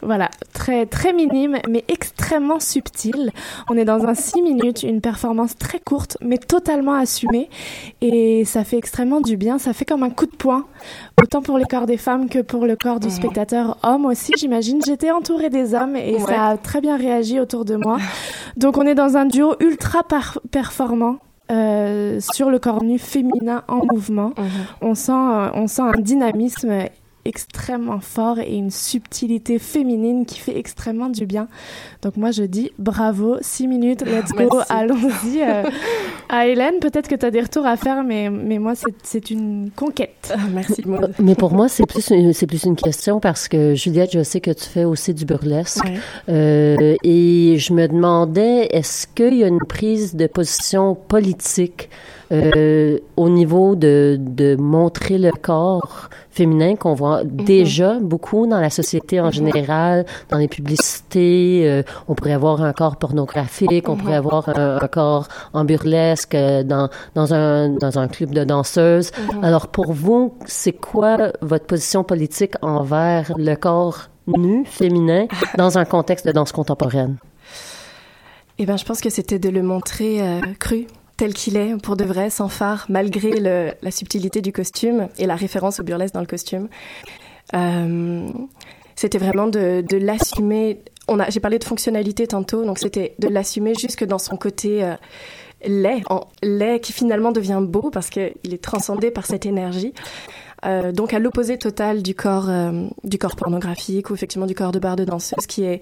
voilà, 0.02 0.28
très 0.64 0.86
très 0.86 1.12
minime, 1.12 1.58
mais 1.68 1.84
extrêmement 1.88 2.58
subtil. 2.58 3.30
On 3.68 3.76
est 3.76 3.84
dans 3.84 4.06
un 4.06 4.14
6 4.14 4.40
minutes, 4.40 4.82
une 4.82 5.02
performance 5.02 5.58
très 5.58 5.78
courte, 5.78 6.16
mais 6.22 6.38
totalement 6.38 6.94
assumée, 6.94 7.50
et 8.00 8.46
ça 8.46 8.64
fait 8.64 8.78
extrêmement 8.78 9.20
du 9.20 9.36
bien. 9.36 9.58
Ça 9.58 9.74
fait 9.74 9.84
comme 9.84 10.02
un 10.02 10.08
coup 10.08 10.24
de 10.24 10.34
poing, 10.34 10.64
autant 11.22 11.42
pour 11.42 11.58
les 11.58 11.66
corps 11.66 11.84
des 11.84 11.98
femmes 11.98 12.30
que 12.30 12.38
pour 12.38 12.64
le 12.64 12.76
corps 12.76 12.98
du 12.98 13.10
spectateur 13.10 13.76
homme 13.82 14.06
aussi, 14.06 14.32
j'imagine. 14.38 14.80
J'étais 14.86 15.10
entourée 15.10 15.50
des 15.50 15.74
hommes 15.74 15.96
et 15.96 16.14
Ouais. 16.14 16.20
ça 16.20 16.46
a 16.46 16.56
très 16.56 16.80
bien 16.80 16.96
réagi 16.96 17.40
autour 17.40 17.66
de 17.66 17.76
moi. 17.76 17.98
Donc 18.56 18.78
on 18.78 18.86
est 18.86 18.94
dans 18.94 19.18
un 19.18 19.26
duo 19.26 19.54
ultra 19.60 20.02
performant. 20.50 21.16
euh, 21.50 22.20
sur 22.32 22.48
le 22.48 22.58
corps 22.58 22.82
nu 22.82 22.98
féminin 22.98 23.64
en 23.68 23.82
mouvement, 23.92 24.32
on 24.80 24.94
sent, 24.94 25.12
euh, 25.12 25.50
on 25.52 25.66
sent 25.66 25.82
un 25.82 26.00
dynamisme 26.00 26.72
extrêmement 27.24 28.00
fort 28.00 28.38
et 28.38 28.54
une 28.54 28.70
subtilité 28.70 29.58
féminine 29.58 30.26
qui 30.26 30.38
fait 30.38 30.56
extrêmement 30.58 31.08
du 31.08 31.26
bien. 31.26 31.48
Donc 32.02 32.16
moi 32.16 32.30
je 32.30 32.42
dis 32.44 32.70
bravo, 32.78 33.36
6 33.40 33.66
minutes, 33.68 34.02
let's 34.02 34.32
go, 34.32 34.60
allons-y. 34.68 35.42
euh, 35.42 35.62
à 36.28 36.46
Hélène, 36.46 36.74
peut-être 36.80 37.08
que 37.08 37.14
tu 37.14 37.24
as 37.26 37.30
des 37.30 37.40
retours 37.40 37.66
à 37.66 37.76
faire, 37.76 38.04
mais, 38.04 38.30
mais 38.30 38.58
moi 38.58 38.74
c'est- 38.74 38.94
c'est 39.02 39.30
une 39.30 39.70
conquête. 39.74 40.32
Ah, 40.34 40.38
merci 40.52 40.82
Maud. 40.86 41.12
Mais 41.18 41.34
pour 41.34 41.52
moi, 41.52 41.68
c'est 41.68 41.86
plus, 41.86 42.12
plus 42.46 42.64
une 42.64 42.76
question 42.76 43.20
parce 43.20 43.48
que 43.48 43.74
Juliette, 43.74 44.10
je 44.12 44.22
sais 44.22 44.40
que 44.40 44.50
tu 44.50 44.64
fais 44.68 44.84
aussi 44.84 45.14
du 45.14 45.24
burlesque. 45.24 45.84
Ouais. 45.84 45.98
Euh, 46.28 46.96
et 47.02 47.56
je 47.58 47.72
me 47.72 47.86
demandais, 47.88 48.66
est-ce 48.70 49.06
qu'il 49.06 49.34
y 49.34 49.44
a 49.44 49.48
une 49.48 49.60
prise 49.66 50.14
de 50.14 50.26
position 50.26 50.94
politique 50.94 51.88
euh, 52.34 52.98
au 53.16 53.28
niveau 53.28 53.76
de, 53.76 54.16
de 54.20 54.56
montrer 54.56 55.18
le 55.18 55.30
corps 55.30 56.08
féminin 56.30 56.74
qu'on 56.74 56.94
voit 56.94 57.22
déjà 57.24 57.98
beaucoup 58.00 58.46
dans 58.46 58.60
la 58.60 58.70
société 58.70 59.20
en 59.20 59.30
général, 59.30 60.04
dans 60.30 60.38
les 60.38 60.48
publicités. 60.48 61.62
euh, 61.64 61.82
on 62.08 62.14
pourrait 62.14 62.32
avoir 62.32 62.62
un 62.62 62.72
corps 62.72 62.96
pornographique, 62.96 63.88
on 63.88 63.96
pourrait 63.96 64.16
avoir 64.16 64.48
un, 64.48 64.78
un 64.82 64.88
corps 64.88 65.28
en 65.52 65.64
burlesque 65.64 66.34
euh, 66.34 66.62
dans, 66.64 66.88
dans, 67.14 67.32
un, 67.34 67.68
dans 67.70 67.98
un 67.98 68.08
club 68.08 68.30
de 68.30 68.44
danseuses. 68.44 69.12
Alors 69.42 69.68
pour 69.68 69.92
vous, 69.92 70.34
c'est 70.46 70.72
quoi 70.72 71.32
votre 71.40 71.66
position 71.66 72.02
politique 72.04 72.54
envers 72.62 73.32
le 73.38 73.54
corps 73.54 74.08
nu 74.26 74.64
féminin 74.64 75.26
dans 75.58 75.78
un 75.78 75.84
contexte 75.84 76.26
de 76.26 76.32
danse 76.32 76.52
contemporaine? 76.52 77.16
Eh 78.58 78.66
ben, 78.66 78.76
je 78.76 78.84
pense 78.84 79.00
que 79.00 79.10
c'était 79.10 79.38
de 79.40 79.48
le 79.48 79.62
montrer 79.62 80.22
euh, 80.22 80.40
cru, 80.60 80.86
tel 81.24 81.32
qu'il 81.32 81.56
est, 81.56 81.74
pour 81.80 81.96
de 81.96 82.04
vrai, 82.04 82.28
sans 82.28 82.50
phare, 82.50 82.84
malgré 82.90 83.40
la 83.40 83.90
subtilité 83.90 84.42
du 84.42 84.52
costume 84.52 85.08
et 85.16 85.24
la 85.24 85.36
référence 85.36 85.80
au 85.80 85.82
burlesque 85.82 86.12
dans 86.12 86.20
le 86.20 86.26
costume. 86.26 86.68
Euh, 87.54 88.28
c'était 88.94 89.16
vraiment 89.16 89.46
de, 89.46 89.82
l'assumer. 89.96 90.82
J'ai 91.30 91.40
parlé 91.40 91.58
de 91.58 91.64
fonctionnalité 91.64 92.26
tantôt, 92.26 92.66
donc 92.66 92.78
c'était 92.78 93.14
de 93.20 93.28
l'assumer 93.28 93.72
jusque 93.74 94.04
dans 94.04 94.18
son 94.18 94.36
côté 94.36 94.84
euh, 94.84 94.96
laid, 95.64 96.02
laid 96.42 96.80
qui 96.80 96.92
finalement 96.92 97.32
devient 97.32 97.62
beau 97.62 97.88
parce 97.90 98.10
qu'il 98.10 98.34
est 98.52 98.62
transcendé 98.62 99.10
par 99.10 99.24
cette 99.24 99.46
énergie. 99.46 99.94
Euh, 100.64 100.92
donc 100.92 101.12
à 101.12 101.18
l'opposé 101.18 101.58
total 101.58 102.02
du 102.02 102.14
corps 102.14 102.48
euh, 102.48 102.86
du 103.02 103.18
corps 103.18 103.36
pornographique 103.36 104.10
ou 104.10 104.14
effectivement 104.14 104.46
du 104.46 104.54
corps 104.54 104.72
de 104.72 104.78
barre 104.78 104.96
de 104.96 105.04
danseuse 105.04 105.46
qui 105.46 105.64
est 105.64 105.80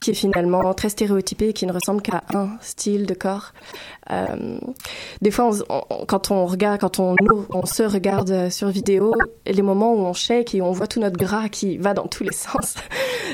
qui 0.00 0.10
est 0.10 0.14
finalement 0.14 0.72
très 0.74 0.88
stéréotypé 0.88 1.48
et 1.48 1.52
qui 1.52 1.66
ne 1.66 1.72
ressemble 1.72 2.02
qu'à 2.02 2.22
un 2.32 2.50
style 2.60 3.06
de 3.06 3.14
corps. 3.14 3.52
Euh, 4.10 4.58
des 5.22 5.30
fois, 5.30 5.50
quand 6.06 6.30
on 6.30 6.44
regarde, 6.44 6.80
quand 6.80 7.00
on, 7.00 7.16
se 7.64 7.82
regarde 7.82 8.50
sur 8.50 8.68
vidéo, 8.68 9.14
les 9.46 9.62
moments 9.62 9.94
où 9.94 10.00
on 10.00 10.12
shake 10.12 10.54
et 10.54 10.60
on 10.60 10.72
voit 10.72 10.86
tout 10.86 11.00
notre 11.00 11.16
gras 11.16 11.48
qui 11.48 11.78
va 11.78 11.94
dans 11.94 12.06
tous 12.06 12.22
les 12.22 12.32
sens, 12.34 12.74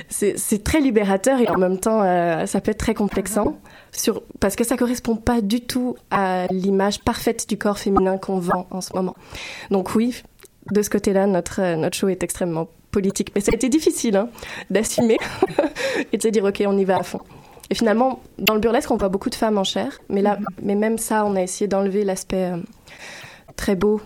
c'est 0.08 0.62
très 0.62 0.80
libérateur 0.80 1.40
et 1.40 1.48
en 1.48 1.58
même 1.58 1.78
temps, 1.78 2.00
ça 2.46 2.60
peut 2.60 2.70
être 2.70 2.78
très 2.78 2.94
complexant. 2.94 3.58
Sur, 3.92 4.22
parce 4.38 4.54
que 4.54 4.62
ça 4.62 4.76
correspond 4.76 5.16
pas 5.16 5.40
du 5.40 5.62
tout 5.62 5.96
à 6.12 6.46
l'image 6.50 7.00
parfaite 7.00 7.48
du 7.48 7.58
corps 7.58 7.78
féminin 7.78 8.18
qu'on 8.18 8.38
vend 8.38 8.68
en 8.70 8.80
ce 8.80 8.94
moment. 8.94 9.16
Donc 9.70 9.96
oui, 9.96 10.22
de 10.70 10.82
ce 10.82 10.90
côté-là, 10.90 11.26
notre, 11.26 11.60
euh, 11.60 11.76
notre 11.76 11.96
show 11.96 12.08
est 12.08 12.22
extrêmement 12.22 12.68
politique. 12.90 13.32
Mais 13.34 13.40
ça 13.40 13.52
a 13.52 13.54
été 13.54 13.68
difficile 13.68 14.16
hein, 14.16 14.28
d'assumer 14.68 15.18
et 16.12 16.16
de 16.16 16.22
se 16.22 16.28
dire, 16.28 16.44
OK, 16.44 16.62
on 16.66 16.76
y 16.76 16.84
va 16.84 16.98
à 16.98 17.02
fond. 17.02 17.20
Et 17.70 17.74
finalement, 17.74 18.20
dans 18.38 18.54
le 18.54 18.60
burlesque, 18.60 18.90
on 18.90 18.96
voit 18.96 19.08
beaucoup 19.08 19.30
de 19.30 19.34
femmes 19.34 19.58
en 19.58 19.64
chair. 19.64 20.00
Mais 20.08 20.22
là, 20.22 20.38
mais 20.62 20.74
même 20.74 20.98
ça, 20.98 21.24
on 21.24 21.36
a 21.36 21.42
essayé 21.42 21.68
d'enlever 21.68 22.04
l'aspect 22.04 22.52
euh, 22.52 22.56
très 23.56 23.76
beau 23.76 24.00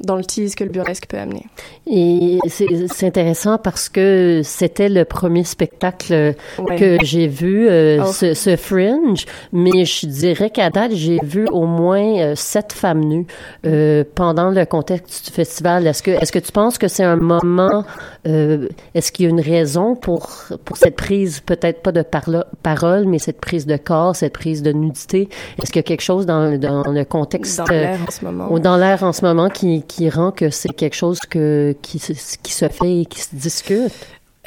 dans 0.00 0.16
le 0.16 0.24
tease 0.24 0.54
que 0.54 0.64
le 0.64 0.70
burlesque 0.70 1.06
peut 1.06 1.18
amener. 1.18 1.44
Et 1.86 2.38
c'est 2.48 3.06
intéressant 3.06 3.58
parce 3.58 3.88
que 3.88 4.40
c'était 4.44 4.88
le 4.88 5.04
premier 5.04 5.44
spectacle 5.44 6.34
Ouais. 6.58 6.76
que 6.76 6.96
j'ai 7.02 7.26
vu, 7.26 7.68
euh, 7.68 8.02
Oh. 8.02 8.10
ce, 8.12 8.34
ce 8.34 8.56
Fringe, 8.56 9.26
mais 9.52 9.84
je 9.84 10.06
dirais 10.06 10.50
qu'à 10.50 10.70
date, 10.70 10.92
j'ai 10.94 11.18
vu 11.22 11.46
au 11.50 11.66
moins 11.66 12.18
euh, 12.20 12.34
sept 12.34 12.72
femmes 12.72 13.00
nues 13.04 13.26
euh, 13.66 14.04
pendant 14.14 14.50
le 14.50 14.64
contexte 14.64 15.26
du 15.26 15.32
festival. 15.32 15.86
Est-ce 15.86 16.02
que, 16.02 16.10
est-ce 16.12 16.32
que 16.32 16.38
tu 16.38 16.52
penses 16.52 16.78
que 16.78 16.88
c'est 16.88 17.04
un 17.04 17.16
moment, 17.16 17.84
est-ce 18.24 19.12
qu'il 19.12 19.24
y 19.24 19.28
a 19.28 19.30
une 19.30 19.40
raison 19.40 19.94
pour, 19.96 20.30
pour 20.64 20.76
cette 20.76 20.96
prise, 20.96 21.40
peut-être 21.40 21.82
pas 21.82 21.92
de 21.92 22.02
parlo- 22.02 22.44
parole, 22.62 23.06
mais 23.06 23.18
cette 23.18 23.40
prise 23.40 23.66
de 23.66 23.76
corps, 23.76 24.16
cette 24.16 24.32
prise 24.32 24.62
de 24.62 24.72
nudité? 24.72 25.28
Est-ce 25.62 25.70
qu'il 25.72 25.76
y 25.76 25.80
a 25.80 25.82
quelque 25.84 26.00
chose 26.02 26.24
dans, 26.26 26.56
dans 26.58 26.90
le 26.90 27.04
contexte, 27.04 27.58
Dans 27.58 27.64
l'air 27.66 27.98
en 28.06 28.10
ce 28.10 28.24
moment. 28.24 28.46
ou 28.50 28.58
dans 28.58 28.76
l'air 28.76 29.02
en 29.02 29.12
ce 29.12 29.24
moment? 29.24 29.41
Qui, 29.48 30.08
rend 30.10 30.30
que 30.32 30.50
c'est 30.50 30.70
quelque 30.70 30.94
chose 30.96 31.18
que, 31.20 31.74
qui, 31.82 31.98
se- 31.98 32.68
fait 32.68 33.00
et 33.00 33.06
qui 33.06 33.20
se 33.20 33.34
discute? 33.34 33.92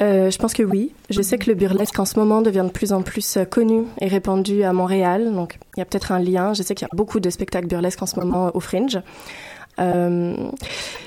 Euh, 0.02 0.30
je 0.30 0.38
pense 0.38 0.52
que 0.52 0.62
oui. 0.62 0.92
Je 1.08 1.22
sais 1.22 1.38
que 1.38 1.48
le 1.48 1.54
burlesque 1.54 1.98
en 1.98 2.04
ce 2.04 2.18
moment 2.18 2.42
devient 2.42 2.64
de 2.66 2.70
plus 2.70 2.92
en 2.92 3.00
plus 3.02 3.38
euh, 3.38 3.44
connu 3.44 3.84
et 4.00 4.08
répandu 4.08 4.62
à 4.62 4.72
Montréal. 4.74 5.32
Donc 5.32 5.58
il 5.76 5.80
y 5.80 5.82
a 5.82 5.86
peut-être 5.86 6.12
un 6.12 6.18
lien. 6.18 6.52
Je 6.52 6.62
sais 6.62 6.74
qu'il 6.74 6.86
y 6.86 6.90
a 6.92 6.94
beaucoup 6.94 7.18
de 7.18 7.30
spectacles 7.30 7.66
burlesques 7.66 8.02
en 8.02 8.06
ce 8.06 8.20
moment 8.20 8.50
au 8.54 8.60
Fringe. 8.60 9.00
Euh, 9.78 10.34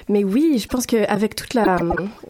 mais 0.09 0.23
oui, 0.23 0.59
je 0.59 0.67
pense 0.67 0.85
qu'avec 0.85 1.35
toute 1.35 1.53
la, 1.53 1.77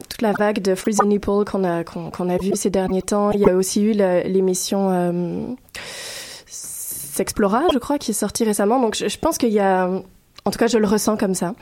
toute 0.10 0.22
la 0.22 0.32
vague 0.32 0.62
de 0.62 0.76
Freeze 0.76 0.98
the 0.98 1.06
Nipple 1.06 1.43
qu'on 1.50 1.63
a, 1.63 1.84
qu'on 1.84 2.30
a 2.30 2.38
vu 2.38 2.52
ces 2.56 2.69
derniers 2.69 3.02
temps, 3.02 3.32
il 3.32 3.41
y 3.41 3.50
a 3.50 3.56
aussi 3.56 3.82
eu 3.82 3.91
l'émission 3.91 4.89
euh, 4.91 5.41
S'Explora, 6.45 7.63
je 7.74 7.80
crois, 7.80 7.98
qui 7.98 8.12
est 8.12 8.13
sortie 8.13 8.45
récemment. 8.45 8.80
Donc 8.82 8.95
je 8.95 9.17
pense 9.17 9.38
qu'il 9.38 9.52
y 9.52 9.60
a, 9.60 9.89
en 10.45 10.52
tout 10.52 10.60
cas 10.60 10.67
je 10.67 10.78
le 10.78 10.88
ressens 10.88 11.17
comme 11.17 11.36
ça, 11.36 11.54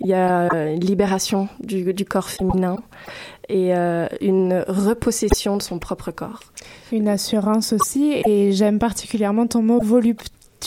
il 0.00 0.08
y 0.08 0.14
a 0.14 0.48
euh, 0.52 0.74
une 0.74 0.84
libération 0.84 1.48
du, 1.60 2.04
corps 2.04 2.28
féminin 2.28 2.76
et 3.48 3.74
euh, 3.74 4.06
une 4.20 4.64
repossession 4.68 5.56
de 5.56 5.62
son 5.62 5.78
propre 5.78 6.10
corps. 6.10 6.40
Une 6.92 7.08
assurance 7.08 7.72
aussi, 7.72 8.22
et 8.26 8.52
j'aime 8.52 8.78
particulièrement 8.78 9.46
ton 9.46 9.62
mot 9.62 9.80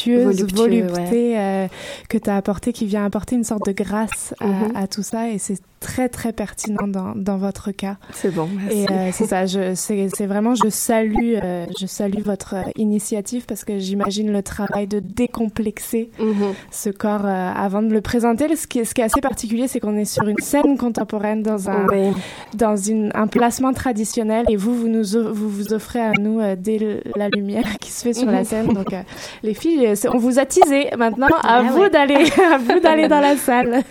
voluptueuse, 0.05 0.25
Voluptueux, 0.57 0.88
volupté 0.88 1.39
euh, 1.39 1.67
que 2.10 2.17
tu 2.17 2.29
as 2.29 2.36
apporté, 2.38 2.73
qui 2.73 2.86
vient 2.86 3.05
apporter 3.05 3.36
une 3.36 3.43
sorte 3.43 3.65
de 3.65 3.71
grâce 3.71 4.33
à, 4.39 4.45
Mhm. 4.47 4.71
à 4.75 4.88
tout 4.88 5.03
ça, 5.03 5.29
et 5.29 5.38
c'est 5.38 5.60
très 5.79 6.10
très 6.10 6.33
pertinent 6.33 6.88
dans, 6.88 7.13
dans 7.15 7.38
votre 7.38 7.71
cas. 7.71 7.97
C'est 8.12 8.33
bon, 8.33 8.47
merci. 8.51 8.79
Et 8.79 8.91
euh, 8.91 9.10
c'est 9.12 9.27
ça, 9.27 9.45
c'est, 9.75 10.25
vraiment, 10.25 10.55
je 10.55 10.69
salue, 10.69 11.36
euh, 11.43 11.65
je 11.79 11.86
salue 11.86 12.21
votre 12.25 12.55
initiative 12.77 13.45
parce 13.45 13.63
que 13.63 13.77
j'imagine 13.77 14.31
le 14.31 14.41
travail 14.41 14.88
de 14.88 14.99
décomplexer 14.99 16.10
Mhm. 16.19 16.53
ce 16.71 16.89
corps 16.89 17.25
euh, 17.25 17.51
avant 17.55 17.83
de 17.83 17.93
le 17.93 18.01
présenter. 18.01 18.53
Ce 18.55 18.65
qui 18.65 18.79
est, 18.79 18.86
ce 18.86 18.95
qui 18.95 19.01
est 19.01 19.03
assez 19.03 19.21
particulier, 19.21 19.67
c'est 19.67 19.79
qu'on 19.79 19.95
est 19.97 20.05
sur 20.05 20.27
une 20.27 20.38
scène 20.39 20.77
contemporaine 20.77 21.43
dans 21.43 21.69
un, 21.69 21.86
Oui. 21.88 22.12
dans 22.55 22.75
une, 22.75 23.12
un 23.13 23.27
placement 23.27 23.71
traditionnel 23.73 24.45
et 24.49 24.55
vous, 24.55 24.73
vous 24.75 24.88
nous, 24.88 25.03
vous, 25.31 25.49
vous 25.49 25.73
offrez 25.73 25.99
à 26.01 26.12
nous 26.19 26.39
dès 26.57 27.01
la 27.15 27.29
lumière 27.29 27.77
qui 27.79 27.91
se 27.91 28.01
fait 28.01 28.13
sur 28.13 28.31
la 28.31 28.39
Mhm. 28.39 28.45
scène. 28.45 28.67
Donc, 28.73 28.95
les 29.43 29.53
filles, 29.53 29.87
on 30.13 30.17
vous 30.17 30.39
a 30.39 30.45
teasé. 30.45 30.89
Maintenant, 30.97 31.28
à 31.43 31.58
Ah 31.60 31.63
vous 31.63 31.82
ouais. 31.82 31.89
d'aller, 31.89 32.15
à 32.54 32.58
vous 32.58 32.80
d'aller 32.80 33.08
dans 33.08 33.19
la 33.19 33.36
salle. 33.36 33.84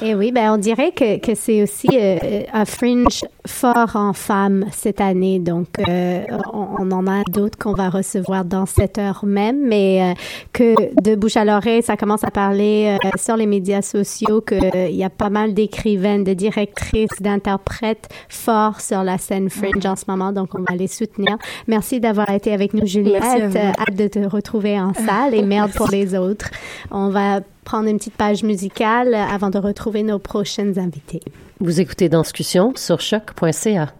Et 0.00 0.14
oui, 0.14 0.32
ben 0.32 0.52
on 0.52 0.56
dirait 0.58 0.92
que, 0.92 1.18
que 1.18 1.34
c'est 1.34 1.62
aussi 1.62 1.88
euh, 1.92 2.42
un 2.52 2.64
fringe 2.64 3.24
fort 3.46 3.96
en 3.96 4.12
femmes 4.12 4.66
cette 4.72 5.00
année. 5.00 5.38
Donc, 5.38 5.66
euh, 5.88 6.22
on, 6.52 6.66
on 6.78 6.90
en 6.92 7.06
a 7.06 7.22
d'autres 7.30 7.58
qu'on 7.58 7.72
va 7.72 7.88
recevoir 7.88 8.44
dans 8.44 8.66
cette 8.66 8.98
heure 8.98 9.24
même, 9.24 9.60
mais 9.66 10.02
euh, 10.02 10.14
que 10.52 10.74
de 11.02 11.14
bouche 11.14 11.36
à 11.36 11.44
l'oreille, 11.44 11.82
ça 11.82 11.96
commence 11.96 12.24
à 12.24 12.30
parler 12.30 12.96
euh, 13.04 13.08
sur 13.16 13.36
les 13.36 13.46
médias 13.46 13.82
sociaux 13.82 14.40
qu'il 14.40 14.94
y 14.94 15.04
a 15.04 15.10
pas 15.10 15.30
mal 15.30 15.54
d'écrivaines, 15.54 16.24
de 16.24 16.34
directrices, 16.34 17.20
d'interprètes 17.20 18.08
forts 18.28 18.80
sur 18.80 19.02
la 19.02 19.18
scène 19.18 19.50
fringe 19.50 19.84
en 19.84 19.96
ce 19.96 20.04
moment. 20.08 20.32
Donc, 20.32 20.50
on 20.54 20.62
va 20.68 20.76
les 20.76 20.86
soutenir. 20.86 21.36
Merci 21.66 22.00
d'avoir 22.00 22.30
été 22.30 22.52
avec 22.52 22.74
nous, 22.74 22.86
Juliette. 22.86 23.24
À 23.24 23.46
vous. 23.46 23.56
Euh, 23.56 23.72
hâte 23.78 23.94
de 23.96 24.08
te 24.08 24.18
retrouver 24.20 24.78
en 24.80 24.92
salle 24.94 25.34
et 25.38 25.42
merde 25.42 25.72
pour 25.72 25.88
les 25.88 26.16
autres. 26.16 26.50
On 26.90 27.08
va 27.08 27.40
prendre 27.64 27.88
une 27.88 27.98
petite 27.98 28.16
page 28.16 28.42
musicale 28.42 29.14
avant 29.14 29.50
de 29.50 29.58
retrouver 29.58 30.02
nos 30.02 30.18
prochaines 30.18 30.78
invités. 30.78 31.20
Vous 31.60 31.80
écoutez 31.80 32.08
Danscussion 32.08 32.72
sur 32.76 33.00
choc.ca. 33.00 33.92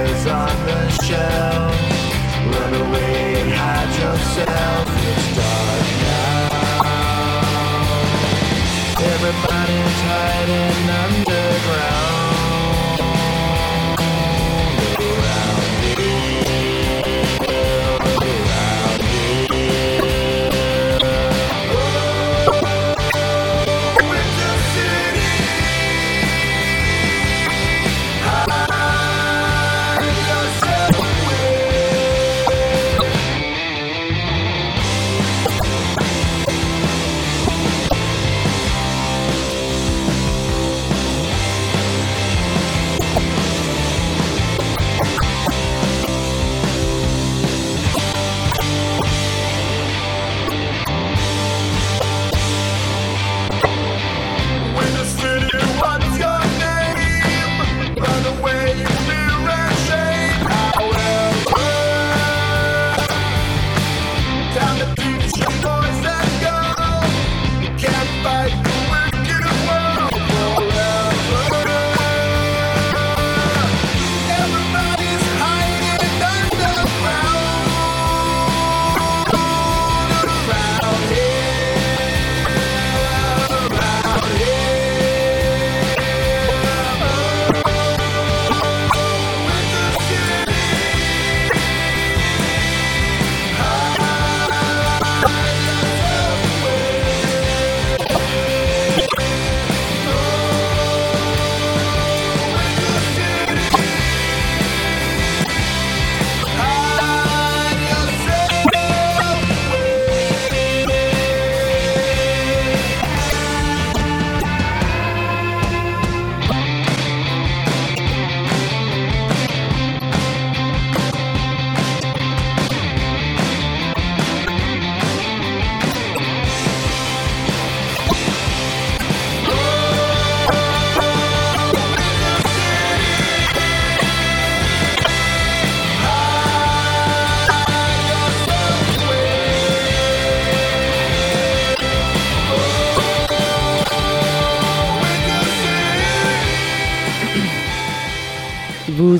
prayers 0.00 0.26
on 0.26 0.48
the 0.66 0.88
shelf. 1.04 1.74
Run 2.54 2.74
away 2.74 3.40
and 3.40 3.52
hide 3.52 3.92
yourself. 4.00 4.88
It's 5.10 5.26
dark 5.36 5.86
now. 6.02 6.48
Everybody's 9.12 10.00
hiding 10.08 10.88
underground. 11.04 12.09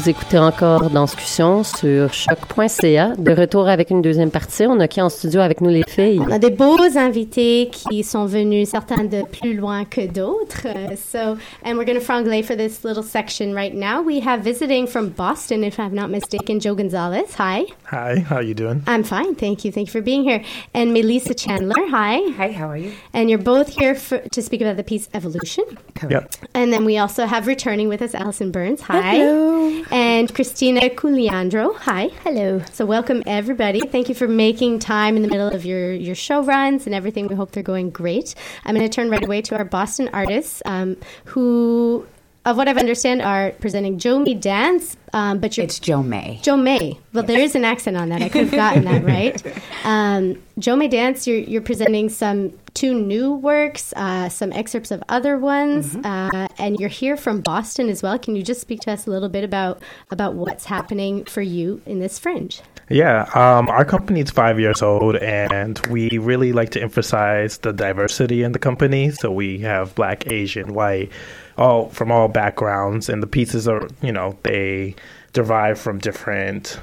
Vous 0.00 0.08
écoutez 0.08 0.38
encore 0.38 0.88
Danscussion 0.88 1.62
sur 1.62 2.14
choc.ca. 2.14 3.12
De 3.18 3.32
retour 3.32 3.68
avec 3.68 3.90
une 3.90 4.00
deuxième 4.00 4.30
partie. 4.30 4.64
On 4.66 4.80
a 4.80 4.88
qui 4.88 5.02
en 5.02 5.10
studio 5.10 5.42
avec 5.42 5.60
nous 5.60 5.68
les 5.68 5.82
filles? 5.86 6.22
On 6.26 6.30
a 6.30 6.38
des 6.38 6.48
beaux 6.48 6.96
invités 6.96 7.68
qui 7.70 8.02
sont 8.02 8.24
venus, 8.24 8.70
certains 8.70 9.04
de 9.04 9.22
plus 9.26 9.52
loin 9.52 9.84
que 9.84 10.06
d'autres. 10.06 10.66
Uh, 10.66 10.96
so, 10.96 11.36
and 11.66 11.76
we're 11.76 11.84
going 11.84 11.98
to 11.98 12.00
franglais 12.00 12.42
for 12.42 12.56
this 12.56 12.82
little 12.82 13.02
section 13.02 13.52
right 13.54 13.74
now. 13.74 14.00
We 14.00 14.20
have 14.26 14.42
visiting 14.42 14.86
from 14.86 15.10
Boston, 15.10 15.62
if 15.62 15.78
I'm 15.78 15.94
not 15.94 16.08
mistaken, 16.08 16.60
Joe 16.60 16.74
Gonzalez. 16.74 17.34
Hi. 17.36 17.66
Hi, 17.90 18.20
how 18.20 18.40
you 18.40 18.54
doing? 18.54 18.82
I'm 18.86 19.04
fine, 19.04 19.34
thank 19.34 19.66
you. 19.66 19.70
Thank 19.70 19.88
you 19.88 19.92
for 19.92 20.00
being 20.00 20.22
here. 20.22 20.42
And 20.72 20.94
Melissa 20.94 21.34
Chandler. 21.34 21.74
Hi. 21.90 22.20
Hi, 22.38 22.52
how 22.52 22.70
are 22.70 22.78
you? 22.78 22.92
And 23.12 23.28
you're 23.28 23.38
both 23.38 23.68
here 23.68 23.94
for, 23.94 24.20
to 24.20 24.40
speak 24.40 24.62
about 24.62 24.78
the 24.78 24.84
piece 24.84 25.10
Evolution. 25.12 25.64
Yep. 26.08 26.36
And 26.54 26.72
then 26.72 26.86
we 26.86 26.96
also 26.96 27.26
have 27.26 27.46
returning 27.46 27.90
with 27.90 28.00
us 28.00 28.14
Alison 28.14 28.50
Burns. 28.50 28.80
Hi. 28.80 29.16
Hello. 29.16 29.84
And 29.90 30.32
Christina 30.32 30.82
Cugliandro. 30.88 31.74
Hi. 31.78 32.10
Hello. 32.22 32.62
So 32.72 32.86
welcome 32.86 33.24
everybody. 33.26 33.80
Thank 33.80 34.08
you 34.08 34.14
for 34.14 34.28
making 34.28 34.78
time 34.78 35.16
in 35.16 35.22
the 35.22 35.28
middle 35.28 35.48
of 35.48 35.64
your, 35.64 35.92
your 35.92 36.14
show 36.14 36.44
runs 36.44 36.86
and 36.86 36.94
everything. 36.94 37.26
We 37.26 37.34
hope 37.34 37.50
they're 37.50 37.64
going 37.64 37.90
great. 37.90 38.36
I'm 38.64 38.76
going 38.76 38.88
to 38.88 38.94
turn 38.94 39.10
right 39.10 39.24
away 39.24 39.42
to 39.42 39.56
our 39.58 39.64
Boston 39.64 40.08
artists 40.12 40.62
um, 40.64 40.96
who, 41.24 42.06
of 42.44 42.56
what 42.56 42.68
I've 42.68 42.78
understand, 42.78 43.20
are 43.22 43.52
presenting 43.52 43.98
Joe 43.98 44.18
May 44.18 44.34
Dance. 44.34 44.96
Um, 45.12 45.40
but 45.40 45.56
you're, 45.56 45.64
It's 45.64 45.78
Joe 45.78 46.02
May. 46.02 46.38
Joe 46.42 46.56
May. 46.56 46.98
Well, 47.12 47.24
there 47.24 47.40
is 47.40 47.54
an 47.54 47.64
accent 47.64 47.96
on 47.96 48.08
that. 48.10 48.22
I 48.22 48.28
could 48.28 48.48
have 48.48 48.52
gotten 48.52 48.84
that 48.84 49.04
right. 49.04 49.42
Um, 49.84 50.40
Joe 50.58 50.76
May 50.76 50.88
Dance, 50.88 51.26
you're, 51.26 51.38
you're 51.38 51.62
presenting 51.62 52.08
some 52.08 52.52
two 52.74 52.94
new 52.94 53.32
works, 53.32 53.92
uh, 53.96 54.28
some 54.28 54.52
excerpts 54.52 54.90
of 54.90 55.02
other 55.08 55.36
ones, 55.36 55.96
uh, 55.96 56.48
and 56.58 56.78
you're 56.78 56.88
here 56.88 57.16
from 57.16 57.40
Boston 57.40 57.88
as 57.88 58.02
well. 58.02 58.18
Can 58.18 58.36
you 58.36 58.42
just 58.42 58.60
speak 58.60 58.80
to 58.80 58.92
us 58.92 59.06
a 59.06 59.10
little 59.10 59.28
bit 59.28 59.44
about 59.44 59.82
about 60.10 60.34
what's 60.34 60.64
happening 60.64 61.24
for 61.24 61.42
you 61.42 61.82
in 61.86 61.98
this 61.98 62.18
fringe? 62.18 62.60
Yeah, 62.88 63.22
um, 63.34 63.68
our 63.68 63.84
company 63.84 64.20
is 64.20 64.30
five 64.30 64.58
years 64.58 64.82
old, 64.82 65.16
and 65.16 65.78
we 65.88 66.08
really 66.18 66.52
like 66.52 66.70
to 66.70 66.82
emphasize 66.82 67.58
the 67.58 67.72
diversity 67.72 68.42
in 68.42 68.52
the 68.52 68.58
company. 68.58 69.10
So 69.10 69.30
we 69.30 69.58
have 69.58 69.94
black, 69.94 70.30
Asian, 70.32 70.74
white, 70.74 71.10
all 71.60 71.88
from 71.90 72.10
all 72.10 72.26
backgrounds, 72.26 73.08
and 73.08 73.22
the 73.22 73.26
pieces 73.28 73.68
are, 73.68 73.86
you 74.02 74.10
know, 74.10 74.36
they 74.42 74.96
derive 75.32 75.78
from 75.78 75.98
different 75.98 76.80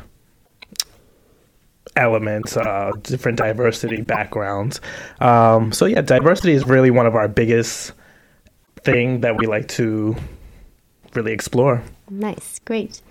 elements, 1.96 2.56
uh, 2.56 2.92
different 3.02 3.38
diversity 3.38 4.02
backgrounds. 4.02 4.80
Um, 5.20 5.72
so 5.72 5.86
yeah, 5.86 6.02
diversity 6.02 6.54
is 6.54 6.66
really 6.66 6.92
one 6.92 7.06
of 7.08 7.16
our 7.16 7.28
biggest 7.28 7.92
thing 8.84 9.22
that 9.22 9.38
we 9.38 9.48
like 9.48 9.68
to 9.70 10.16
really 11.16 11.34
explore. 11.34 11.82
Nice, 12.10 12.60
great. 12.60 13.02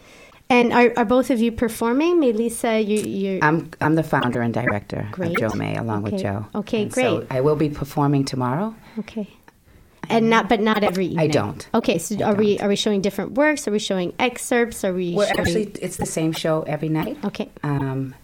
And 0.48 0.72
are, 0.72 0.92
are 0.96 1.04
both 1.04 1.30
of 1.30 1.40
you 1.40 1.50
performing? 1.50 2.20
Melissa, 2.20 2.80
you 2.80 3.00
you 3.00 3.38
I'm 3.42 3.68
I'm 3.80 3.96
the 3.96 4.04
founder 4.04 4.40
and 4.40 4.54
director 4.54 5.08
Great. 5.10 5.32
of 5.32 5.50
Joe 5.50 5.56
May, 5.58 5.76
along 5.76 6.04
Okay. 6.04 6.12
with 6.14 6.22
Joe. 6.22 6.46
Okay, 6.54 6.82
And 6.84 6.94
So 6.94 7.18
great. 7.18 7.32
I 7.32 7.40
will 7.40 7.56
be 7.56 7.68
performing 7.68 8.24
tomorrow. 8.24 8.72
okay. 9.00 9.28
And 10.08 10.30
not, 10.30 10.48
but 10.48 10.60
not 10.60 10.84
every 10.84 11.06
evening. 11.06 11.20
I 11.20 11.26
don't. 11.28 11.68
Okay, 11.74 11.98
so 11.98 12.22
are 12.22 12.34
we 12.34 12.58
are 12.60 12.68
we 12.68 12.76
showing 12.76 13.00
different 13.00 13.32
works? 13.32 13.66
Are 13.66 13.72
we 13.72 13.78
showing 13.78 14.14
excerpts? 14.18 14.84
Are 14.84 14.92
we? 14.92 15.14
We're 15.14 15.26
showing, 15.26 15.40
actually 15.40 15.64
it's 15.80 15.96
the 15.96 16.06
same 16.06 16.32
show 16.32 16.62
every 16.62 16.88
night. 16.88 17.18
Okay. 17.24 17.50
Um, 17.62 18.14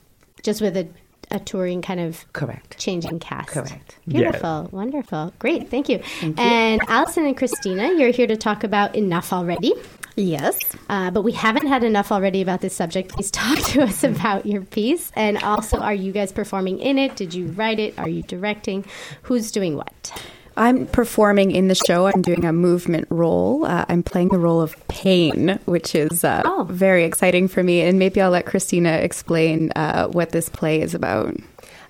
just 0.42 0.60
with 0.60 0.76
a, 0.76 0.88
a 1.30 1.38
touring 1.38 1.82
kind 1.82 2.00
of 2.00 2.24
correct 2.32 2.78
changing 2.78 3.18
cast. 3.20 3.48
Correct. 3.48 3.96
Beautiful, 4.06 4.68
wonderful, 4.72 5.32
great, 5.38 5.68
thank 5.70 5.88
you. 5.88 5.98
Thank 5.98 6.38
you. 6.38 6.44
And 6.44 6.80
Alison 6.88 7.26
and 7.26 7.36
Christina, 7.36 7.92
you're 7.94 8.10
here 8.10 8.26
to 8.26 8.36
talk 8.36 8.64
about 8.64 8.94
enough 8.96 9.32
already. 9.32 9.72
Yes. 10.16 10.58
Uh, 10.90 11.10
but 11.10 11.22
we 11.22 11.32
haven't 11.32 11.66
had 11.66 11.84
enough 11.84 12.12
already 12.12 12.42
about 12.42 12.60
this 12.60 12.74
subject. 12.74 13.12
Please 13.12 13.30
talk 13.30 13.58
to 13.58 13.82
us 13.82 14.04
about 14.04 14.46
your 14.46 14.62
piece. 14.62 15.10
And 15.14 15.38
also, 15.38 15.78
are 15.78 15.94
you 15.94 16.12
guys 16.12 16.32
performing 16.32 16.80
in 16.80 16.98
it? 16.98 17.16
Did 17.16 17.32
you 17.34 17.46
write 17.46 17.78
it? 17.78 17.98
Are 17.98 18.08
you 18.08 18.22
directing? 18.22 18.84
Who's 19.22 19.50
doing 19.50 19.76
what? 19.76 20.22
I'm 20.56 20.86
performing 20.86 21.50
in 21.50 21.68
the 21.68 21.74
show. 21.74 22.06
I'm 22.06 22.22
doing 22.22 22.44
a 22.44 22.52
movement 22.52 23.06
role. 23.10 23.64
Uh, 23.64 23.84
I'm 23.88 24.02
playing 24.02 24.28
the 24.28 24.38
role 24.38 24.60
of 24.60 24.76
pain, 24.88 25.58
which 25.64 25.94
is 25.94 26.24
uh, 26.24 26.42
Oh. 26.44 26.66
very 26.70 27.04
exciting 27.04 27.48
for 27.48 27.62
me. 27.62 27.80
And 27.80 27.98
maybe 27.98 28.20
I'll 28.20 28.30
let 28.30 28.46
Christina 28.46 28.92
explain 28.98 29.72
uh, 29.76 30.08
what 30.08 30.30
this 30.30 30.48
play 30.48 30.80
is 30.80 30.94
about. 30.94 31.36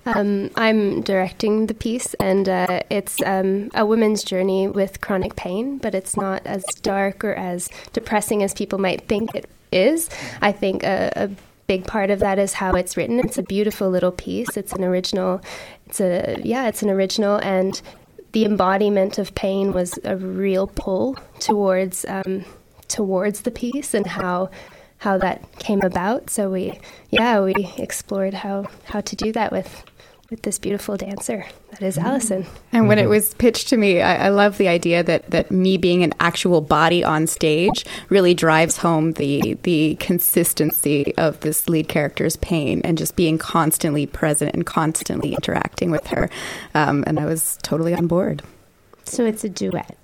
Um, 0.05 0.49
I'm 0.55 1.01
directing 1.01 1.67
the 1.67 1.73
piece, 1.73 2.13
and 2.15 2.49
uh, 2.49 2.81
it's 2.89 3.21
um, 3.25 3.69
a 3.73 3.85
woman's 3.85 4.21
journey 4.23 4.67
with 4.67 4.99
chronic 4.99 5.37
pain, 5.37 5.77
but 5.77 5.95
it's 5.95 6.17
not 6.17 6.45
as 6.45 6.63
dark 6.81 7.23
or 7.23 7.33
as 7.35 7.69
depressing 7.93 8.43
as 8.43 8.53
people 8.53 8.79
might 8.79 9.07
think 9.07 9.33
it 9.33 9.49
is. 9.71 10.09
I 10.41 10.51
think 10.51 10.83
a, 10.83 11.11
a 11.15 11.29
big 11.67 11.87
part 11.87 12.09
of 12.09 12.19
that 12.19 12.37
is 12.37 12.51
how 12.51 12.73
it's 12.73 12.97
written. 12.97 13.19
It's 13.19 13.37
a 13.37 13.43
beautiful 13.43 13.89
little 13.89 14.11
piece. 14.11 14.57
It's 14.57 14.73
an 14.73 14.83
original. 14.83 15.41
It's 15.87 16.01
a 16.01 16.37
yeah. 16.43 16.67
It's 16.67 16.83
an 16.83 16.89
original, 16.89 17.37
and 17.37 17.81
the 18.33 18.45
embodiment 18.45 19.17
of 19.17 19.33
pain 19.35 19.71
was 19.73 19.97
a 20.03 20.17
real 20.17 20.67
pull 20.67 21.17
towards 21.39 22.03
um, 22.05 22.43
towards 22.87 23.41
the 23.41 23.51
piece 23.51 23.93
and 23.93 24.05
how 24.05 24.49
how 24.97 25.17
that 25.17 25.59
came 25.59 25.81
about. 25.81 26.29
So 26.29 26.49
we 26.49 26.79
yeah 27.09 27.39
we 27.41 27.53
explored 27.77 28.33
how 28.33 28.65
how 28.85 29.01
to 29.01 29.15
do 29.15 29.31
that 29.31 29.51
with 29.51 29.83
with 30.33 30.41
this 30.41 30.57
beautiful 30.57 30.97
dancer 30.97 31.45
that 31.69 31.83
is 31.83 31.95
Alison. 31.95 32.47
And 32.71 32.87
when 32.87 32.97
it 32.97 33.05
was 33.07 33.35
pitched 33.35 33.69
to 33.69 33.77
me, 33.77 34.01
I, 34.01 34.25
I 34.25 34.29
love 34.29 34.57
the 34.57 34.67
idea 34.67 35.03
that, 35.03 35.29
that 35.29 35.51
me 35.51 35.77
being 35.77 36.01
an 36.03 36.11
actual 36.19 36.59
body 36.59 37.03
on 37.03 37.27
stage 37.27 37.85
really 38.09 38.33
drives 38.33 38.77
home 38.77 39.11
the 39.11 39.59
the 39.61 39.95
consistency 39.99 41.15
of 41.17 41.39
this 41.41 41.69
lead 41.69 41.87
character's 41.87 42.35
pain 42.37 42.81
and 42.83 42.97
just 42.97 43.15
being 43.15 43.37
constantly 43.37 44.07
present 44.07 44.55
and 44.55 44.65
constantly 44.65 45.33
interacting 45.35 45.91
with 45.91 46.07
her. 46.07 46.31
Um, 46.73 47.03
and 47.05 47.19
I 47.19 47.25
was 47.25 47.59
totally 47.61 47.93
on 47.93 48.07
board. 48.07 48.41
So 49.05 49.25
it's 49.25 49.43
a 49.43 49.49
duet. 49.49 49.95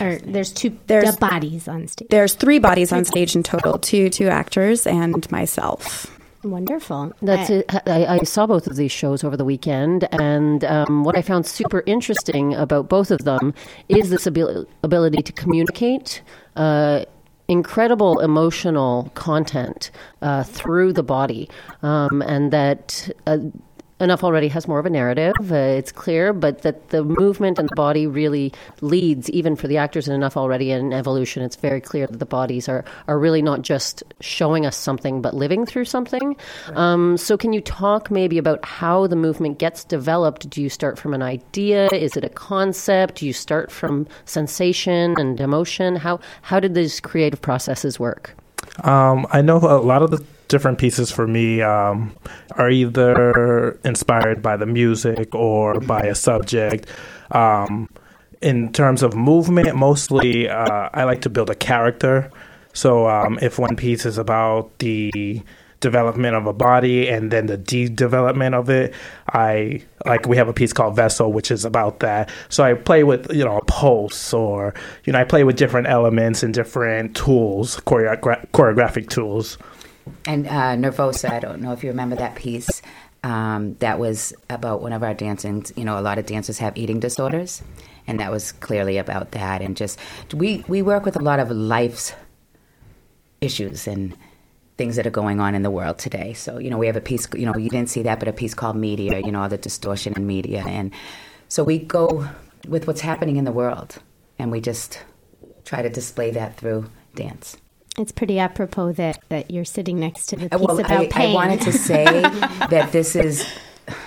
Or 0.00 0.18
there's 0.24 0.50
two 0.50 0.76
There's- 0.88 1.16
bodies 1.18 1.68
on 1.68 1.86
stage. 1.86 2.08
There's 2.08 2.34
three 2.34 2.58
bodies 2.58 2.92
on 2.92 3.04
stage 3.04 3.36
in 3.36 3.44
total, 3.44 3.78
two 3.78 4.10
two 4.10 4.26
actors 4.26 4.88
and 4.88 5.30
myself. 5.30 6.16
Wonderful. 6.42 7.12
That's 7.20 7.50
Uh, 7.50 7.54
it. 7.68 7.88
I, 7.88 8.06
I 8.06 8.18
saw 8.20 8.46
both 8.46 8.66
of 8.66 8.76
these 8.76 8.92
shows 8.92 9.22
over 9.24 9.36
the 9.36 9.44
weekend, 9.44 10.08
and 10.20 10.64
um, 10.64 11.04
what 11.04 11.16
I 11.16 11.22
found 11.22 11.44
super 11.46 11.82
interesting 11.86 12.54
about 12.54 12.88
both 12.88 13.10
of 13.10 13.24
them 13.24 13.52
is 13.88 14.08
this 14.10 14.26
abil- 14.26 14.66
ability 14.82 15.22
to 15.22 15.32
communicate. 15.32 16.22
Uh, 16.56 17.04
incredible 17.48 18.20
emotional 18.20 19.10
content 19.14 19.90
uh, 20.22 20.44
through 20.44 20.92
the 20.92 21.02
body, 21.02 21.50
um, 21.82 22.22
and 22.22 22.52
that 22.52 23.10
uh, 23.26 23.38
enough 24.00 24.24
already 24.24 24.48
has 24.48 24.66
more 24.66 24.78
of 24.78 24.86
a 24.86 24.90
narrative. 24.90 25.34
Uh, 25.40 25.54
it's 25.54 25.92
clear, 25.92 26.32
but 26.32 26.62
that 26.62 26.88
the 26.88 27.04
movement 27.04 27.58
and 27.58 27.68
the 27.68 27.76
body 27.76 28.06
really 28.06 28.52
leads, 28.80 29.30
even 29.30 29.56
for 29.56 29.68
the 29.68 29.76
actors 29.76 30.08
in 30.08 30.14
enough 30.14 30.36
already 30.36 30.70
in 30.70 30.92
evolution. 30.92 31.42
It's 31.42 31.56
very 31.56 31.80
clear 31.80 32.06
that 32.06 32.18
the 32.18 32.26
bodies 32.26 32.68
are 32.68 32.84
are 33.08 33.18
really 33.18 33.42
not 33.42 33.62
just 33.62 34.02
showing 34.20 34.66
us 34.66 34.76
something, 34.76 35.22
but 35.22 35.34
living 35.34 35.66
through 35.66 35.84
something. 35.84 36.36
Um, 36.74 37.16
so, 37.16 37.36
can 37.36 37.52
you 37.52 37.60
talk 37.60 38.10
maybe 38.10 38.38
about 38.38 38.64
how 38.64 39.06
the 39.06 39.16
movement 39.16 39.58
gets 39.58 39.84
developed? 39.84 40.48
Do 40.48 40.62
you 40.62 40.68
start 40.68 40.98
from 40.98 41.14
an 41.14 41.22
idea? 41.22 41.88
Is 41.88 42.16
it 42.16 42.24
a 42.24 42.28
concept? 42.28 43.16
Do 43.16 43.26
you 43.26 43.32
start 43.32 43.70
from 43.70 44.06
sensation 44.24 45.14
and 45.18 45.40
emotion? 45.40 45.96
How 45.96 46.20
how 46.42 46.60
did 46.60 46.74
these 46.74 47.00
creative 47.00 47.40
processes 47.40 48.00
work? 48.00 48.34
Um, 48.84 49.26
I 49.30 49.42
know 49.42 49.58
a 49.58 49.82
lot 49.82 50.02
of 50.02 50.10
the 50.10 50.24
different 50.50 50.78
pieces 50.78 51.10
for 51.10 51.26
me 51.26 51.62
um, 51.62 52.14
are 52.52 52.68
either 52.68 53.80
inspired 53.84 54.42
by 54.42 54.56
the 54.56 54.66
music 54.66 55.34
or 55.34 55.80
by 55.80 56.00
a 56.00 56.14
subject. 56.14 56.86
Um, 57.30 57.88
in 58.42 58.72
terms 58.72 59.02
of 59.02 59.14
movement, 59.14 59.74
mostly 59.76 60.48
uh, 60.48 60.90
I 60.92 61.04
like 61.04 61.22
to 61.22 61.30
build 61.30 61.48
a 61.50 61.54
character. 61.54 62.30
So 62.72 63.08
um, 63.08 63.38
if 63.40 63.58
one 63.58 63.76
piece 63.76 64.04
is 64.04 64.18
about 64.18 64.76
the 64.78 65.42
development 65.80 66.34
of 66.36 66.46
a 66.46 66.52
body 66.52 67.08
and 67.08 67.30
then 67.30 67.46
the 67.46 67.56
de-development 67.56 68.54
of 68.54 68.68
it, 68.68 68.92
I 69.32 69.82
like 70.04 70.26
we 70.26 70.36
have 70.36 70.48
a 70.48 70.52
piece 70.52 70.72
called 70.72 70.96
Vessel, 70.96 71.32
which 71.32 71.50
is 71.50 71.64
about 71.64 72.00
that. 72.00 72.28
So 72.48 72.64
I 72.64 72.74
play 72.74 73.04
with 73.04 73.32
you 73.32 73.44
know 73.44 73.58
a 73.58 73.64
pulse 73.66 74.34
or 74.34 74.74
you 75.04 75.12
know 75.12 75.20
I 75.20 75.24
play 75.24 75.44
with 75.44 75.56
different 75.56 75.86
elements 75.86 76.42
and 76.42 76.52
different 76.52 77.14
tools, 77.14 77.76
choreogra- 77.86 78.46
choreographic 78.50 79.08
tools. 79.08 79.58
And 80.26 80.46
uh, 80.46 80.76
Nervosa, 80.76 81.30
I 81.30 81.40
don't 81.40 81.60
know 81.60 81.72
if 81.72 81.82
you 81.82 81.90
remember 81.90 82.16
that 82.16 82.34
piece. 82.34 82.82
Um, 83.22 83.74
that 83.80 83.98
was 83.98 84.32
about 84.48 84.80
one 84.80 84.92
of 84.92 85.02
our 85.02 85.14
dancing. 85.14 85.64
You 85.76 85.84
know, 85.84 85.98
a 85.98 86.00
lot 86.00 86.18
of 86.18 86.26
dancers 86.26 86.58
have 86.58 86.76
eating 86.76 87.00
disorders, 87.00 87.62
and 88.06 88.18
that 88.18 88.30
was 88.30 88.52
clearly 88.52 88.96
about 88.96 89.32
that. 89.32 89.60
And 89.60 89.76
just 89.76 89.98
we 90.32 90.64
we 90.68 90.82
work 90.82 91.04
with 91.04 91.16
a 91.16 91.22
lot 91.22 91.38
of 91.38 91.50
life's 91.50 92.14
issues 93.40 93.86
and 93.86 94.16
things 94.78 94.96
that 94.96 95.06
are 95.06 95.10
going 95.10 95.40
on 95.40 95.54
in 95.54 95.62
the 95.62 95.70
world 95.70 95.98
today. 95.98 96.32
So 96.32 96.58
you 96.58 96.70
know, 96.70 96.78
we 96.78 96.86
have 96.86 96.96
a 96.96 97.00
piece. 97.02 97.28
You 97.34 97.44
know, 97.44 97.56
you 97.56 97.68
didn't 97.68 97.90
see 97.90 98.02
that, 98.02 98.18
but 98.18 98.28
a 98.28 98.32
piece 98.32 98.54
called 98.54 98.76
Media. 98.76 99.20
You 99.20 99.32
know, 99.32 99.42
all 99.42 99.48
the 99.48 99.58
distortion 99.58 100.14
in 100.16 100.26
media, 100.26 100.64
and 100.66 100.90
so 101.48 101.62
we 101.62 101.78
go 101.78 102.26
with 102.66 102.86
what's 102.86 103.02
happening 103.02 103.36
in 103.36 103.44
the 103.44 103.52
world, 103.52 103.98
and 104.38 104.50
we 104.50 104.62
just 104.62 105.02
try 105.64 105.82
to 105.82 105.90
display 105.90 106.30
that 106.30 106.56
through 106.56 106.90
dance. 107.14 107.56
It's 107.98 108.12
pretty 108.12 108.38
apropos 108.38 108.92
that, 108.92 109.18
that 109.28 109.50
you're 109.50 109.64
sitting 109.64 109.98
next 110.00 110.26
to 110.30 110.36
the 110.36 110.48
piece 110.48 110.52
Uh, 110.52 110.64
Well, 110.66 110.80
about 110.80 110.90
I, 110.90 111.06
pain. 111.08 111.30
I 111.32 111.34
wanted 111.34 111.60
to 111.62 111.72
say 111.72 112.04
that 112.70 112.92
this 112.92 113.16
is 113.16 113.46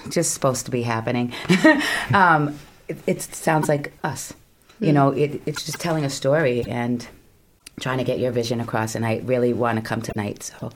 just 0.10 0.34
supposed 0.34 0.66
to 0.66 0.72
be 0.72 0.82
happening. 0.84 1.34
um, 2.14 2.58
it, 2.88 2.98
it 3.08 3.22
sounds 3.22 3.68
like 3.70 3.94
us. 4.04 4.34
You 4.80 4.90
Hmm. 4.90 4.94
know, 4.96 5.10
it, 5.12 5.42
it's 5.46 5.64
just 5.66 5.80
telling 5.80 6.06
a 6.06 6.10
story 6.10 6.64
and 6.68 7.06
trying 7.80 7.98
to 7.98 8.04
get 8.04 8.20
your 8.20 8.32
vision 8.32 8.60
across. 8.62 8.96
And 8.96 9.06
I 9.06 9.18
really 9.24 9.54
want 9.54 9.78
to 9.80 9.84
come 9.84 10.02
tonight. 10.02 10.44
So, 10.44 10.72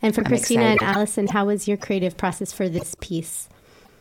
and 0.00 0.14
for 0.14 0.20
I'm 0.22 0.26
Christina 0.26 0.64
and. 0.64 0.82
Alison, 0.82 1.28
how 1.28 1.46
was 1.46 1.66
your 1.66 1.76
creative 1.76 2.16
process 2.16 2.52
for 2.52 2.68
this 2.68 2.94
piece? 3.00 3.48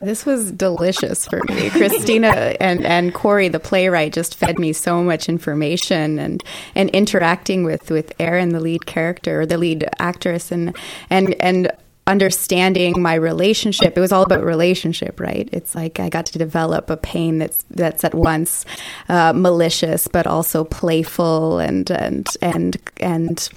This 0.01 0.25
was 0.25 0.51
delicious 0.51 1.27
for 1.27 1.41
me. 1.47 1.69
Christina 1.69 2.55
and, 2.59 2.83
and 2.85 3.13
Corey, 3.13 3.49
the 3.49 3.59
playwright, 3.59 4.13
just 4.13 4.35
fed 4.35 4.57
me 4.57 4.73
so 4.73 5.03
much 5.03 5.29
information 5.29 6.17
and, 6.17 6.43
and 6.73 6.89
interacting 6.89 7.63
with, 7.63 7.91
with 7.91 8.11
Erin, 8.19 8.49
the 8.49 8.59
lead 8.59 8.87
character, 8.87 9.41
or 9.41 9.45
the 9.45 9.57
lead 9.59 9.87
actress, 9.99 10.51
and 10.51 10.75
and 11.09 11.35
and 11.39 11.71
understanding 12.07 13.01
my 13.01 13.13
relationship. 13.13 13.95
It 13.95 14.01
was 14.01 14.11
all 14.11 14.23
about 14.23 14.43
relationship, 14.43 15.19
right? 15.19 15.47
It's 15.51 15.75
like 15.75 15.99
I 15.99 16.09
got 16.09 16.25
to 16.27 16.39
develop 16.39 16.89
a 16.89 16.97
pain 16.97 17.37
that's 17.37 17.63
that's 17.69 18.03
at 18.03 18.13
once 18.13 18.65
uh, 19.07 19.33
malicious 19.33 20.07
but 20.07 20.25
also 20.25 20.63
playful 20.63 21.59
and 21.59 21.89
and 21.91 22.27
and 22.41 22.77
and 22.97 23.49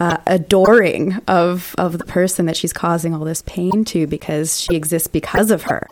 uh, 0.00 0.16
adoring 0.26 1.18
of 1.28 1.74
of 1.78 1.98
the 1.98 2.04
person 2.04 2.46
that 2.46 2.56
she's 2.56 2.72
causing 2.72 3.14
all 3.14 3.24
this 3.24 3.42
pain 3.42 3.84
to 3.84 4.06
because 4.06 4.60
she 4.60 4.74
exists 4.74 5.08
because 5.08 5.50
of 5.50 5.62
her. 5.64 5.88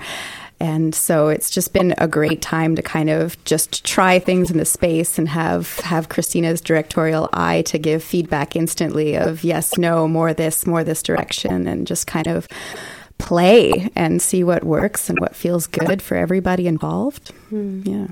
And 0.60 0.94
so 0.94 1.28
it's 1.28 1.48
just 1.48 1.72
been 1.72 1.94
a 1.96 2.06
great 2.06 2.42
time 2.42 2.76
to 2.76 2.82
kind 2.82 3.08
of 3.08 3.42
just 3.44 3.82
try 3.84 4.18
things 4.18 4.50
in 4.50 4.58
the 4.58 4.66
space 4.66 5.18
and 5.18 5.28
have 5.30 5.78
have 5.80 6.10
Christina's 6.10 6.60
directorial 6.60 7.30
eye 7.32 7.62
to 7.62 7.78
give 7.78 8.04
feedback 8.04 8.54
instantly 8.54 9.16
of 9.16 9.42
yes, 9.42 9.78
no, 9.78 10.06
more 10.06 10.34
this, 10.34 10.66
more 10.66 10.84
this 10.84 11.02
direction, 11.02 11.66
and 11.66 11.86
just 11.86 12.06
kind 12.06 12.26
of 12.26 12.46
play 13.16 13.90
and 13.96 14.20
see 14.20 14.44
what 14.44 14.64
works 14.64 15.08
and 15.08 15.18
what 15.18 15.34
feels 15.34 15.66
good 15.66 16.02
for 16.02 16.16
everybody 16.16 16.66
involved. 16.66 17.30
Hmm. 17.48 17.82
Yeah. 17.84 18.06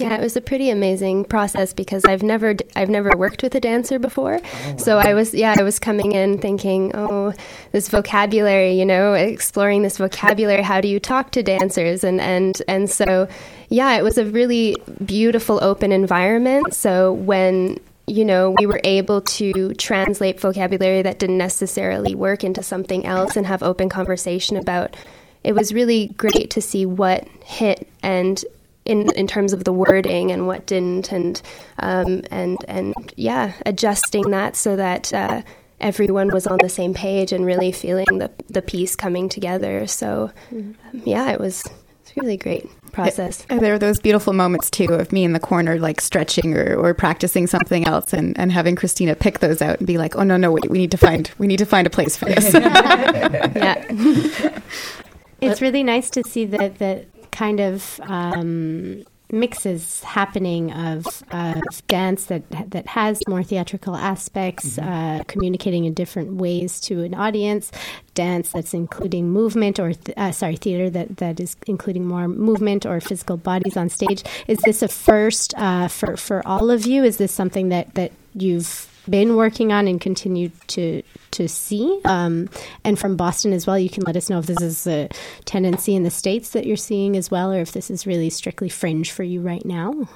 Yeah, 0.00 0.14
it 0.14 0.20
was 0.20 0.36
a 0.36 0.40
pretty 0.40 0.70
amazing 0.70 1.24
process 1.24 1.72
because 1.72 2.04
I've 2.04 2.22
never 2.22 2.54
I've 2.74 2.88
never 2.88 3.10
worked 3.16 3.42
with 3.42 3.54
a 3.54 3.60
dancer 3.60 3.98
before. 3.98 4.40
Oh, 4.42 4.76
so 4.76 4.98
I 4.98 5.14
was 5.14 5.34
yeah, 5.34 5.54
I 5.58 5.62
was 5.62 5.78
coming 5.78 6.12
in 6.12 6.38
thinking, 6.38 6.92
"Oh, 6.94 7.34
this 7.72 7.88
vocabulary, 7.88 8.72
you 8.72 8.86
know, 8.86 9.12
exploring 9.14 9.82
this 9.82 9.98
vocabulary, 9.98 10.62
how 10.62 10.80
do 10.80 10.88
you 10.88 11.00
talk 11.00 11.32
to 11.32 11.42
dancers?" 11.42 12.02
And 12.02 12.20
and 12.20 12.60
and 12.66 12.90
so 12.90 13.28
yeah, 13.68 13.96
it 13.96 14.02
was 14.02 14.16
a 14.18 14.24
really 14.24 14.76
beautiful 15.04 15.62
open 15.62 15.92
environment. 15.92 16.74
So 16.74 17.12
when 17.12 17.78
you 18.06 18.24
know, 18.24 18.56
we 18.58 18.66
were 18.66 18.80
able 18.82 19.20
to 19.20 19.72
translate 19.74 20.40
vocabulary 20.40 21.00
that 21.02 21.20
didn't 21.20 21.38
necessarily 21.38 22.12
work 22.12 22.42
into 22.42 22.60
something 22.60 23.06
else 23.06 23.36
and 23.36 23.46
have 23.46 23.62
open 23.62 23.88
conversation 23.88 24.56
about 24.56 24.96
it 25.44 25.54
was 25.54 25.72
really 25.72 26.08
great 26.16 26.50
to 26.50 26.60
see 26.60 26.84
what 26.84 27.26
hit 27.44 27.88
and 28.02 28.44
in 28.90 29.10
in 29.12 29.26
terms 29.26 29.52
of 29.52 29.64
the 29.64 29.72
wording 29.72 30.32
and 30.32 30.46
what 30.46 30.66
didn't 30.66 31.12
and 31.12 31.40
um, 31.78 32.22
and 32.30 32.58
and 32.68 32.94
yeah 33.16 33.52
adjusting 33.64 34.30
that 34.30 34.56
so 34.56 34.76
that 34.76 35.12
uh, 35.14 35.42
everyone 35.80 36.28
was 36.28 36.46
on 36.46 36.58
the 36.60 36.68
same 36.68 36.92
page 36.92 37.32
and 37.32 37.46
really 37.46 37.70
feeling 37.72 38.18
the 38.18 38.30
the 38.48 38.62
piece 38.62 38.96
coming 38.96 39.28
together 39.28 39.86
so 39.86 40.30
um, 40.52 40.76
yeah 41.04 41.30
it 41.30 41.38
was 41.38 41.64
it's 42.02 42.16
really 42.16 42.36
great 42.36 42.68
process 42.90 43.46
And 43.48 43.60
there 43.60 43.72
are 43.72 43.78
those 43.78 44.00
beautiful 44.00 44.32
moments 44.32 44.68
too 44.68 44.92
of 44.92 45.12
me 45.12 45.22
in 45.22 45.32
the 45.32 45.38
corner, 45.38 45.78
like 45.78 46.00
stretching 46.00 46.56
or, 46.56 46.74
or 46.74 46.92
practicing 46.92 47.46
something 47.46 47.86
else, 47.86 48.12
and, 48.12 48.36
and 48.36 48.50
having 48.50 48.74
Christina 48.74 49.14
pick 49.14 49.38
those 49.38 49.62
out 49.62 49.78
and 49.78 49.86
be 49.86 49.96
like, 49.96 50.16
"Oh 50.16 50.24
no, 50.24 50.36
no, 50.36 50.50
wait, 50.50 50.68
we 50.68 50.78
need 50.78 50.90
to 50.90 50.96
find 50.96 51.30
we 51.38 51.46
need 51.46 51.58
to 51.58 51.66
find 51.66 51.86
a 51.86 51.90
place 51.90 52.16
for 52.16 52.24
this." 52.24 52.52
yeah. 53.64 54.58
It's 55.40 55.62
really 55.62 55.82
nice 55.82 56.10
to 56.10 56.22
see 56.24 56.44
that 56.46 56.78
that 56.78 57.06
kind 57.30 57.60
of 57.60 58.00
um, 58.04 59.04
mixes 59.32 60.02
happening 60.02 60.72
of, 60.72 61.06
of 61.30 61.62
dance 61.86 62.26
that 62.26 62.42
that 62.70 62.86
has 62.88 63.20
more 63.28 63.42
theatrical 63.42 63.96
aspects, 63.96 64.78
uh, 64.78 65.22
communicating 65.26 65.84
in 65.84 65.94
different 65.94 66.34
ways 66.34 66.80
to 66.80 67.02
an 67.02 67.14
audience. 67.14 67.70
Dance 68.14 68.52
that's 68.52 68.74
including 68.74 69.30
movement, 69.30 69.78
or 69.78 69.94
th- 69.94 70.16
uh, 70.18 70.32
sorry, 70.32 70.56
theater 70.56 70.90
that 70.90 71.18
that 71.18 71.40
is 71.40 71.56
including 71.66 72.06
more 72.06 72.28
movement 72.28 72.84
or 72.84 73.00
physical 73.00 73.36
bodies 73.36 73.76
on 73.76 73.88
stage. 73.88 74.24
Is 74.46 74.58
this 74.58 74.82
a 74.82 74.88
first 74.88 75.54
uh, 75.56 75.88
for 75.88 76.16
for 76.16 76.46
all 76.46 76.70
of 76.70 76.86
you? 76.86 77.04
Is 77.04 77.16
this 77.16 77.32
something 77.32 77.68
that 77.68 77.94
that 77.94 78.12
you've 78.34 78.89
been 79.10 79.36
working 79.36 79.72
on 79.72 79.88
and 79.88 80.00
continue 80.00 80.50
to 80.68 81.02
to 81.32 81.48
see 81.48 82.00
um, 82.04 82.48
and 82.84 82.98
from 82.98 83.16
boston 83.16 83.52
as 83.52 83.66
well 83.66 83.78
you 83.78 83.90
can 83.90 84.02
let 84.04 84.16
us 84.16 84.30
know 84.30 84.38
if 84.38 84.46
this 84.46 84.62
is 84.62 84.86
a 84.86 85.08
tendency 85.44 85.94
in 85.94 86.04
the 86.04 86.10
states 86.10 86.50
that 86.50 86.64
you're 86.66 86.76
seeing 86.76 87.16
as 87.16 87.30
well 87.30 87.52
or 87.52 87.60
if 87.60 87.72
this 87.72 87.90
is 87.90 88.06
really 88.06 88.30
strictly 88.30 88.68
fringe 88.68 89.10
for 89.10 89.24
you 89.24 89.40
right 89.40 89.64
now 89.64 90.08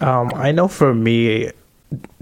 Um, 0.00 0.32
I 0.34 0.50
know 0.50 0.66
for 0.66 0.92
me, 0.92 1.52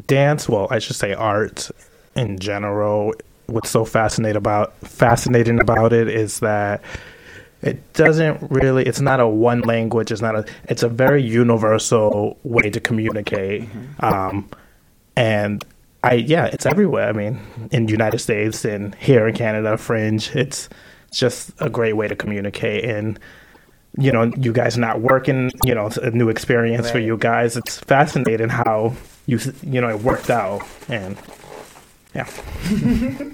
dance. 0.07 0.47
Well, 0.49 0.69
I 0.71 0.79
should 0.79 0.97
say 0.97 1.15
art 1.15 1.71
in 2.15 2.39
general. 2.39 3.15
What's 3.47 3.71
so 3.71 3.85
fascinating 3.87 4.37
about 4.37 4.75
fascinating 4.81 5.59
about 5.59 5.93
it 5.95 6.09
is 6.09 6.41
that 6.41 6.83
it 7.63 7.93
doesn't 7.95 8.51
really. 8.51 8.85
It's 8.85 9.01
not 9.01 9.21
a 9.21 9.27
one 9.27 9.63
language. 9.63 10.13
It's 10.13 10.21
not 10.21 10.35
a. 10.37 10.45
It's 10.69 10.83
a 10.83 10.89
very 10.89 11.23
universal 11.23 12.37
way 12.43 12.69
to 12.71 12.81
communicate. 12.81 13.69
Um, 14.01 14.51
and 15.17 15.65
I 16.05 16.15
yeah, 16.15 16.47
it's 16.47 16.67
everywhere. 16.67 17.09
I 17.09 17.13
mean, 17.13 17.41
in 17.71 17.87
the 17.87 17.93
United 17.93 18.19
States 18.19 18.65
and 18.65 18.95
here 18.97 19.27
in 19.29 19.35
Canada, 19.35 19.77
Fringe. 19.77 20.35
It's 20.35 20.69
just 21.13 21.53
a 21.61 21.69
great 21.69 21.93
way 21.93 22.09
to 22.09 22.17
communicate 22.17 22.85
and 22.85 23.19
you 23.99 24.11
know, 24.11 24.33
you 24.39 24.53
guys 24.53 24.79
not 24.79 25.01
working, 25.01 25.51
you 25.65 25.75
know, 25.75 25.87
it's 25.87 25.99
a 25.99 26.11
new 26.11 26.29
experience 26.29 26.91
for 26.91 26.99
you 26.99 27.17
guys. 27.19 27.57
It's 27.57 27.79
fascinating 27.79 28.49
how 28.49 28.95
you, 29.27 29.39
you 29.63 29.81
know, 29.81 29.91
it 29.91 30.01
worked 30.01 30.31
out. 30.31 30.63
And 30.89 31.19
yeah. 32.15 32.27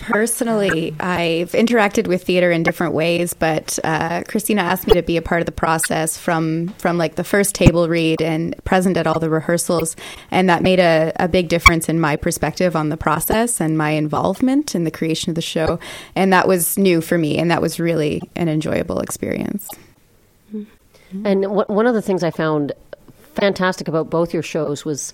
Personally, 0.00 0.94
I've 0.98 1.52
interacted 1.52 2.06
with 2.06 2.24
theater 2.24 2.50
in 2.50 2.62
different 2.62 2.94
ways, 2.94 3.34
but 3.34 3.78
uh, 3.84 4.22
Christina 4.26 4.62
asked 4.62 4.86
me 4.86 4.94
to 4.94 5.02
be 5.02 5.16
a 5.18 5.22
part 5.22 5.42
of 5.42 5.46
the 5.46 5.52
process 5.52 6.16
from 6.16 6.68
from 6.78 6.96
like 6.96 7.16
the 7.16 7.24
first 7.24 7.54
table 7.54 7.88
read 7.88 8.22
and 8.22 8.56
present 8.64 8.96
at 8.96 9.06
all 9.06 9.20
the 9.20 9.28
rehearsals, 9.28 9.96
and 10.30 10.48
that 10.48 10.62
made 10.62 10.80
a, 10.80 11.12
a 11.16 11.28
big 11.28 11.48
difference 11.48 11.88
in 11.88 12.00
my 12.00 12.16
perspective 12.16 12.74
on 12.74 12.88
the 12.88 12.96
process 12.96 13.60
and 13.60 13.76
my 13.76 13.90
involvement 13.90 14.74
in 14.74 14.84
the 14.84 14.90
creation 14.90 15.30
of 15.30 15.34
the 15.34 15.42
show, 15.42 15.78
and 16.16 16.32
that 16.32 16.48
was 16.48 16.78
new 16.78 17.00
for 17.02 17.18
me, 17.18 17.38
and 17.38 17.50
that 17.50 17.60
was 17.60 17.78
really 17.78 18.22
an 18.36 18.48
enjoyable 18.48 19.00
experience. 19.00 19.68
And 21.24 21.44
wh- 21.44 21.68
one 21.68 21.86
of 21.86 21.94
the 21.94 22.02
things 22.02 22.22
I 22.22 22.30
found 22.30 22.72
fantastic 23.34 23.86
about 23.86 24.10
both 24.10 24.32
your 24.32 24.42
shows 24.42 24.84
was 24.84 25.12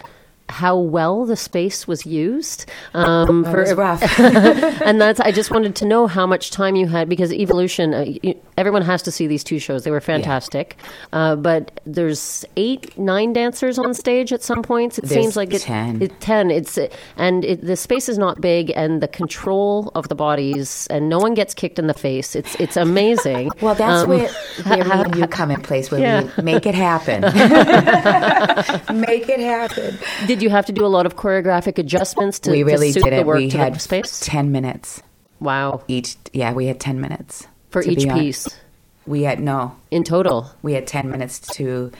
how 0.48 0.78
well 0.78 1.24
the 1.26 1.36
space 1.36 1.86
was 1.88 2.06
used. 2.06 2.66
Um, 2.94 3.42
That 3.42 3.56
was 3.56 3.74
rough. 3.86 4.20
and 4.20 5.00
that's 5.00 5.20
I 5.20 5.32
just 5.32 5.50
wanted 5.50 5.74
to 5.76 5.84
know 5.84 6.06
how 6.06 6.26
much 6.26 6.50
time 6.50 6.76
you 6.76 6.86
had 6.86 7.08
because 7.08 7.32
Evolution. 7.32 7.94
Uh, 7.94 8.00
you, 8.22 8.34
everyone 8.56 8.82
has 8.82 9.02
to 9.02 9.10
see 9.10 9.26
these 9.26 9.44
two 9.44 9.58
shows. 9.58 9.84
They 9.84 9.90
were 9.90 10.00
fantastic. 10.00 10.76
Uh, 11.12 11.36
but 11.36 11.80
there's 11.84 12.44
eight, 12.56 12.96
nine 12.98 13.32
dancers 13.32 13.78
on 13.78 13.92
stage 13.92 14.32
at 14.32 14.42
some 14.42 14.62
points. 14.62 14.98
It 14.98 15.02
There's 15.06 15.12
seems 15.20 15.36
like 15.36 15.52
it, 15.52 15.60
10. 15.62 16.00
it- 16.02 16.20
ten. 16.20 16.50
It's 16.50 16.78
and 17.16 17.44
it, 17.44 17.62
the 17.64 17.76
space 17.76 18.08
is 18.08 18.16
not 18.18 18.40
big, 18.40 18.72
and 18.76 19.02
the 19.02 19.08
control 19.08 19.90
of 19.94 20.08
the 20.08 20.14
bodies, 20.14 20.86
and 20.90 21.08
no 21.08 21.18
one 21.18 21.34
gets 21.34 21.54
kicked 21.54 21.78
in 21.78 21.86
the 21.86 21.94
face. 21.94 22.34
It's 22.36 22.54
it's 22.56 22.76
amazing. 22.76 23.50
Well, 23.60 23.74
that's 23.74 24.02
Um, 24.04 24.08
where, 24.10 24.28
where 24.64 24.84
ha- 24.84 25.04
you 25.16 25.26
come 25.26 25.50
in 25.50 25.60
place, 25.60 25.90
where 25.90 26.00
Yeah. 26.00 26.28
we 26.36 26.42
make 26.44 26.66
it 26.66 26.74
happen. 26.74 27.22
make 28.96 29.28
it 29.28 29.40
happen. 29.40 29.98
Did 30.26 30.35
you 30.42 30.50
have 30.50 30.66
to 30.66 30.72
do 30.72 30.84
a 30.84 30.88
lot 30.88 31.06
of 31.06 31.16
choreographic 31.16 31.78
adjustments 31.78 32.38
to, 32.40 32.50
we 32.50 32.62
really 32.62 32.88
to 32.88 32.94
suit 32.94 33.04
did 33.04 33.12
the 33.12 33.18
it. 33.18 33.26
work 33.26 33.38
We 33.38 33.50
to 33.50 33.58
had 33.58 33.74
the 33.74 33.78
space? 33.80 34.20
ten 34.20 34.52
minutes. 34.52 35.02
Wow. 35.40 35.82
Each 35.88 36.16
yeah, 36.32 36.52
we 36.52 36.66
had 36.66 36.80
ten 36.80 37.00
minutes 37.00 37.46
For 37.70 37.82
each 37.82 38.04
be 38.04 38.10
on- 38.10 38.18
piece? 38.18 38.48
We 39.06 39.22
had 39.22 39.38
no 39.40 39.76
in 39.90 40.02
total. 40.04 40.50
We 40.62 40.72
had 40.72 40.86
ten 40.86 41.10
minutes 41.10 41.38
to 41.56 41.92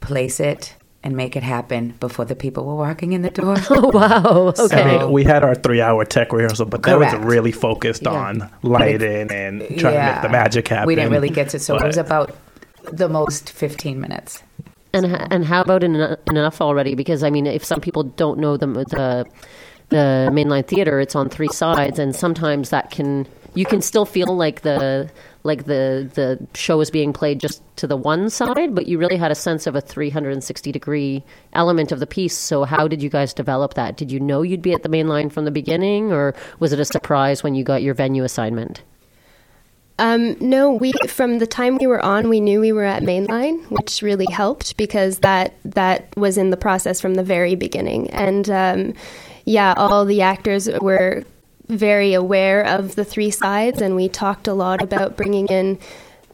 place 0.00 0.40
it 0.40 0.74
and 1.02 1.16
make 1.16 1.34
it 1.34 1.42
happen 1.42 1.94
before 1.98 2.26
the 2.26 2.36
people 2.36 2.66
were 2.66 2.74
walking 2.76 3.12
in 3.14 3.22
the 3.22 3.30
door. 3.30 3.56
Oh 3.70 3.88
wow! 3.94 4.52
Okay, 4.58 4.98
So 5.00 5.10
we 5.10 5.24
had 5.24 5.42
our 5.42 5.54
three 5.54 5.80
hour 5.80 6.04
tech 6.04 6.32
rehearsal, 6.32 6.66
but 6.66 6.82
that 6.82 6.96
Correct. 6.98 7.16
was 7.18 7.24
really 7.26 7.52
focused 7.52 8.02
Yeah. 8.02 8.10
on 8.12 8.50
lighting 8.62 9.30
and 9.32 9.60
trying 9.78 9.94
to 9.94 10.12
make 10.12 10.22
the 10.22 10.28
magic 10.28 10.68
happen. 10.68 10.86
We 10.86 10.94
didn't 10.94 11.10
really 11.12 11.30
get 11.30 11.48
to, 11.50 11.58
so 11.58 11.76
it 11.76 11.82
was 11.84 11.96
about 11.96 12.36
the 12.92 13.08
most 13.08 13.50
fifteen 13.50 14.00
minutes. 14.00 14.42
And 14.92 15.06
and 15.06 15.44
how 15.44 15.62
about 15.62 15.84
en- 15.84 16.16
enough 16.28 16.60
already? 16.60 16.94
Because 16.94 17.22
I 17.22 17.30
mean, 17.30 17.46
if 17.46 17.64
some 17.64 17.80
people 17.80 18.02
don't 18.02 18.38
know 18.38 18.56
the 18.56 18.66
the 18.66 19.26
the 19.90 20.30
mainline 20.32 20.66
theater, 20.66 21.00
it's 21.00 21.14
on 21.14 21.28
three 21.28 21.48
sides, 21.48 21.98
and 21.98 22.14
sometimes 22.14 22.70
that 22.70 22.90
can 22.90 23.26
you 23.54 23.64
can 23.64 23.82
still 23.82 24.04
feel 24.04 24.36
like 24.36 24.62
the 24.62 25.10
like 25.42 25.64
the 25.64 26.10
the 26.14 26.46
show 26.54 26.80
is 26.80 26.90
being 26.90 27.12
played 27.12 27.40
just 27.40 27.62
to 27.76 27.86
the 27.86 27.96
one 27.96 28.30
side, 28.30 28.74
but 28.74 28.86
you 28.86 28.98
really 28.98 29.16
had 29.16 29.30
a 29.30 29.34
sense 29.34 29.66
of 29.66 29.74
a 29.74 29.80
360 29.80 30.72
degree 30.72 31.24
element 31.52 31.92
of 31.92 32.00
the 32.00 32.06
piece. 32.06 32.36
So 32.36 32.64
how 32.64 32.88
did 32.88 33.02
you 33.02 33.08
guys 33.10 33.32
develop 33.32 33.74
that? 33.74 33.96
Did 33.96 34.12
you 34.12 34.20
know 34.20 34.42
you'd 34.42 34.62
be 34.62 34.72
at 34.72 34.82
the 34.82 34.88
Mainline 34.88 35.32
from 35.32 35.44
the 35.44 35.50
beginning, 35.50 36.12
or 36.12 36.34
was 36.58 36.72
it 36.72 36.80
a 36.80 36.84
surprise 36.84 37.42
when 37.42 37.54
you 37.54 37.64
got 37.64 37.82
your 37.82 37.94
venue 37.94 38.24
assignment? 38.24 38.82
Um, 40.00 40.34
no, 40.40 40.72
we 40.72 40.92
from 41.06 41.40
the 41.40 41.46
time 41.46 41.76
we 41.76 41.86
were 41.86 42.00
on, 42.00 42.30
we 42.30 42.40
knew 42.40 42.58
we 42.60 42.72
were 42.72 42.84
at 42.84 43.02
Mainline, 43.02 43.70
which 43.70 44.00
really 44.00 44.26
helped 44.32 44.78
because 44.78 45.18
that 45.18 45.52
that 45.62 46.16
was 46.16 46.38
in 46.38 46.48
the 46.48 46.56
process 46.56 47.02
from 47.02 47.14
the 47.14 47.22
very 47.22 47.54
beginning. 47.54 48.08
And 48.08 48.48
um, 48.48 48.94
yeah, 49.44 49.74
all 49.76 50.06
the 50.06 50.22
actors 50.22 50.70
were 50.80 51.24
very 51.68 52.14
aware 52.14 52.62
of 52.62 52.94
the 52.94 53.04
three 53.04 53.30
sides, 53.30 53.82
and 53.82 53.94
we 53.94 54.08
talked 54.08 54.48
a 54.48 54.54
lot 54.54 54.82
about 54.82 55.18
bringing 55.18 55.46
in 55.48 55.78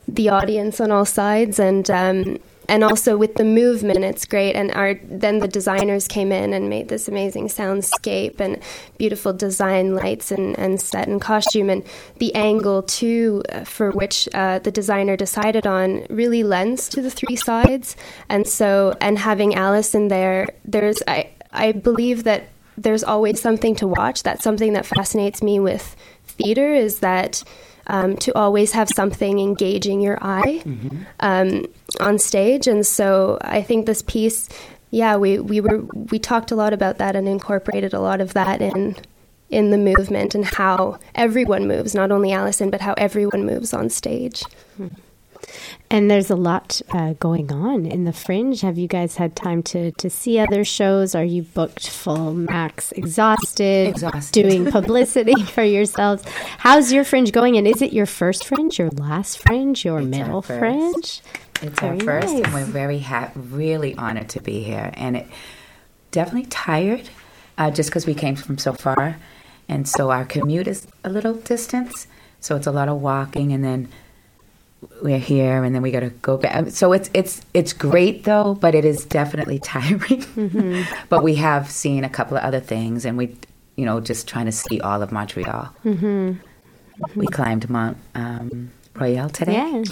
the 0.07 0.29
audience 0.29 0.81
on 0.81 0.93
all 0.93 1.05
sides 1.05 1.59
and. 1.59 1.91
Um, 1.91 2.39
and 2.69 2.85
also 2.85 3.17
with 3.17 3.35
the 3.35 3.45
movement, 3.45 4.05
it's 4.05 4.25
great. 4.25 4.55
And 4.55 4.71
our 4.73 4.95
then 5.05 5.39
the 5.39 5.49
designers 5.49 6.09
came 6.09 6.33
in 6.33 6.53
and 6.53 6.69
made 6.69 6.89
this 6.89 7.09
amazing 7.09 7.49
soundscape 7.49 8.41
and 8.41 8.61
beautiful 8.99 9.33
design 9.33 9.95
lights 9.95 10.31
and, 10.31 10.59
and 10.59 10.81
set 10.81 11.09
and 11.09 11.21
costume. 11.21 11.71
And 11.71 11.85
the 12.19 12.35
angle 12.35 12.83
too, 12.83 13.43
uh, 13.51 13.65
for 13.65 13.91
which 13.91 14.29
uh, 14.35 14.59
the 14.61 14.71
designer 14.71 15.17
decided 15.17 15.67
on, 15.67 16.07
really 16.11 16.43
lends 16.43 16.89
to 16.91 17.03
the 17.03 17.11
three 17.11 17.37
sides. 17.37 17.97
And 18.29 18.47
so, 18.47 18.97
and 19.01 19.19
having 19.19 19.55
Alice 19.55 19.95
in 19.95 20.09
there, 20.09 20.49
there's 20.65 21.03
I 21.07 21.31
I 21.53 21.73
believe 21.73 22.25
that 22.25 22.49
there's 22.77 23.03
always 23.03 23.41
something 23.41 23.75
to 23.77 23.87
watch. 23.87 24.23
That's 24.23 24.45
something 24.45 24.75
that 24.75 24.85
fascinates 24.85 25.43
me 25.43 25.59
with 25.59 25.97
theater 26.27 26.75
is 26.75 27.01
that 27.01 27.43
um, 27.89 28.17
to 28.17 28.37
always 28.37 28.73
have 28.73 28.89
something 28.89 29.39
engaging 29.39 30.01
your 30.01 30.19
eye 30.21 30.63
um, 31.21 31.67
on 32.01 32.19
stage. 32.19 32.67
And 32.67 32.85
so 32.87 33.39
I 33.43 33.63
think 33.63 33.87
this 33.87 34.03
piece, 34.03 34.49
yeah, 34.91 35.17
we, 35.17 35.39
we 35.39 35.61
were 35.61 35.79
we 36.11 36.19
talked 36.19 36.51
a 36.51 36.57
lot 36.57 36.73
about 36.73 36.99
that 36.99 37.17
and 37.17 37.29
incorporated 37.29 37.95
a 37.95 38.01
lot 38.01 38.21
of 38.21 38.33
that 38.35 38.61
in 38.61 38.97
in 39.49 39.71
the 39.71 39.79
movement 39.79 40.35
and 40.35 40.45
how 40.45 40.99
everyone 41.15 41.69
moves, 41.69 41.95
not 41.95 42.11
only 42.11 42.33
Alison, 42.33 42.71
but 42.71 42.81
how 42.81 42.95
everyone 42.97 43.47
moves 43.47 43.73
on 43.73 43.89
stage. 43.89 44.43
And 45.91 46.11
there's 46.11 46.31
a 46.31 46.37
lot 46.37 46.81
uh, 46.91 47.15
going 47.15 47.53
on 47.53 47.87
in 47.87 48.05
the 48.05 48.13
Fringe. 48.13 48.61
Have 48.63 48.77
you 48.79 48.89
guys 48.89 49.17
had 49.17 49.37
time 49.37 49.63
to, 49.65 49.93
to 49.93 50.11
see 50.11 50.39
other 50.39 50.65
shows? 50.65 51.15
Are 51.15 51.25
you 51.25 51.43
booked 51.43 51.89
full 51.89 52.35
max, 52.35 52.93
exhausted, 52.93 53.89
Exhausted. 53.89 54.43
doing 54.43 54.71
publicity 54.71 55.41
for 55.47 55.63
yourselves? 55.63 56.25
How's 56.59 56.93
your 56.93 57.05
Fringe 57.05 57.31
going? 57.33 57.57
And 57.57 57.67
is 57.67 57.83
it 57.83 57.93
your 57.93 58.07
first 58.07 58.45
Fringe, 58.45 58.79
your 58.79 58.91
last 58.91 59.39
Fringe, 59.39 59.85
your 59.85 60.03
middle. 60.03 60.43
Fringe? 60.43 61.23
It's 61.63 61.83
our 61.83 61.95
Very 61.95 62.01
first, 62.01 62.29
and 62.35 62.43
nice. 62.43 62.53
we're 62.53 62.65
very 62.65 62.99
ha- 62.99 63.31
really 63.35 63.95
honored 63.95 64.29
to 64.31 64.43
be 64.43 64.63
here. 64.63 64.91
And 64.95 65.17
it 65.17 65.27
definitely 66.11 66.51
tired, 66.51 67.09
uh, 67.57 67.71
just 67.71 67.89
because 67.89 68.07
we 68.07 68.13
came 68.15 68.37
from 68.37 68.59
so 68.59 68.75
far, 68.75 69.17
and 69.69 69.89
so 69.89 70.11
our 70.11 70.25
commute 70.27 70.67
is 70.67 70.87
a 71.03 71.09
little 71.09 71.33
distance. 71.33 72.09
So 72.41 72.57
it's 72.57 72.67
a 72.67 72.73
lot 72.73 72.89
of 72.91 73.01
walking, 73.01 73.53
and 73.53 73.65
then 73.65 73.89
we're 75.03 75.19
here, 75.19 75.65
and 75.65 75.75
then 75.75 75.83
we 75.83 75.91
got 75.91 76.01
to 76.01 76.11
go 76.11 76.37
back. 76.37 76.71
So 76.71 76.93
it's 76.93 77.11
it's 77.15 77.43
it's 77.55 77.73
great 77.73 78.25
though, 78.25 78.55
but 78.55 78.75
it 78.75 78.85
is 78.85 79.05
definitely 79.05 79.59
tiring. 79.63 80.85
but 81.09 81.23
we 81.23 81.37
have 81.37 81.71
seen 81.71 82.05
a 82.05 82.09
couple 82.09 82.37
of 82.37 82.43
other 82.43 82.61
things, 82.61 83.05
and 83.05 83.17
we, 83.17 83.37
you 83.77 83.85
know, 83.85 84.01
just 84.01 84.29
trying 84.29 84.47
to 84.47 84.53
see 84.53 84.81
all 84.81 85.03
of 85.03 85.13
Montreal. 85.13 85.75
Mm-hmm. 85.85 86.33
We 87.15 87.27
climbed 87.27 87.69
Mont 87.69 87.99
um, 88.15 88.71
Royale 88.95 89.29
today. 89.29 89.53
Yeah. 89.53 89.85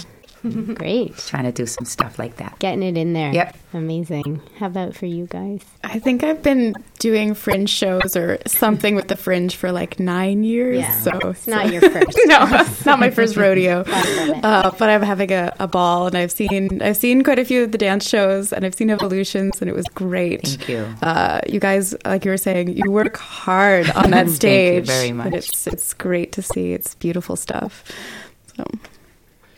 Great. 0.75 1.17
Trying 1.17 1.43
to 1.45 1.51
do 1.51 1.65
some 1.65 1.85
stuff 1.85 2.19
like 2.19 2.37
that. 2.37 2.57
Getting 2.59 2.83
it 2.83 2.97
in 2.97 3.13
there. 3.13 3.31
Yep. 3.33 3.57
Amazing. 3.73 4.41
How 4.57 4.67
about 4.67 4.95
for 4.95 5.05
you 5.05 5.25
guys? 5.27 5.61
I 5.83 5.99
think 5.99 6.23
I've 6.23 6.41
been 6.41 6.73
doing 6.99 7.33
fringe 7.33 7.69
shows 7.69 8.15
or 8.15 8.37
something 8.47 8.95
with 8.95 9.07
the 9.09 9.15
fringe 9.17 9.55
for 9.55 9.71
like 9.71 9.99
nine 9.99 10.43
years. 10.43 10.79
Yeah. 10.79 10.99
So 11.01 11.11
It's 11.29 11.47
not 11.47 11.71
your 11.71 11.81
first. 11.91 12.17
no, 12.25 12.47
it's 12.51 12.85
not 12.85 12.99
my 12.99 13.09
first 13.09 13.35
rodeo. 13.35 13.83
I 13.87 14.25
love 14.27 14.37
it. 14.37 14.45
Uh, 14.45 14.71
but 14.79 14.89
I'm 14.89 15.01
having 15.01 15.31
a, 15.31 15.53
a 15.59 15.67
ball, 15.67 16.07
and 16.07 16.15
I've 16.17 16.31
seen 16.31 16.81
I've 16.81 16.97
seen 16.97 17.23
quite 17.23 17.39
a 17.39 17.45
few 17.45 17.63
of 17.63 17.71
the 17.71 17.77
dance 17.77 18.07
shows, 18.07 18.53
and 18.53 18.65
I've 18.65 18.75
seen 18.75 18.89
evolutions, 18.89 19.59
and 19.61 19.69
it 19.69 19.75
was 19.75 19.85
great. 19.93 20.41
Thank 20.43 20.69
you. 20.69 20.87
Uh, 21.01 21.41
you 21.47 21.59
guys, 21.59 21.95
like 22.05 22.23
you 22.23 22.31
were 22.31 22.37
saying, 22.37 22.69
you 22.69 22.89
work 22.91 23.17
hard 23.17 23.89
on 23.91 24.11
that 24.11 24.29
stage. 24.29 24.85
Thank 24.85 24.85
that 24.85 24.85
you 24.85 24.85
stage. 24.85 24.87
very 24.87 25.09
and 25.09 25.17
much. 25.17 25.33
it's 25.33 25.67
it's 25.67 25.93
great 25.93 26.31
to 26.33 26.41
see. 26.41 26.73
It's 26.73 26.95
beautiful 26.95 27.35
stuff. 27.35 27.83
So. 28.55 28.63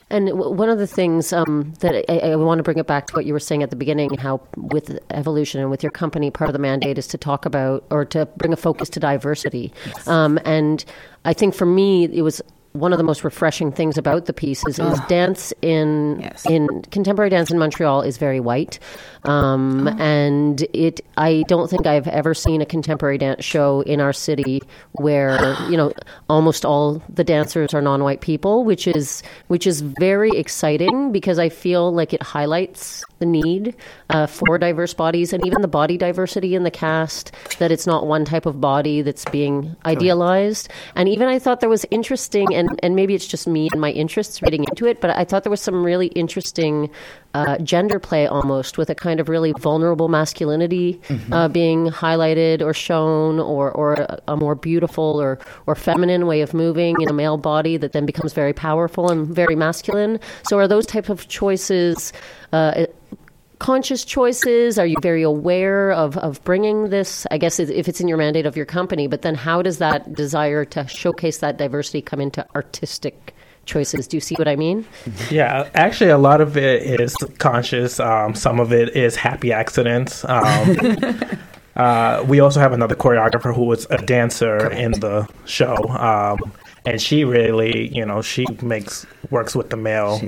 And 0.09 0.27
w- 0.27 0.51
one 0.51 0.69
of 0.69 0.77
the 0.77 0.87
things 0.87 1.33
um, 1.33 1.73
that 1.79 2.05
I, 2.09 2.31
I 2.31 2.35
want 2.35 2.59
to 2.59 2.63
bring 2.63 2.77
it 2.77 2.87
back 2.87 3.07
to 3.07 3.13
what 3.15 3.25
you 3.25 3.33
were 3.33 3.39
saying 3.39 3.63
at 3.63 3.69
the 3.69 3.75
beginning, 3.75 4.17
how 4.17 4.41
with 4.55 4.97
evolution 5.11 5.59
and 5.59 5.69
with 5.69 5.83
your 5.83 5.91
company, 5.91 6.31
part 6.31 6.49
of 6.49 6.53
the 6.53 6.59
mandate 6.59 6.97
is 6.97 7.07
to 7.07 7.17
talk 7.17 7.45
about 7.45 7.83
or 7.89 8.05
to 8.05 8.25
bring 8.37 8.53
a 8.53 8.57
focus 8.57 8.89
to 8.89 8.99
diversity. 8.99 9.73
Um, 10.05 10.39
and 10.45 10.85
I 11.25 11.33
think 11.33 11.53
for 11.53 11.65
me, 11.65 12.05
it 12.05 12.21
was 12.21 12.41
one 12.79 12.93
of 12.93 12.97
the 12.97 13.03
most 13.03 13.23
refreshing 13.23 13.71
things 13.71 13.97
about 13.97 14.25
the 14.25 14.33
piece 14.33 14.65
is, 14.67 14.79
is 14.79 14.99
dance 15.07 15.53
in 15.61 16.29
in 16.49 16.81
contemporary 16.83 17.29
dance 17.29 17.51
in 17.51 17.57
Montreal 17.57 18.01
is 18.01 18.17
very 18.17 18.39
white, 18.39 18.79
um, 19.23 19.87
and 19.99 20.61
it. 20.73 21.01
I 21.17 21.43
don't 21.47 21.69
think 21.69 21.87
I've 21.87 22.07
ever 22.07 22.33
seen 22.33 22.61
a 22.61 22.65
contemporary 22.65 23.17
dance 23.17 23.43
show 23.43 23.81
in 23.81 23.99
our 23.99 24.13
city 24.13 24.61
where 24.93 25.55
you 25.69 25.77
know 25.77 25.93
almost 26.29 26.65
all 26.65 27.01
the 27.09 27.23
dancers 27.23 27.73
are 27.73 27.81
non-white 27.81 28.21
people, 28.21 28.63
which 28.63 28.87
is 28.87 29.23
which 29.47 29.65
is 29.65 29.81
very 29.81 30.31
exciting 30.31 31.11
because 31.11 31.39
I 31.39 31.49
feel 31.49 31.91
like 31.91 32.13
it 32.13 32.21
highlights 32.21 33.03
the 33.19 33.25
need 33.25 33.75
uh, 34.09 34.27
for 34.27 34.57
diverse 34.57 34.93
bodies 34.93 35.33
and 35.33 35.45
even 35.45 35.61
the 35.61 35.67
body 35.67 35.97
diversity 35.97 36.55
in 36.55 36.63
the 36.63 36.71
cast. 36.71 37.31
That 37.59 37.71
it's 37.71 37.87
not 37.87 38.07
one 38.07 38.25
type 38.25 38.45
of 38.45 38.61
body 38.61 39.01
that's 39.01 39.25
being 39.25 39.75
idealized, 39.85 40.69
and 40.95 41.09
even 41.09 41.27
I 41.27 41.39
thought 41.39 41.59
there 41.59 41.69
was 41.69 41.85
interesting 41.91 42.53
and 42.53 42.79
and 42.83 42.95
maybe 42.95 43.15
it's 43.15 43.27
just 43.27 43.47
me 43.47 43.69
and 43.71 43.81
my 43.81 43.91
interests 43.91 44.41
reading 44.41 44.63
into 44.63 44.85
it, 44.85 45.01
but 45.01 45.09
I 45.11 45.23
thought 45.23 45.43
there 45.43 45.51
was 45.51 45.61
some 45.61 45.83
really 45.83 46.07
interesting 46.07 46.89
uh, 47.33 47.57
gender 47.59 47.99
play 47.99 48.25
almost 48.25 48.77
with 48.77 48.89
a 48.89 48.95
kind 48.95 49.19
of 49.19 49.29
really 49.29 49.53
vulnerable 49.59 50.07
masculinity 50.07 50.99
uh, 51.31 51.47
being 51.47 51.87
highlighted 51.87 52.61
or 52.61 52.73
shown, 52.73 53.39
or 53.39 53.71
or 53.71 53.93
a, 53.93 54.19
a 54.29 54.35
more 54.35 54.55
beautiful 54.55 55.21
or 55.21 55.39
or 55.67 55.75
feminine 55.75 56.25
way 56.25 56.41
of 56.41 56.53
moving 56.53 56.95
in 57.01 57.09
a 57.09 57.13
male 57.13 57.37
body 57.37 57.77
that 57.77 57.91
then 57.91 58.05
becomes 58.05 58.33
very 58.33 58.53
powerful 58.53 59.11
and 59.11 59.27
very 59.27 59.55
masculine. 59.55 60.19
So 60.47 60.57
are 60.57 60.67
those 60.67 60.85
type 60.85 61.09
of 61.09 61.27
choices? 61.27 62.13
Uh, 62.53 62.85
conscious 63.59 64.05
choices? 64.05 64.77
Are 64.77 64.85
you 64.85 64.97
very 65.01 65.23
aware 65.23 65.91
of, 65.91 66.17
of 66.17 66.43
bringing 66.43 66.89
this? 66.89 67.25
I 67.31 67.37
guess 67.37 67.59
if 67.59 67.69
if 67.69 67.87
it's 67.87 68.01
in 68.01 68.07
your 68.07 68.17
mandate 68.17 68.45
of 68.45 68.55
your 68.55 68.65
company, 68.65 69.07
but 69.07 69.21
then 69.21 69.35
how 69.35 69.61
does 69.61 69.77
that 69.79 70.13
desire 70.13 70.65
to 70.65 70.87
showcase 70.87 71.39
that 71.39 71.57
diversity 71.57 72.01
come 72.01 72.21
into 72.21 72.45
artistic 72.55 73.33
choices? 73.65 74.07
Do 74.07 74.17
you 74.17 74.21
see 74.21 74.35
what 74.35 74.47
I 74.47 74.55
mean? 74.55 74.85
Yeah, 75.29 75.69
actually, 75.75 76.09
a 76.09 76.17
lot 76.17 76.41
of 76.41 76.57
it 76.57 76.99
is 76.99 77.15
conscious. 77.37 77.99
Um, 77.99 78.33
some 78.33 78.59
of 78.59 78.73
it 78.73 78.95
is 78.95 79.15
happy 79.15 79.51
accidents. 79.51 80.25
Um, 80.25 80.77
uh, 81.75 82.23
we 82.27 82.39
also 82.39 82.59
have 82.59 82.73
another 82.73 82.95
choreographer 82.95 83.53
who 83.53 83.65
was 83.65 83.85
a 83.89 83.97
dancer 83.97 84.71
in 84.71 84.91
the 84.93 85.27
show, 85.45 85.75
um, 85.89 86.51
and 86.87 87.01
she 87.01 87.25
really, 87.25 87.93
you 87.93 88.05
know, 88.05 88.21
she 88.21 88.45
makes 88.61 89.05
works 89.29 89.53
with 89.55 89.69
the 89.69 89.75
male 89.75 90.21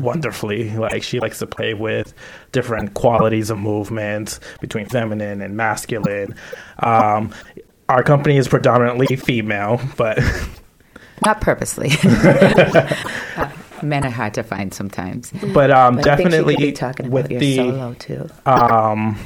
wonderfully. 0.00 0.70
Like 0.70 1.02
she 1.02 1.18
likes 1.18 1.40
to 1.40 1.46
play 1.46 1.74
with 1.74 2.14
different 2.52 2.94
qualities 2.94 3.50
of 3.50 3.58
movement 3.58 4.38
between 4.60 4.86
feminine 4.86 5.42
and 5.42 5.56
masculine. 5.56 6.36
Um, 6.78 7.34
our 7.88 8.04
company 8.04 8.36
is 8.36 8.46
predominantly 8.46 9.16
female, 9.16 9.80
but 9.96 10.18
Not 11.24 11.40
purposely. 11.40 11.90
Uh, 12.04 13.50
Men 13.82 14.04
are 14.04 14.10
hard 14.10 14.34
to 14.34 14.42
find 14.42 14.72
sometimes. 14.72 15.32
but 15.52 15.70
um, 15.70 15.98
I 15.98 16.02
think 16.02 16.04
she 16.04 16.10
could 16.10 16.30
definitely 16.30 16.56
be 16.56 16.72
talking 16.72 17.10
with 17.10 17.26
about 17.26 17.30
your 17.32 17.40
the 17.40 17.56
solo 17.56 17.94
too. 17.94 18.28
um, 18.46 19.18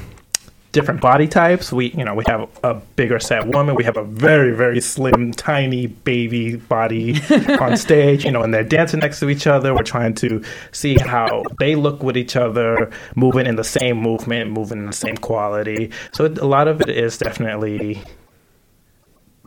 different 0.72 1.00
body 1.00 1.28
types. 1.28 1.72
We, 1.72 1.90
you 1.92 2.04
know, 2.04 2.14
we 2.14 2.24
have 2.26 2.48
a 2.64 2.74
bigger 2.74 3.20
set 3.20 3.46
woman. 3.46 3.74
We 3.74 3.84
have 3.84 3.96
a 3.96 4.04
very, 4.04 4.52
very 4.56 4.80
slim, 4.80 5.32
tiny 5.32 5.86
baby 5.86 6.56
body 6.56 7.20
on 7.60 7.76
stage. 7.76 8.24
You 8.24 8.32
know, 8.32 8.42
and 8.42 8.52
they're 8.52 8.64
dancing 8.64 9.00
next 9.00 9.20
to 9.20 9.28
each 9.28 9.46
other. 9.46 9.74
We're 9.74 9.82
trying 9.82 10.14
to 10.14 10.42
see 10.72 10.96
how 10.96 11.44
they 11.60 11.74
look 11.74 12.02
with 12.02 12.16
each 12.16 12.36
other, 12.36 12.90
moving 13.14 13.46
in 13.46 13.56
the 13.56 13.64
same 13.64 13.98
movement, 13.98 14.50
moving 14.50 14.78
in 14.78 14.86
the 14.86 14.92
same 14.92 15.16
quality. 15.16 15.90
So 16.12 16.26
a 16.26 16.46
lot 16.46 16.68
of 16.68 16.80
it 16.80 16.88
is 16.88 17.18
definitely 17.18 18.02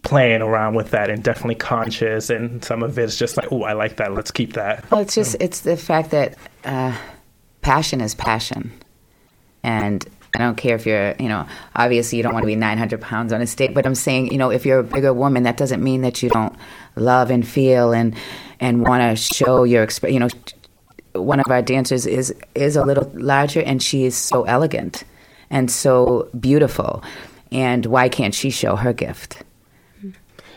playing 0.04 0.44
around 0.44 0.76
with 0.76 0.92
that 0.92 1.10
and 1.10 1.24
definitely 1.24 1.56
conscious 1.56 2.30
and 2.30 2.64
some 2.64 2.84
of 2.84 2.96
it's 3.00 3.18
just 3.18 3.38
like 3.38 3.52
oh 3.52 3.64
i 3.64 3.74
like 3.74 3.96
that 3.96 4.14
let's 4.14 4.30
keep 4.30 4.54
that 4.54 4.90
Well, 4.92 5.02
it's 5.02 5.16
just 5.16 5.36
it's 5.40 5.62
the 5.62 5.76
fact 5.76 6.12
that 6.12 6.38
uh, 6.64 6.96
passion 7.62 8.02
is 8.02 8.14
passion, 8.14 8.72
and 9.64 10.06
I 10.36 10.40
don't 10.40 10.56
care 10.56 10.76
if 10.76 10.86
you're 10.86 11.16
you 11.20 11.30
know 11.30 11.48
obviously 11.76 12.18
you 12.18 12.24
don't 12.24 12.34
want 12.34 12.44
to 12.44 12.48
be 12.48 12.56
900 12.56 13.02
pounds 13.02 13.34
on 13.34 13.42
a 13.42 13.48
stage, 13.48 13.74
but 13.74 13.86
I'm 13.86 13.96
saying 13.96 14.32
you 14.32 14.38
know 14.38 14.52
if 14.52 14.66
you're 14.66 14.80
a 14.80 14.84
bigger 14.84 15.14
woman, 15.14 15.44
that 15.44 15.58
doesn't 15.58 15.84
mean 15.84 16.02
that 16.02 16.22
you 16.22 16.30
don't 16.30 16.56
love 16.96 17.32
and 17.32 17.48
feel 17.48 17.94
and 17.94 18.16
and 18.60 18.88
want 18.88 19.02
to 19.02 19.16
show 19.16 19.64
your 19.64 19.88
you 20.08 20.20
know. 20.20 20.30
One 21.14 21.40
of 21.40 21.46
our 21.50 21.62
dancers 21.62 22.06
is 22.06 22.36
is 22.56 22.76
a 22.76 22.84
little 22.84 23.10
larger, 23.14 23.62
and 23.62 23.82
she 23.82 24.04
is 24.04 24.18
so 24.18 24.44
elegant 24.44 25.06
and 25.50 25.72
so 25.72 26.30
beautiful, 26.38 27.04
and 27.54 27.86
why 27.86 28.10
can't 28.10 28.34
she 28.34 28.50
show 28.50 28.76
her 28.76 28.92
gift? 28.92 29.45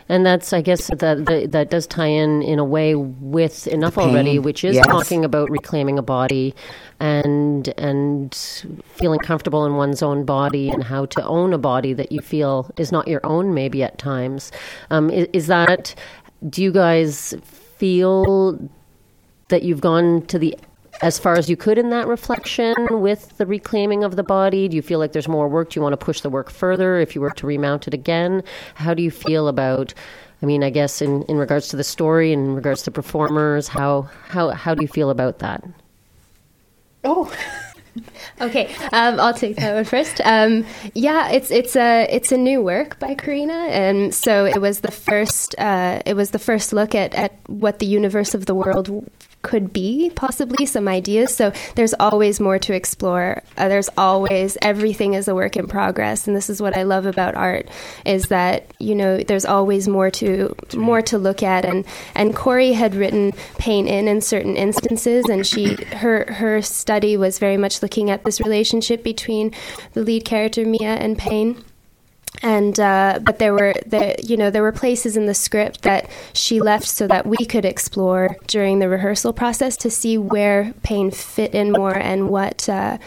And 0.09 0.25
that's, 0.25 0.53
I 0.53 0.61
guess, 0.61 0.87
that 0.87 1.25
that, 1.25 1.51
that 1.51 1.69
does 1.69 1.85
tie 1.87 2.07
in 2.07 2.41
in 2.41 2.57
a 2.57 2.65
way 2.65 2.95
with 2.95 3.67
enough 3.67 3.97
already, 3.97 4.39
which 4.39 4.63
is 4.63 4.75
yes. 4.75 4.87
talking 4.87 5.23
about 5.23 5.49
reclaiming 5.51 5.99
a 5.99 6.01
body 6.01 6.55
and 6.99 7.67
and 7.77 8.33
feeling 8.83 9.19
comfortable 9.19 9.65
in 9.65 9.75
one's 9.75 10.01
own 10.01 10.25
body 10.25 10.69
and 10.69 10.83
how 10.83 11.05
to 11.05 11.23
own 11.25 11.53
a 11.53 11.59
body 11.59 11.93
that 11.93 12.11
you 12.11 12.21
feel 12.21 12.71
is 12.77 12.91
not 12.91 13.07
your 13.07 13.21
own, 13.23 13.53
maybe 13.53 13.83
at 13.83 13.99
times. 13.99 14.51
Um, 14.89 15.09
is, 15.09 15.27
is 15.31 15.47
that? 15.47 15.93
Do 16.49 16.63
you 16.63 16.71
guys 16.71 17.35
feel 17.43 18.59
that 19.49 19.63
you've 19.63 19.81
gone 19.81 20.25
to 20.27 20.39
the 20.39 20.57
as 21.01 21.17
far 21.17 21.37
as 21.37 21.49
you 21.49 21.55
could 21.55 21.77
in 21.77 21.89
that 21.89 22.07
reflection 22.07 22.75
with 22.89 23.37
the 23.37 23.45
reclaiming 23.45 24.03
of 24.03 24.15
the 24.15 24.23
body? 24.23 24.67
Do 24.67 24.75
you 24.75 24.81
feel 24.81 24.99
like 24.99 25.13
there's 25.13 25.27
more 25.27 25.47
work? 25.47 25.71
Do 25.71 25.79
you 25.79 25.81
want 25.81 25.93
to 25.93 26.05
push 26.05 26.21
the 26.21 26.29
work 26.29 26.49
further 26.49 26.97
if 26.99 27.15
you 27.15 27.21
were 27.21 27.31
to 27.31 27.47
remount 27.47 27.87
it 27.87 27.93
again? 27.93 28.43
How 28.75 28.93
do 28.93 29.01
you 29.01 29.11
feel 29.11 29.47
about? 29.47 29.93
I 30.41 30.45
mean, 30.45 30.63
I 30.63 30.69
guess 30.69 31.01
in, 31.01 31.23
in 31.23 31.37
regards 31.37 31.67
to 31.69 31.75
the 31.75 31.83
story 31.83 32.31
and 32.33 32.47
in 32.47 32.55
regards 32.55 32.83
to 32.83 32.91
performers, 32.91 33.67
how 33.67 34.03
how 34.27 34.49
how 34.49 34.73
do 34.73 34.81
you 34.81 34.87
feel 34.87 35.09
about 35.09 35.39
that? 35.39 35.63
Oh. 37.03 37.33
Okay, 38.39 38.73
um, 38.93 39.19
I'll 39.19 39.33
take 39.33 39.57
that 39.57 39.73
one 39.73 39.83
first. 39.83 40.21
Um, 40.23 40.65
yeah, 40.93 41.31
it's 41.31 41.51
it's 41.51 41.75
a 41.75 42.07
it's 42.09 42.31
a 42.31 42.37
new 42.37 42.61
work 42.61 42.97
by 42.99 43.13
Karina, 43.13 43.53
and 43.53 44.13
so 44.13 44.45
it 44.45 44.61
was 44.61 44.79
the 44.81 44.91
first 44.91 45.55
uh, 45.57 46.01
it 46.05 46.15
was 46.15 46.31
the 46.31 46.39
first 46.39 46.71
look 46.71 46.95
at 46.95 47.13
at 47.15 47.33
what 47.47 47.79
the 47.79 47.85
universe 47.85 48.33
of 48.33 48.45
the 48.45 48.55
world 48.55 49.09
could 49.41 49.71
be 49.71 50.11
possibly 50.15 50.65
some 50.65 50.87
ideas. 50.87 51.33
So 51.33 51.53
there's 51.75 51.93
always 51.99 52.39
more 52.39 52.59
to 52.59 52.73
explore. 52.73 53.41
Uh, 53.57 53.69
there's 53.69 53.89
always 53.97 54.57
everything 54.61 55.13
is 55.13 55.27
a 55.27 55.35
work 55.35 55.55
in 55.55 55.67
progress. 55.67 56.27
And 56.27 56.35
this 56.35 56.49
is 56.49 56.61
what 56.61 56.75
i 56.75 56.83
love 56.83 57.05
about 57.05 57.35
art 57.35 57.69
is 58.05 58.27
that 58.27 58.73
you 58.79 58.95
know 58.95 59.17
there's 59.17 59.45
always 59.45 59.87
more 59.87 60.11
to 60.11 60.55
more 60.75 61.01
to 61.03 61.17
look 61.17 61.41
at. 61.41 61.65
And 61.65 61.85
and 62.15 62.35
corey 62.35 62.73
had 62.73 62.95
written 62.95 63.31
pain 63.57 63.87
in 63.87 64.07
in 64.07 64.21
certain 64.21 64.57
instances. 64.57 65.25
And 65.29 65.47
she 65.47 65.75
her 65.95 66.31
her 66.33 66.61
study 66.61 67.15
was 67.15 67.39
very 67.39 67.57
much 67.57 67.81
looking 67.81 68.09
at 68.09 68.23
this 68.23 68.41
relationship 68.41 69.03
between 69.03 69.53
the 69.93 70.01
lead 70.01 70.25
character 70.25 70.65
mia 70.65 70.95
and 70.95 71.17
pain 71.17 71.63
and 72.41 72.79
uh, 72.79 73.19
but 73.23 73.39
there 73.39 73.53
were 73.53 73.73
the 73.85 74.15
you 74.23 74.37
know 74.37 74.49
there 74.49 74.61
were 74.61 74.71
places 74.71 75.17
in 75.17 75.25
the 75.25 75.33
script 75.33 75.81
that 75.81 76.09
she 76.33 76.61
left 76.61 76.87
so 76.87 77.07
that 77.07 77.25
we 77.25 77.37
could 77.45 77.65
explore 77.65 78.37
during 78.47 78.79
the 78.79 78.87
rehearsal 78.87 79.33
process 79.33 79.75
to 79.77 79.89
see 79.89 80.17
where 80.17 80.73
pain 80.83 81.11
fit 81.11 81.53
in 81.53 81.71
more 81.71 81.95
and 81.95 82.29
what 82.29 82.69
uh, 82.69 82.97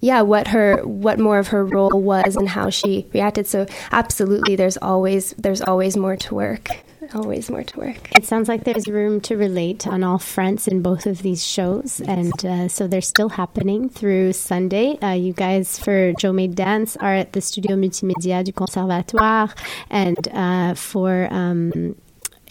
yeah 0.00 0.20
what 0.20 0.48
her 0.48 0.78
what 0.84 1.18
more 1.18 1.38
of 1.38 1.48
her 1.48 1.64
role 1.64 2.00
was 2.00 2.36
and 2.36 2.48
how 2.48 2.70
she 2.70 3.06
reacted. 3.12 3.46
So 3.46 3.66
absolutely 3.90 4.56
there's 4.56 4.76
always 4.78 5.32
there's 5.38 5.62
always 5.62 5.96
more 5.96 6.16
to 6.16 6.34
work 6.34 6.68
always 7.14 7.50
more 7.50 7.62
to 7.62 7.78
work 7.78 8.10
It 8.14 8.24
sounds 8.24 8.48
like 8.48 8.64
there's 8.64 8.88
room 8.88 9.20
to 9.22 9.36
relate 9.36 9.86
on 9.86 10.02
all 10.02 10.18
fronts 10.18 10.68
in 10.68 10.82
both 10.82 11.06
of 11.06 11.22
these 11.22 11.44
shows, 11.44 12.00
and 12.00 12.44
uh, 12.44 12.68
so 12.68 12.86
they're 12.86 13.00
still 13.00 13.28
happening 13.30 13.88
through 13.88 14.32
Sunday. 14.32 14.98
Uh, 15.00 15.12
you 15.12 15.32
guys 15.32 15.78
for 15.78 16.12
Joe 16.14 16.32
Made 16.32 16.54
Dance 16.54 16.96
are 16.96 17.14
at 17.14 17.32
the 17.32 17.40
Studio 17.40 17.76
Multimédia 17.76 18.44
du 18.44 18.52
Conservatoire, 18.52 19.54
and 19.90 20.28
uh, 20.28 20.74
for 20.74 21.28
um, 21.30 21.96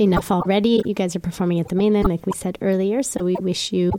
enough 0.02 0.32
already. 0.32 0.82
You 0.86 0.94
guys 0.94 1.16
are 1.16 1.20
performing 1.20 1.60
at 1.60 1.70
the 1.70 1.76
Mainline, 1.76 2.08
like 2.08 2.26
we 2.26 2.34
said 2.34 2.58
earlier. 2.62 3.04
So 3.04 3.24
we 3.24 3.36
wish 3.40 3.72
you 3.72 3.92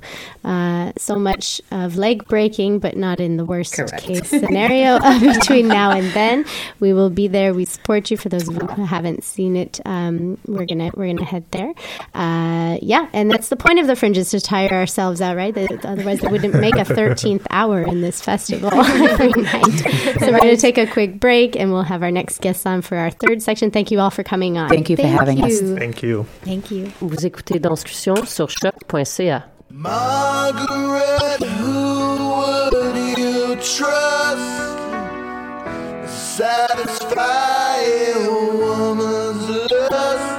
uh, 0.44 0.92
so 0.98 1.16
much 1.16 1.60
of 1.70 1.96
leg 1.96 2.26
breaking, 2.28 2.78
but 2.80 2.96
not 2.96 3.20
in 3.20 3.36
the 3.36 3.44
worst 3.44 3.74
case 3.98 4.28
scenario 4.28 4.98
between 5.20 5.68
now 5.68 5.90
and 5.90 6.10
then. 6.12 6.44
We 6.80 6.92
will 6.92 7.10
be 7.10 7.28
there. 7.28 7.54
We 7.54 7.64
support 7.64 8.10
you. 8.10 8.16
For 8.16 8.28
those 8.28 8.48
of 8.48 8.54
you 8.54 8.66
who 8.66 8.84
haven't 8.84 9.24
seen 9.24 9.56
it, 9.56 9.80
um, 9.86 10.38
we're 10.46 10.66
gonna 10.66 10.90
we're 10.94 11.06
gonna 11.12 11.24
head 11.24 11.44
there. 11.50 11.72
Uh, 12.14 12.78
yeah, 12.82 13.08
and 13.12 13.30
that's 13.30 13.48
the 13.48 13.56
point 13.56 13.78
of 13.78 13.86
the 13.86 13.96
fringe 13.96 14.18
is 14.18 14.30
to 14.30 14.40
tire 14.40 14.72
ourselves 14.72 15.20
out, 15.20 15.36
right? 15.36 15.54
That- 15.54 15.84
Otherwise, 15.84 16.20
they 16.20 16.28
wouldn't 16.28 16.54
make 16.54 16.76
a 16.76 16.84
thirteenth 16.84 17.46
hour 17.50 17.82
in 17.82 18.00
this 18.00 18.20
festival 18.20 18.72
every 18.74 19.28
night. 19.42 20.18
So 20.20 20.30
we're 20.32 20.38
gonna 20.38 20.56
take 20.56 20.78
a 20.78 20.86
quick 20.86 21.18
break, 21.20 21.56
and 21.56 21.72
we'll 21.72 21.82
have 21.82 22.02
our 22.02 22.10
next 22.10 22.40
guest 22.40 22.66
on 22.66 22.82
for 22.82 22.96
our 22.96 23.10
third 23.10 23.42
section. 23.42 23.70
Thank 23.70 23.90
you 23.90 24.00
all 24.00 24.10
for 24.10 24.22
coming 24.22 24.56
on. 24.58 24.68
Thank 24.68 24.88
you 24.90 24.96
for 24.96 25.06
having 25.06 25.42
us. 25.42 25.60
Thank 25.60 25.91
you. 26.00 26.24
Thank 26.44 26.70
you. 26.70 26.86
Vous 27.00 27.26
écoutez 27.26 27.58
Danscussion 27.60 28.14
sur 28.24 28.48
choc.ca. 28.48 29.48
Margaret, 29.70 31.42
who 31.60 32.70
would 32.72 33.18
you 33.18 33.56
trust? 33.56 34.78
Satisfy 36.06 37.78
a 38.16 38.28
woman's 38.30 39.48
lust? 39.70 40.30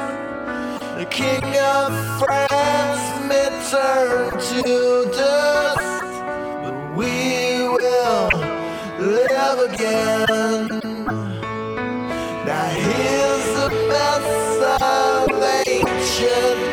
The 0.98 1.06
king 1.10 1.44
of 1.44 1.94
France 2.20 3.06
may 3.28 3.50
turn 3.70 4.32
to 4.32 5.06
dust, 5.12 6.04
but 6.64 6.76
we 6.96 7.68
will 7.68 8.30
live 9.00 9.60
again. 9.74 10.93
Ancient 16.24 16.73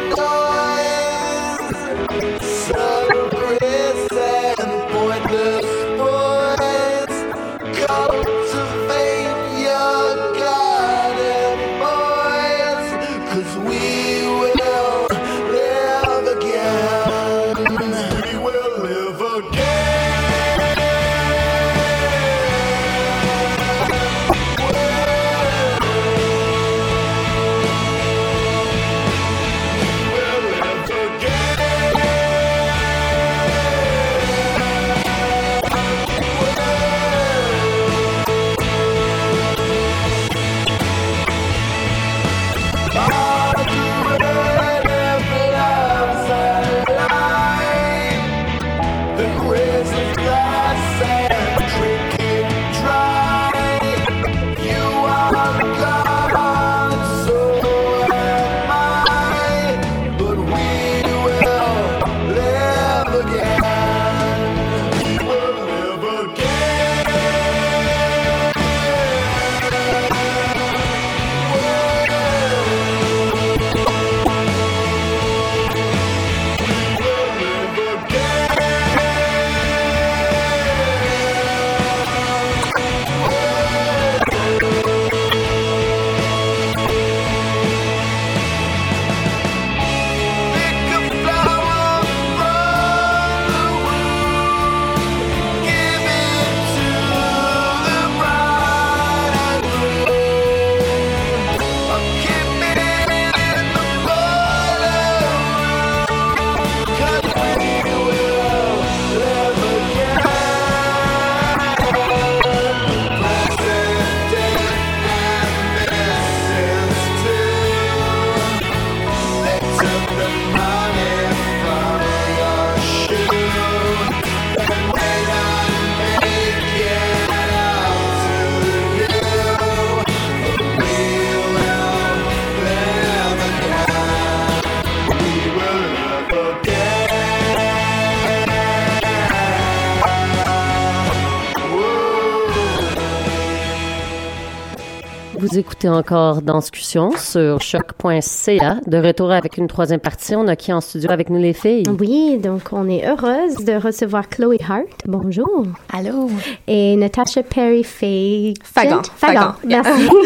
Vous 145.50 145.58
écoutez 145.58 145.88
encore 145.88 146.42
Danscussion 146.42 147.10
sur 147.16 147.60
choc.ca. 147.60 148.76
De 148.86 148.98
retour 148.98 149.32
avec 149.32 149.56
une 149.56 149.66
troisième 149.66 149.98
partie. 149.98 150.36
On 150.36 150.46
a 150.46 150.54
qui 150.54 150.72
en 150.72 150.80
studio 150.80 151.10
avec 151.10 151.28
nous 151.28 151.38
les 151.40 151.54
filles? 151.54 151.82
Oui, 151.98 152.38
donc 152.38 152.68
on 152.70 152.88
est 152.88 153.04
heureuse 153.04 153.56
de 153.64 153.72
recevoir 153.72 154.28
Chloe 154.28 154.58
Hart. 154.68 154.86
Bonjour. 155.06 155.66
Allô? 155.92 156.30
Et 156.68 156.94
Natasha 156.94 157.42
Perry 157.42 157.82
Fagan. 157.82 158.54
Fagan. 158.62 159.02
Fagan. 159.16 159.54
Yeah. 159.66 159.82
Merci. 159.82 160.08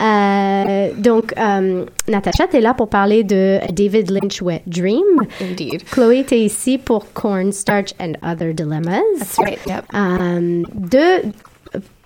Euh, 0.00 0.90
Donc, 0.98 1.32
euh, 1.38 1.84
Natacha, 2.08 2.48
tu 2.48 2.56
es 2.56 2.60
là 2.60 2.74
pour 2.74 2.88
parler 2.88 3.22
de 3.22 3.58
David 3.70 4.10
Lynch 4.10 4.42
Wet 4.42 4.62
Dream. 4.66 5.04
Indeed. 5.40 5.84
Chloé, 5.84 6.24
tu 6.26 6.34
es 6.34 6.40
ici 6.40 6.78
pour 6.78 7.12
Cornstarch 7.12 7.94
and 8.00 8.14
Other 8.24 8.52
Dilemmas. 8.54 9.00
That's 9.18 9.38
right, 9.38 9.58
yep. 9.66 9.84
Euh, 9.94 10.62
de, 10.74 11.30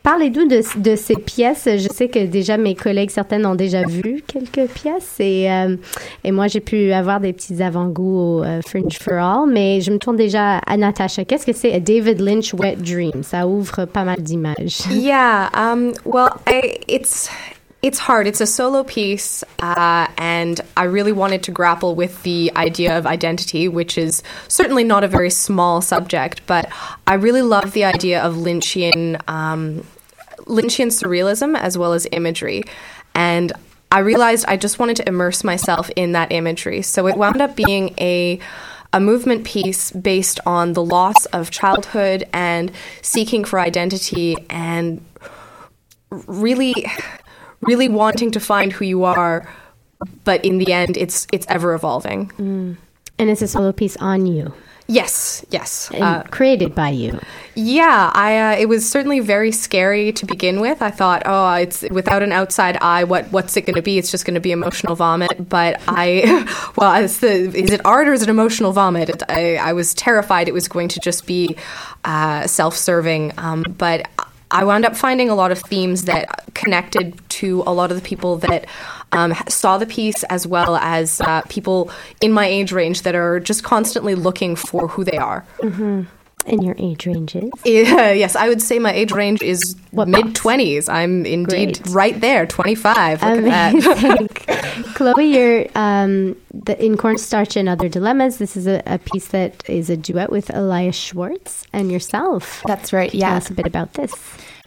Parlez-nous 0.06 0.46
de, 0.46 0.94
ces 0.94 1.16
pièces. 1.16 1.64
Je 1.64 1.88
sais 1.92 2.06
que 2.06 2.26
déjà 2.26 2.56
mes 2.56 2.76
collègues, 2.76 3.10
certaines 3.10 3.44
ont 3.44 3.56
déjà 3.56 3.82
vu 3.82 4.22
quelques 4.24 4.70
pièces 4.70 5.16
et, 5.18 5.50
euh, 5.50 5.74
et 6.22 6.30
moi 6.30 6.46
j'ai 6.46 6.60
pu 6.60 6.92
avoir 6.92 7.18
des 7.18 7.32
petits 7.32 7.60
avant-goûts 7.60 8.16
au 8.16 8.44
euh, 8.44 8.60
Fringe 8.64 9.00
for 9.00 9.14
All, 9.14 9.50
mais 9.50 9.80
je 9.80 9.90
me 9.90 9.98
tourne 9.98 10.14
déjà 10.14 10.58
à 10.58 10.76
Natasha. 10.76 11.24
Qu'est-ce 11.24 11.44
que 11.44 11.52
c'est 11.52 11.80
David 11.80 12.20
Lynch 12.20 12.54
Wet 12.54 12.76
Dream? 12.76 13.24
Ça 13.24 13.48
ouvre 13.48 13.84
pas 13.84 14.04
mal 14.04 14.22
d'images. 14.22 14.82
Yeah, 14.92 15.50
um, 15.52 15.92
well, 16.04 16.30
I, 16.46 16.78
it's 16.86 17.28
it's 17.82 17.98
hard. 17.98 18.26
It's 18.26 18.40
a 18.40 18.46
solo 18.46 18.84
piece, 18.84 19.44
uh, 19.60 20.06
and 20.18 20.60
I 20.76 20.84
really 20.84 21.12
wanted 21.12 21.42
to 21.44 21.50
grapple 21.50 21.94
with 21.94 22.22
the 22.22 22.52
idea 22.56 22.96
of 22.96 23.06
identity, 23.06 23.68
which 23.68 23.98
is 23.98 24.22
certainly 24.48 24.84
not 24.84 25.04
a 25.04 25.08
very 25.08 25.30
small 25.30 25.80
subject, 25.80 26.46
but 26.46 26.68
I 27.06 27.14
really 27.14 27.42
love 27.42 27.72
the 27.72 27.84
idea 27.84 28.22
of 28.22 28.34
Lynchian, 28.34 29.20
um, 29.28 29.82
Lynchian 30.46 30.88
surrealism 30.88 31.56
as 31.56 31.76
well 31.76 31.92
as 31.92 32.06
imagery. 32.12 32.62
And 33.14 33.52
I 33.92 34.00
realized 34.00 34.44
I 34.48 34.56
just 34.56 34.78
wanted 34.78 34.96
to 34.96 35.08
immerse 35.08 35.44
myself 35.44 35.90
in 35.96 36.12
that 36.12 36.32
imagery. 36.32 36.82
So 36.82 37.06
it 37.06 37.16
wound 37.16 37.40
up 37.40 37.56
being 37.56 37.94
a 37.98 38.38
a 38.92 39.00
movement 39.00 39.44
piece 39.44 39.90
based 39.90 40.40
on 40.46 40.72
the 40.72 40.82
loss 40.82 41.26
of 41.26 41.50
childhood 41.50 42.24
and 42.32 42.72
seeking 43.02 43.44
for 43.44 43.58
identity 43.60 44.36
and 44.48 45.04
really 46.10 46.86
really 47.60 47.88
wanting 47.88 48.30
to 48.32 48.40
find 48.40 48.72
who 48.72 48.84
you 48.84 49.04
are, 49.04 49.48
but 50.24 50.44
in 50.44 50.58
the 50.58 50.72
end, 50.72 50.96
it's 50.96 51.26
it's 51.32 51.46
ever 51.48 51.74
evolving. 51.74 52.28
Mm. 52.38 52.76
And 53.18 53.30
it's 53.30 53.42
a 53.42 53.48
solo 53.48 53.72
piece 53.72 53.96
on 53.96 54.26
you. 54.26 54.52
Yes, 54.88 55.44
yes, 55.50 55.90
uh, 55.92 56.22
created 56.30 56.72
by 56.72 56.90
you. 56.90 57.18
Yeah, 57.56 58.12
I. 58.14 58.38
Uh, 58.38 58.56
it 58.60 58.66
was 58.66 58.88
certainly 58.88 59.18
very 59.18 59.50
scary 59.50 60.12
to 60.12 60.26
begin 60.26 60.60
with. 60.60 60.80
I 60.80 60.92
thought, 60.92 61.22
oh, 61.24 61.54
it's 61.54 61.82
without 61.90 62.22
an 62.22 62.30
outside 62.30 62.76
eye. 62.76 63.02
What 63.02 63.26
what's 63.32 63.56
it 63.56 63.62
going 63.62 63.74
to 63.74 63.82
be? 63.82 63.98
It's 63.98 64.12
just 64.12 64.24
going 64.24 64.34
to 64.34 64.40
be 64.40 64.52
emotional 64.52 64.94
vomit. 64.94 65.48
But 65.48 65.80
I, 65.88 66.46
well, 66.76 67.02
the, 67.02 67.26
is 67.26 67.72
it 67.72 67.80
art 67.84 68.06
or 68.06 68.12
is 68.12 68.22
it 68.22 68.28
emotional 68.28 68.70
vomit? 68.70 69.24
I, 69.28 69.56
I 69.56 69.72
was 69.72 69.92
terrified 69.92 70.46
it 70.46 70.54
was 70.54 70.68
going 70.68 70.88
to 70.88 71.00
just 71.00 71.26
be 71.26 71.56
uh, 72.04 72.46
self-serving. 72.46 73.32
Um, 73.38 73.64
but 73.76 74.06
I 74.50 74.64
wound 74.64 74.84
up 74.84 74.96
finding 74.96 75.28
a 75.28 75.34
lot 75.34 75.50
of 75.50 75.58
themes 75.60 76.04
that 76.04 76.54
connected 76.54 77.18
to 77.30 77.62
a 77.66 77.72
lot 77.72 77.90
of 77.90 77.96
the 77.96 78.02
people 78.02 78.36
that 78.38 78.66
um, 79.12 79.34
saw 79.48 79.78
the 79.78 79.86
piece, 79.86 80.22
as 80.24 80.46
well 80.46 80.76
as 80.76 81.20
uh, 81.20 81.42
people 81.48 81.90
in 82.20 82.32
my 82.32 82.46
age 82.46 82.72
range 82.72 83.02
that 83.02 83.14
are 83.14 83.40
just 83.40 83.64
constantly 83.64 84.14
looking 84.14 84.56
for 84.56 84.88
who 84.88 85.04
they 85.04 85.16
are. 85.16 85.44
Mm-hmm. 85.58 86.02
And 86.46 86.62
your 86.62 86.76
age 86.78 87.06
range 87.06 87.34
is? 87.34 87.50
Yeah, 87.64 88.12
yes, 88.12 88.36
I 88.36 88.48
would 88.48 88.62
say 88.62 88.78
my 88.78 88.92
age 88.92 89.12
range 89.12 89.42
is 89.42 89.76
mid 89.92 90.26
20s. 90.34 90.88
I'm 90.88 91.26
indeed 91.26 91.82
Great. 91.82 91.94
right 91.94 92.20
there, 92.20 92.46
25. 92.46 93.22
Look 93.22 93.38
Amazing. 93.38 93.92
at 93.92 94.34
that. 94.46 94.84
Chloe, 94.94 95.24
you're 95.24 95.66
um, 95.74 96.36
the, 96.54 96.82
in 96.82 96.96
Cornstarch 96.96 97.56
and 97.56 97.68
Other 97.68 97.88
Dilemmas. 97.88 98.38
This 98.38 98.56
is 98.56 98.66
a, 98.66 98.82
a 98.86 98.98
piece 98.98 99.28
that 99.28 99.68
is 99.68 99.90
a 99.90 99.96
duet 99.96 100.30
with 100.30 100.54
Elias 100.54 100.96
Schwartz 100.96 101.66
and 101.72 101.90
yourself. 101.90 102.62
That's 102.66 102.92
right, 102.92 103.10
Tell 103.10 103.20
yeah. 103.20 103.36
us 103.36 103.50
a 103.50 103.54
bit 103.54 103.66
about 103.66 103.94
this. 103.94 104.12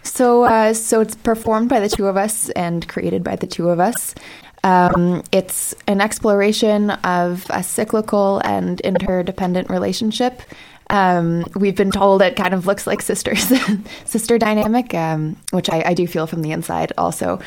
So, 0.04 0.44
uh, 0.44 0.74
so 0.74 1.02
it's 1.02 1.16
performed 1.16 1.70
by 1.70 1.80
the 1.80 1.90
two 1.90 2.08
of 2.08 2.18
us 2.18 2.50
and 2.52 2.88
created 2.88 3.24
by 3.24 3.36
the 3.36 3.48
two 3.48 3.70
of 3.70 3.80
us. 3.80 4.16
Um, 4.64 5.24
it's 5.32 5.74
an 5.88 6.02
exploration 6.02 6.90
of 6.92 7.46
a 7.50 7.64
cyclical 7.64 8.42
and 8.44 8.80
interdependent 8.82 9.70
relationship. 9.70 10.42
Um, 10.90 11.46
we've 11.56 11.76
been 11.76 11.92
told 11.92 12.22
it 12.22 12.36
kind 12.36 12.54
of 12.54 12.66
looks 12.66 12.88
like 12.88 13.02
sisters, 13.02 13.52
sister 14.06 14.38
dynamic, 14.38 14.94
um, 14.94 15.38
which 15.52 15.70
I, 15.70 15.84
I 15.88 15.94
do 15.94 16.08
feel 16.08 16.26
from 16.26 16.42
the 16.42 16.52
inside. 16.52 16.94
Also, 16.98 17.40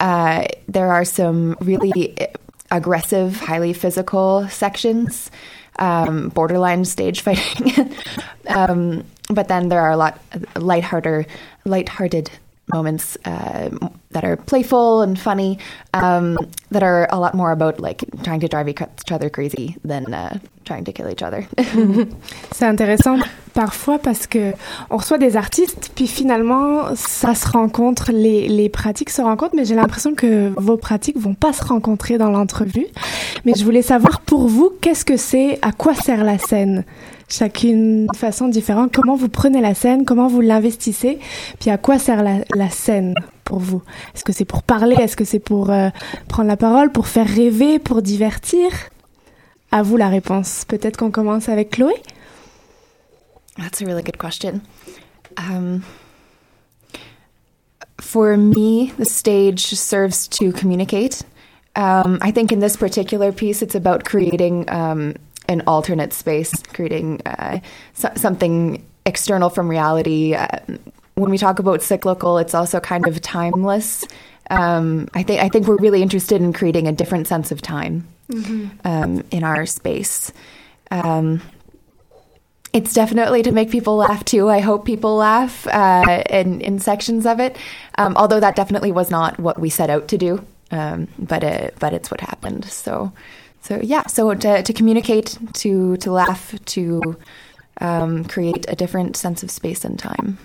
uh, 0.00 0.46
there 0.68 0.90
are 0.92 1.04
some 1.04 1.56
really 1.60 2.16
aggressive, 2.70 3.38
highly 3.38 3.72
physical 3.72 4.48
sections, 4.48 5.30
um, 5.78 6.30
borderline 6.30 6.84
stage 6.84 7.20
fighting. 7.22 7.94
um, 8.48 9.04
but 9.28 9.48
then 9.48 9.68
there 9.68 9.80
are 9.80 9.90
a 9.90 9.96
lot 9.96 10.18
lighthearted, 10.56 11.26
lighthearted 11.64 12.30
moments 12.72 13.16
uh, 13.24 13.70
that 14.10 14.24
are 14.24 14.36
playful 14.36 15.02
and 15.02 15.18
funny, 15.18 15.58
um, 15.94 16.36
that 16.70 16.82
are 16.82 17.06
a 17.10 17.18
lot 17.18 17.34
more 17.34 17.52
about 17.52 17.80
like 17.80 18.04
trying 18.24 18.40
to 18.40 18.48
drive 18.48 18.68
each 18.68 18.82
other 19.10 19.30
crazy 19.30 19.76
than 19.84 20.12
uh, 20.12 20.38
trying 20.64 20.84
to 20.84 20.92
kill 20.92 21.08
each 21.08 21.22
other. 21.22 21.46
C'est 22.52 22.66
intéressant 22.66 23.18
parfois 23.54 23.98
parce 23.98 24.26
que 24.26 24.52
on 24.90 24.96
reçoit 24.96 25.18
des 25.18 25.36
artistes, 25.36 25.92
puis 25.94 26.06
finalement 26.06 26.94
ça 26.94 27.34
se 27.34 27.48
rencontre, 27.48 28.10
les, 28.12 28.48
les 28.48 28.68
pratiques 28.68 29.10
se 29.10 29.22
rencontrent, 29.22 29.54
mais 29.54 29.64
j'ai 29.64 29.74
l'impression 29.74 30.14
que 30.14 30.52
vos 30.56 30.76
pratiques 30.76 31.18
vont 31.18 31.34
pas 31.34 31.52
se 31.52 31.64
rencontrer 31.64 32.18
dans 32.18 32.30
l'entrevue. 32.30 32.86
Mais 33.44 33.54
je 33.56 33.64
voulais 33.64 33.82
savoir 33.82 34.20
pour 34.20 34.48
vous, 34.48 34.72
qu'est-ce 34.80 35.04
que 35.04 35.16
c'est, 35.16 35.58
à 35.62 35.72
quoi 35.72 35.94
sert 35.94 36.24
la 36.24 36.38
scène? 36.38 36.84
Chacune 37.28 38.06
de 38.06 38.16
façon 38.16 38.48
différente. 38.48 38.92
Comment 38.94 39.16
vous 39.16 39.28
prenez 39.28 39.60
la 39.60 39.74
scène? 39.74 40.04
Comment 40.04 40.28
vous 40.28 40.40
l'investissez? 40.40 41.18
Puis 41.58 41.70
à 41.70 41.78
quoi 41.78 41.98
sert 41.98 42.22
la, 42.22 42.70
scène 42.70 43.14
pour 43.44 43.58
vous? 43.58 43.82
Est-ce 44.14 44.22
que 44.22 44.32
c'est 44.32 44.44
pour 44.44 44.62
parler? 44.62 44.94
Est-ce 45.00 45.16
que 45.16 45.24
c'est 45.24 45.40
pour 45.40 45.70
euh, 45.70 45.88
prendre 46.28 46.48
la 46.48 46.56
parole? 46.56 46.92
Pour 46.92 47.08
faire 47.08 47.26
rêver? 47.26 47.80
Pour 47.80 48.00
divertir? 48.00 48.70
À 49.72 49.82
vous 49.82 49.96
la 49.96 50.08
réponse. 50.08 50.64
Peut-être 50.66 50.96
qu'on 50.96 51.10
commence 51.10 51.48
avec 51.48 51.70
Chloé 51.70 51.94
That's 53.58 53.80
a 53.82 53.86
really 53.86 54.02
good 54.02 54.18
question. 54.18 54.60
Um, 55.38 55.82
for 58.00 58.36
me, 58.36 58.92
the 58.98 59.04
stage 59.04 59.74
serves 59.74 60.28
to 60.28 60.52
communicate. 60.52 61.22
Um, 61.74 62.18
I 62.22 62.30
think 62.30 62.52
in 62.52 62.60
this 62.60 62.76
particular 62.76 63.32
piece, 63.32 63.62
it's 63.62 63.74
about 63.74 64.04
creating 64.04 64.70
um, 64.70 65.14
an 65.48 65.62
alternate 65.66 66.12
space, 66.12 66.52
creating 66.72 67.20
uh, 67.26 67.60
so- 67.94 68.12
something 68.16 68.84
external 69.04 69.50
from 69.50 69.68
reality. 69.68 70.34
Uh, 70.34 70.58
when 71.14 71.30
we 71.30 71.38
talk 71.38 71.58
about 71.58 71.82
cyclical, 71.82 72.38
it's 72.38 72.54
also 72.54 72.80
kind 72.80 73.06
of 73.06 73.20
timeless. 73.22 74.04
Um, 74.50 75.08
I 75.14 75.22
think 75.22 75.42
I 75.42 75.48
think 75.48 75.66
we're 75.66 75.76
really 75.76 76.02
interested 76.02 76.40
in 76.40 76.52
creating 76.52 76.86
a 76.86 76.92
different 76.92 77.26
sense 77.26 77.50
of 77.50 77.62
time 77.62 78.06
um, 78.84 79.24
in 79.30 79.42
our 79.42 79.66
space. 79.66 80.32
Um, 80.90 81.40
it's 82.72 82.92
definitely 82.92 83.42
to 83.42 83.52
make 83.52 83.70
people 83.70 83.96
laugh 83.96 84.24
too. 84.24 84.50
I 84.50 84.60
hope 84.60 84.84
people 84.84 85.16
laugh 85.16 85.66
uh, 85.68 86.22
in 86.28 86.60
in 86.60 86.78
sections 86.78 87.26
of 87.26 87.40
it. 87.40 87.56
Um, 87.98 88.14
although 88.16 88.40
that 88.40 88.54
definitely 88.54 88.92
was 88.92 89.10
not 89.10 89.40
what 89.40 89.58
we 89.58 89.70
set 89.70 89.88
out 89.90 90.08
to 90.08 90.18
do, 90.18 90.44
um, 90.70 91.08
but 91.18 91.42
it, 91.42 91.74
but 91.78 91.92
it's 91.92 92.10
what 92.10 92.20
happened. 92.20 92.66
So 92.66 93.12
so 93.66 93.80
yeah. 93.82 94.06
So 94.06 94.32
to, 94.34 94.62
to 94.62 94.72
communicate, 94.72 95.38
to 95.54 95.96
to 95.96 96.12
laugh, 96.12 96.54
to 96.66 97.16
um, 97.80 98.24
create 98.24 98.64
a 98.68 98.76
different 98.76 99.16
sense 99.16 99.42
of 99.42 99.50
space 99.50 99.84
and 99.84 99.98
time. 99.98 100.38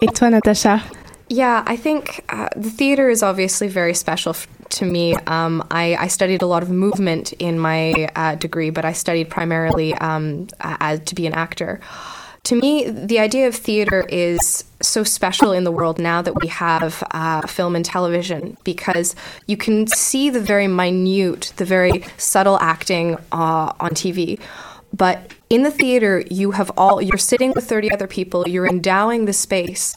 Et 0.00 0.14
toi, 0.14 0.28
Natasha 0.28 0.82
Yeah, 1.28 1.64
I 1.66 1.76
think 1.76 2.24
uh, 2.28 2.48
the 2.54 2.70
theater 2.70 3.08
is 3.08 3.22
obviously 3.22 3.68
very 3.68 3.94
special 3.94 4.30
f- 4.30 4.46
to 4.70 4.84
me. 4.84 5.14
Um, 5.26 5.66
I, 5.70 5.96
I 5.96 6.08
studied 6.08 6.42
a 6.42 6.46
lot 6.46 6.62
of 6.62 6.70
movement 6.70 7.32
in 7.34 7.58
my 7.58 8.08
uh, 8.14 8.34
degree, 8.34 8.70
but 8.70 8.84
I 8.84 8.92
studied 8.92 9.30
primarily 9.30 9.94
um, 9.94 10.48
uh, 10.60 10.98
to 10.98 11.14
be 11.14 11.26
an 11.26 11.32
actor. 11.32 11.80
To 12.44 12.56
me, 12.56 12.90
the 12.90 13.18
idea 13.18 13.48
of 13.48 13.54
theater 13.54 14.04
is 14.06 14.64
so 14.82 15.02
special 15.02 15.52
in 15.52 15.64
the 15.64 15.72
world 15.72 15.98
now 15.98 16.20
that 16.20 16.42
we 16.42 16.48
have 16.48 17.02
uh, 17.10 17.46
film 17.46 17.74
and 17.74 17.82
television 17.82 18.58
because 18.64 19.16
you 19.46 19.56
can 19.56 19.86
see 19.86 20.28
the 20.28 20.40
very 20.40 20.68
minute, 20.68 21.54
the 21.56 21.64
very 21.64 22.04
subtle 22.18 22.58
acting 22.60 23.16
uh, 23.32 23.72
on 23.80 23.92
TV. 23.92 24.38
But 24.92 25.32
in 25.48 25.62
the 25.62 25.70
theater, 25.70 26.22
you 26.30 26.50
have 26.50 26.70
all, 26.76 27.00
you're 27.00 27.16
sitting 27.16 27.52
with 27.54 27.66
30 27.66 27.90
other 27.92 28.06
people, 28.06 28.46
you're 28.46 28.66
endowing 28.66 29.24
the 29.24 29.32
space 29.32 29.96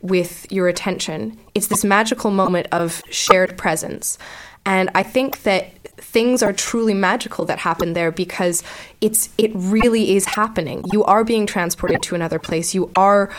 with 0.00 0.50
your 0.52 0.68
attention. 0.68 1.36
It's 1.56 1.66
this 1.66 1.84
magical 1.84 2.30
moment 2.30 2.68
of 2.70 3.02
shared 3.10 3.58
presence. 3.58 4.18
And 4.64 4.88
I 4.94 5.02
think 5.02 5.42
that 5.42 5.72
things 6.18 6.42
are 6.42 6.52
truly 6.52 6.94
magical 6.94 7.44
that 7.44 7.60
happen 7.60 7.92
there 7.92 8.10
because 8.10 8.64
it's 9.00 9.28
it 9.38 9.52
really 9.54 10.16
is 10.16 10.24
happening. 10.24 10.82
You 10.92 11.04
are 11.04 11.22
being 11.22 11.46
transported 11.46 12.02
to 12.02 12.16
another 12.16 12.40
place. 12.40 12.74
You 12.74 12.90
are 12.96 13.30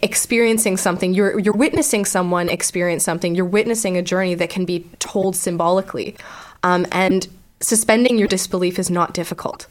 experiencing 0.00 0.76
something. 0.76 1.12
You're 1.12 1.40
you're 1.40 1.60
witnessing 1.66 2.04
someone 2.04 2.48
experience 2.48 3.02
something. 3.02 3.34
You're 3.34 3.52
witnessing 3.58 3.96
a 3.96 4.02
journey 4.02 4.36
that 4.36 4.48
can 4.48 4.64
be 4.64 4.86
told 5.00 5.34
symbolically. 5.34 6.14
Um, 6.62 6.86
and 6.92 7.26
suspending 7.58 8.16
your 8.16 8.28
disbelief 8.28 8.78
is 8.78 8.90
not 8.90 9.12
difficult. 9.12 9.66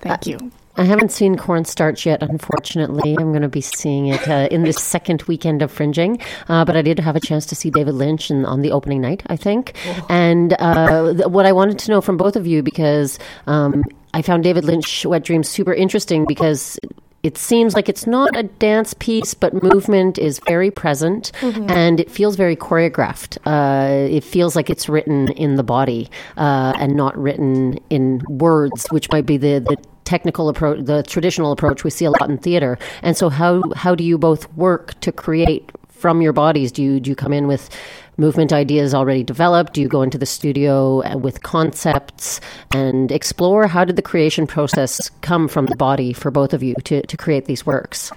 Thank 0.00 0.26
you. 0.26 0.50
I 0.78 0.84
haven't 0.84 1.10
seen 1.10 1.36
Cornstarch 1.36 2.04
yet, 2.04 2.22
unfortunately. 2.22 3.16
I'm 3.18 3.30
going 3.30 3.42
to 3.42 3.48
be 3.48 3.62
seeing 3.62 4.08
it 4.08 4.28
uh, 4.28 4.48
in 4.50 4.62
this 4.62 4.76
second 4.76 5.22
weekend 5.22 5.62
of 5.62 5.72
Fringing. 5.72 6.20
Uh, 6.48 6.64
but 6.64 6.76
I 6.76 6.82
did 6.82 6.98
have 6.98 7.16
a 7.16 7.20
chance 7.20 7.46
to 7.46 7.54
see 7.54 7.70
David 7.70 7.94
Lynch 7.94 8.30
in, 8.30 8.44
on 8.44 8.60
the 8.60 8.72
opening 8.72 9.00
night, 9.00 9.22
I 9.26 9.36
think. 9.36 9.74
And 10.10 10.54
uh, 10.58 11.14
th- 11.14 11.26
what 11.26 11.46
I 11.46 11.52
wanted 11.52 11.78
to 11.80 11.90
know 11.90 12.00
from 12.00 12.16
both 12.16 12.36
of 12.36 12.46
you, 12.46 12.62
because 12.62 13.18
um, 13.46 13.82
I 14.12 14.22
found 14.22 14.44
David 14.44 14.64
Lynch 14.64 15.06
Wet 15.06 15.24
Dreams 15.24 15.48
super 15.48 15.72
interesting 15.72 16.26
because 16.26 16.78
it 17.26 17.36
seems 17.36 17.74
like 17.74 17.88
it's 17.88 18.06
not 18.06 18.30
a 18.36 18.44
dance 18.44 18.94
piece, 19.06 19.34
but 19.34 19.50
movement 19.62 20.16
is 20.18 20.40
very 20.46 20.70
present 20.70 21.32
Mhm. 21.40 21.70
and 21.70 22.00
it 22.00 22.10
feels 22.10 22.36
very 22.36 22.56
choreographed. 22.56 23.32
Uh, 23.44 24.06
it 24.18 24.24
feels 24.24 24.54
like 24.56 24.68
it's 24.70 24.88
written 24.88 25.28
in 25.44 25.56
the 25.56 25.62
body 25.64 26.08
uh, 26.36 26.72
and 26.80 26.94
not 26.94 27.16
written 27.18 27.78
in 27.90 28.22
words, 28.28 28.86
which 28.90 29.10
might 29.10 29.26
be 29.26 29.36
the, 29.36 29.58
the 29.70 29.76
technical 30.04 30.48
approach, 30.48 30.78
the 30.84 31.02
traditional 31.02 31.50
approach 31.52 31.82
we 31.82 31.90
see 31.90 32.04
a 32.04 32.10
lot 32.10 32.28
in 32.30 32.38
theater. 32.38 32.78
And 33.02 33.16
so, 33.16 33.28
how 33.28 33.62
how 33.74 33.94
do 33.94 34.04
you 34.04 34.16
both 34.18 34.42
work 34.56 34.94
to 35.00 35.10
create 35.10 35.64
from 35.88 36.20
your 36.22 36.32
bodies? 36.32 36.70
Do 36.70 36.82
you 36.82 37.00
do 37.00 37.10
you 37.10 37.16
come 37.16 37.32
in 37.32 37.46
with 37.48 37.68
movement 38.16 38.52
ideas 38.52 38.94
already 38.94 39.22
developed? 39.22 39.74
Do 39.74 39.80
you 39.80 39.88
go 39.88 40.02
into 40.02 40.18
the 40.18 40.26
studio 40.26 41.02
uh, 41.02 41.16
with 41.16 41.42
concepts 41.42 42.40
and 42.74 43.12
explore? 43.12 43.66
How 43.66 43.84
did 43.84 43.96
the 43.96 44.02
creation 44.02 44.46
process 44.46 45.10
come 45.20 45.48
from 45.48 45.66
the 45.66 45.76
body 45.76 46.12
for 46.12 46.30
both 46.30 46.52
of 46.52 46.62
you 46.62 46.74
to, 46.84 47.02
to 47.06 47.16
create 47.16 47.46
these 47.46 47.66
works? 47.66 48.10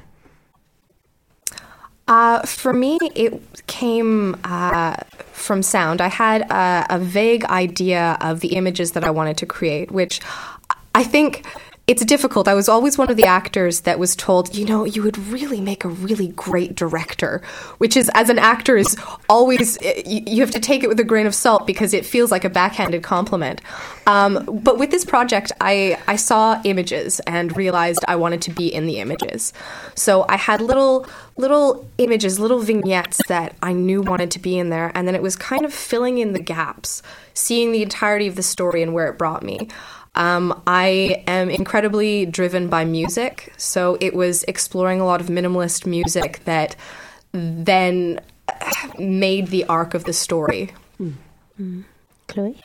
Uh, 2.08 2.42
for 2.42 2.74
me, 2.74 2.98
it 3.16 3.40
came 3.68 4.36
uh, 4.44 4.96
from 5.32 5.62
sound. 5.62 6.02
I 6.02 6.08
had 6.08 6.42
a, 6.50 6.88
a 6.90 7.00
vague 7.00 7.46
idea 7.46 8.18
of 8.20 8.40
the 8.40 8.56
images 8.56 8.94
that 8.94 9.04
I 9.04 9.12
wanted 9.12 9.38
to 9.38 9.46
create, 9.46 9.92
which 9.92 10.20
I 10.96 11.04
think 11.04 11.46
it's 11.90 12.06
difficult. 12.06 12.48
I 12.48 12.54
was 12.54 12.70
always 12.70 13.00
one 13.00 13.10
of 13.10 13.18
the 13.18 13.26
actors 13.26 13.82
that 13.82 13.98
was 13.98 14.16
told, 14.16 14.54
you 14.54 14.64
know, 14.64 14.86
you 14.86 15.02
would 15.02 15.18
really 15.18 15.60
make 15.60 15.84
a 15.84 15.90
really 15.90 16.28
great 16.28 16.76
director, 16.76 17.42
which 17.80 17.98
is, 17.98 18.12
as 18.14 18.30
an 18.30 18.38
actor, 18.38 18.78
is 18.78 18.96
always, 19.28 19.82
you, 20.06 20.22
you 20.28 20.42
have 20.42 20.52
to 20.52 20.60
take 20.60 20.84
it 20.84 20.88
with 20.88 21.00
a 21.00 21.04
grain 21.04 21.26
of 21.26 21.34
salt 21.34 21.66
because 21.66 21.96
it 21.96 22.06
feels 22.06 22.30
like 22.30 22.46
a 22.46 22.50
backhanded 22.50 23.02
compliment. 23.02 23.60
Um, 24.06 24.62
but 24.64 24.78
with 24.78 24.92
this 24.92 25.04
project, 25.04 25.52
I, 25.62 25.98
I 26.08 26.16
saw 26.16 26.62
images 26.64 27.22
and 27.22 27.58
realized 27.58 28.06
I 28.08 28.18
wanted 28.18 28.44
to 28.44 28.52
be 28.52 28.68
in 28.72 28.86
the 28.86 29.00
images. 29.00 29.52
So 29.96 30.28
I 30.30 30.38
had 30.38 30.62
little 30.62 31.08
little 31.38 31.90
images, 31.98 32.38
little 32.38 32.60
vignettes 32.60 33.18
that 33.30 33.56
I 33.64 33.72
knew 33.72 34.02
wanted 34.02 34.30
to 34.32 34.40
be 34.40 34.60
in 34.60 34.70
there, 34.70 34.92
and 34.94 35.08
then 35.08 35.16
it 35.16 35.22
was 35.22 35.38
kind 35.38 35.64
of 35.64 35.74
filling 35.74 36.18
in 36.18 36.34
the 36.34 36.40
gaps, 36.40 37.02
seeing 37.34 37.72
the 37.72 37.82
entirety 37.82 38.28
of 38.28 38.36
the 38.36 38.44
story 38.44 38.84
and 38.84 38.94
where 38.94 39.08
it 39.08 39.18
brought 39.18 39.42
me. 39.42 39.70
Um, 40.16 40.62
I 40.68 41.24
am 41.28 41.50
incredibly 41.50 42.26
driven 42.26 42.68
by 42.68 42.84
music, 42.86 43.54
so 43.58 43.98
it 44.02 44.14
was 44.14 44.44
exploring 44.44 45.00
a 45.00 45.06
lot 45.06 45.22
of 45.22 45.28
minimalist 45.28 45.86
music 45.86 46.42
that 46.46 46.76
then 47.32 48.20
made 48.98 49.48
the 49.48 49.66
arc 49.66 49.94
of 49.94 50.04
the 50.06 50.14
story. 50.14 50.72
Chloe? 52.28 52.62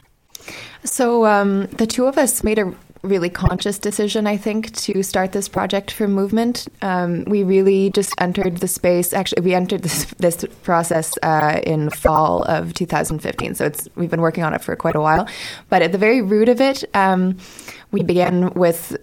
So 0.85 1.27
um, 1.27 1.67
the 1.67 1.87
two 1.87 2.07
of 2.07 2.19
us 2.19 2.45
made 2.45 2.59
a 2.59 2.75
really 3.05 3.31
conscious 3.31 3.79
decision, 3.79 4.27
I 4.27 4.37
think, 4.37 4.75
to 4.77 5.03
start 5.03 5.33
this 5.33 5.49
project 5.49 5.91
for 5.91 6.09
movement. 6.09 6.67
Um, 6.83 7.25
we 7.25 7.43
really 7.43 7.91
just 7.91 8.13
entered 8.19 8.59
the 8.59 8.69
space. 8.69 9.13
Actually, 9.13 9.43
we 9.43 9.55
entered 9.55 9.83
this 9.83 10.05
this 10.19 10.45
process 10.63 11.15
uh, 11.23 11.61
in 11.65 11.91
fall 11.91 12.43
of 12.45 12.75
2015. 12.75 13.55
So 13.55 13.67
it's 13.67 13.89
we've 13.95 14.11
been 14.11 14.21
working 14.21 14.45
on 14.45 14.55
it 14.55 14.63
for 14.63 14.75
quite 14.77 14.97
a 14.97 15.01
while. 15.01 15.29
But 15.69 15.83
at 15.83 15.93
the 15.93 15.99
very 15.99 16.23
root 16.23 16.49
of 16.49 16.61
it, 16.61 16.85
um, 16.95 17.39
we 17.93 18.03
began 18.03 18.51
with 18.55 18.97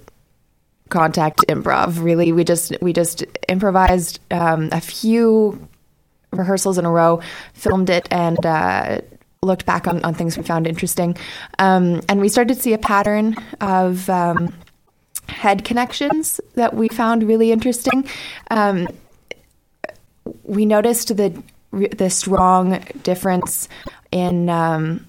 contact 0.90 1.40
improv. 1.48 2.04
Really, 2.04 2.32
we 2.32 2.44
just 2.44 2.76
we 2.82 2.94
just 2.94 3.24
improvised 3.48 4.20
um, 4.32 4.70
a 4.72 4.82
few 4.82 5.68
rehearsals 6.32 6.78
in 6.78 6.86
a 6.86 6.92
row, 6.92 7.22
filmed 7.54 7.90
it, 7.90 8.08
and 8.12 8.46
uh, 8.46 9.02
looked 9.44 9.66
back 9.66 9.88
on, 9.88 10.06
on 10.06 10.14
things 10.14 10.38
we 10.38 10.44
found 10.44 10.68
interesting. 10.68 11.18
Um, 11.58 12.02
and 12.08 12.22
we 12.22 12.30
started 12.30 12.54
to 12.54 12.62
see 12.62 12.74
a 12.74 12.78
pattern 12.78 13.36
of 13.60 14.08
um, 14.08 14.54
head 15.30 15.66
connections 15.66 16.40
that 16.54 16.76
we 16.76 16.88
found 16.90 17.24
really 17.24 17.52
interesting. 17.52 18.08
Um, 18.52 18.88
we 20.44 20.64
noticed 20.68 21.18
the 21.18 21.42
the 21.72 22.12
strong 22.12 22.86
difference 23.02 23.68
in 24.12 24.48
um, 24.48 25.08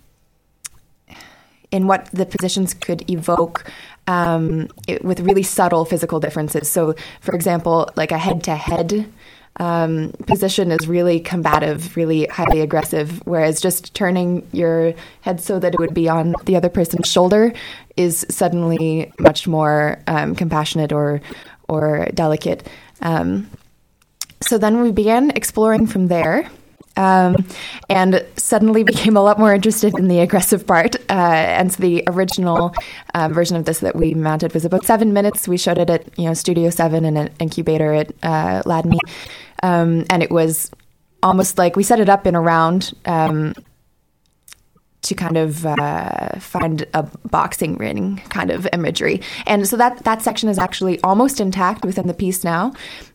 in 1.71 1.87
what 1.87 2.07
the 2.13 2.25
positions 2.25 2.73
could 2.73 3.11
evoke 3.11 3.71
um, 4.07 4.69
it, 4.89 5.05
with 5.05 5.21
really 5.21 5.43
subtle 5.43 5.85
physical 5.85 6.21
differences. 6.21 6.71
So, 6.71 6.95
for 7.21 7.35
example, 7.35 7.91
like 7.97 8.13
a 8.13 8.19
head 8.19 8.43
to 8.45 8.57
head 8.57 9.13
um, 9.57 10.13
position 10.27 10.73
is 10.73 10.89
really 10.89 11.21
combative, 11.21 11.97
really 11.97 12.27
highly 12.27 12.61
aggressive, 12.61 13.21
whereas 13.27 13.61
just 13.61 13.95
turning 13.95 14.47
your 14.53 14.95
head 15.21 15.41
so 15.41 15.59
that 15.59 15.75
it 15.75 15.81
would 15.81 15.95
be 15.95 16.09
on 16.09 16.35
the 16.45 16.57
other 16.57 16.71
person's 16.71 17.11
shoulder 17.11 17.53
is 17.97 18.27
suddenly 18.31 19.13
much 19.19 19.47
more 19.47 19.99
um, 20.07 20.35
compassionate 20.35 20.93
or 20.93 21.21
or 21.69 22.07
delicate. 22.15 22.67
Um, 23.03 23.51
so 24.41 24.59
then 24.59 24.83
we 24.83 24.91
began 24.91 25.31
exploring 25.31 25.87
from 25.87 26.09
there. 26.09 26.49
Um, 26.97 27.47
and 27.89 28.25
suddenly 28.37 28.83
became 28.85 29.17
a 29.17 29.23
lot 29.23 29.39
more 29.39 29.55
interested 29.55 29.99
in 29.99 30.09
the 30.09 30.21
aggressive 30.21 30.67
part. 30.67 30.97
Uh, 31.09 31.13
and 31.13 31.73
so 31.73 31.81
the 31.81 32.05
original 32.07 32.75
uh, 33.15 33.29
version 33.29 33.57
of 33.57 33.65
this 33.65 33.81
that 33.81 33.97
we 33.97 34.15
mounted 34.15 34.53
was 34.53 34.65
about 34.65 34.85
seven 34.85 35.13
minutes. 35.13 35.49
We 35.49 35.57
showed 35.57 35.79
it 35.79 35.91
at 35.91 36.19
you 36.19 36.27
know 36.27 36.35
Studio 36.35 36.71
Seven 36.71 37.05
and 37.05 37.17
an 37.17 37.31
incubator 37.39 37.93
at 37.93 38.11
uh, 38.23 38.63
Ladney, 38.65 38.99
um, 39.63 40.05
and 40.11 40.23
it 40.23 40.31
was 40.31 40.71
almost 41.23 41.57
like 41.59 41.77
we 41.77 41.83
set 41.83 42.01
it 42.01 42.09
up 42.09 42.27
in 42.27 42.35
a 42.35 42.41
round. 42.41 42.93
Um, 43.07 43.55
to 45.03 45.15
kind 45.15 45.37
of 45.37 45.67
uh, 45.67 46.39
find 46.39 46.87
a 46.95 47.03
boxing 47.29 47.77
ring 47.77 48.23
kind 48.29 48.51
of 48.51 48.69
imagery, 48.73 49.21
and 49.47 49.67
so 49.67 49.77
that 49.77 50.05
that 50.05 50.23
section 50.23 50.49
is 50.49 50.59
actually 50.59 51.01
almost 51.03 51.41
intact 51.41 51.85
within 51.85 52.07
the 52.07 52.15
piece 52.15 52.45
now. 52.45 52.73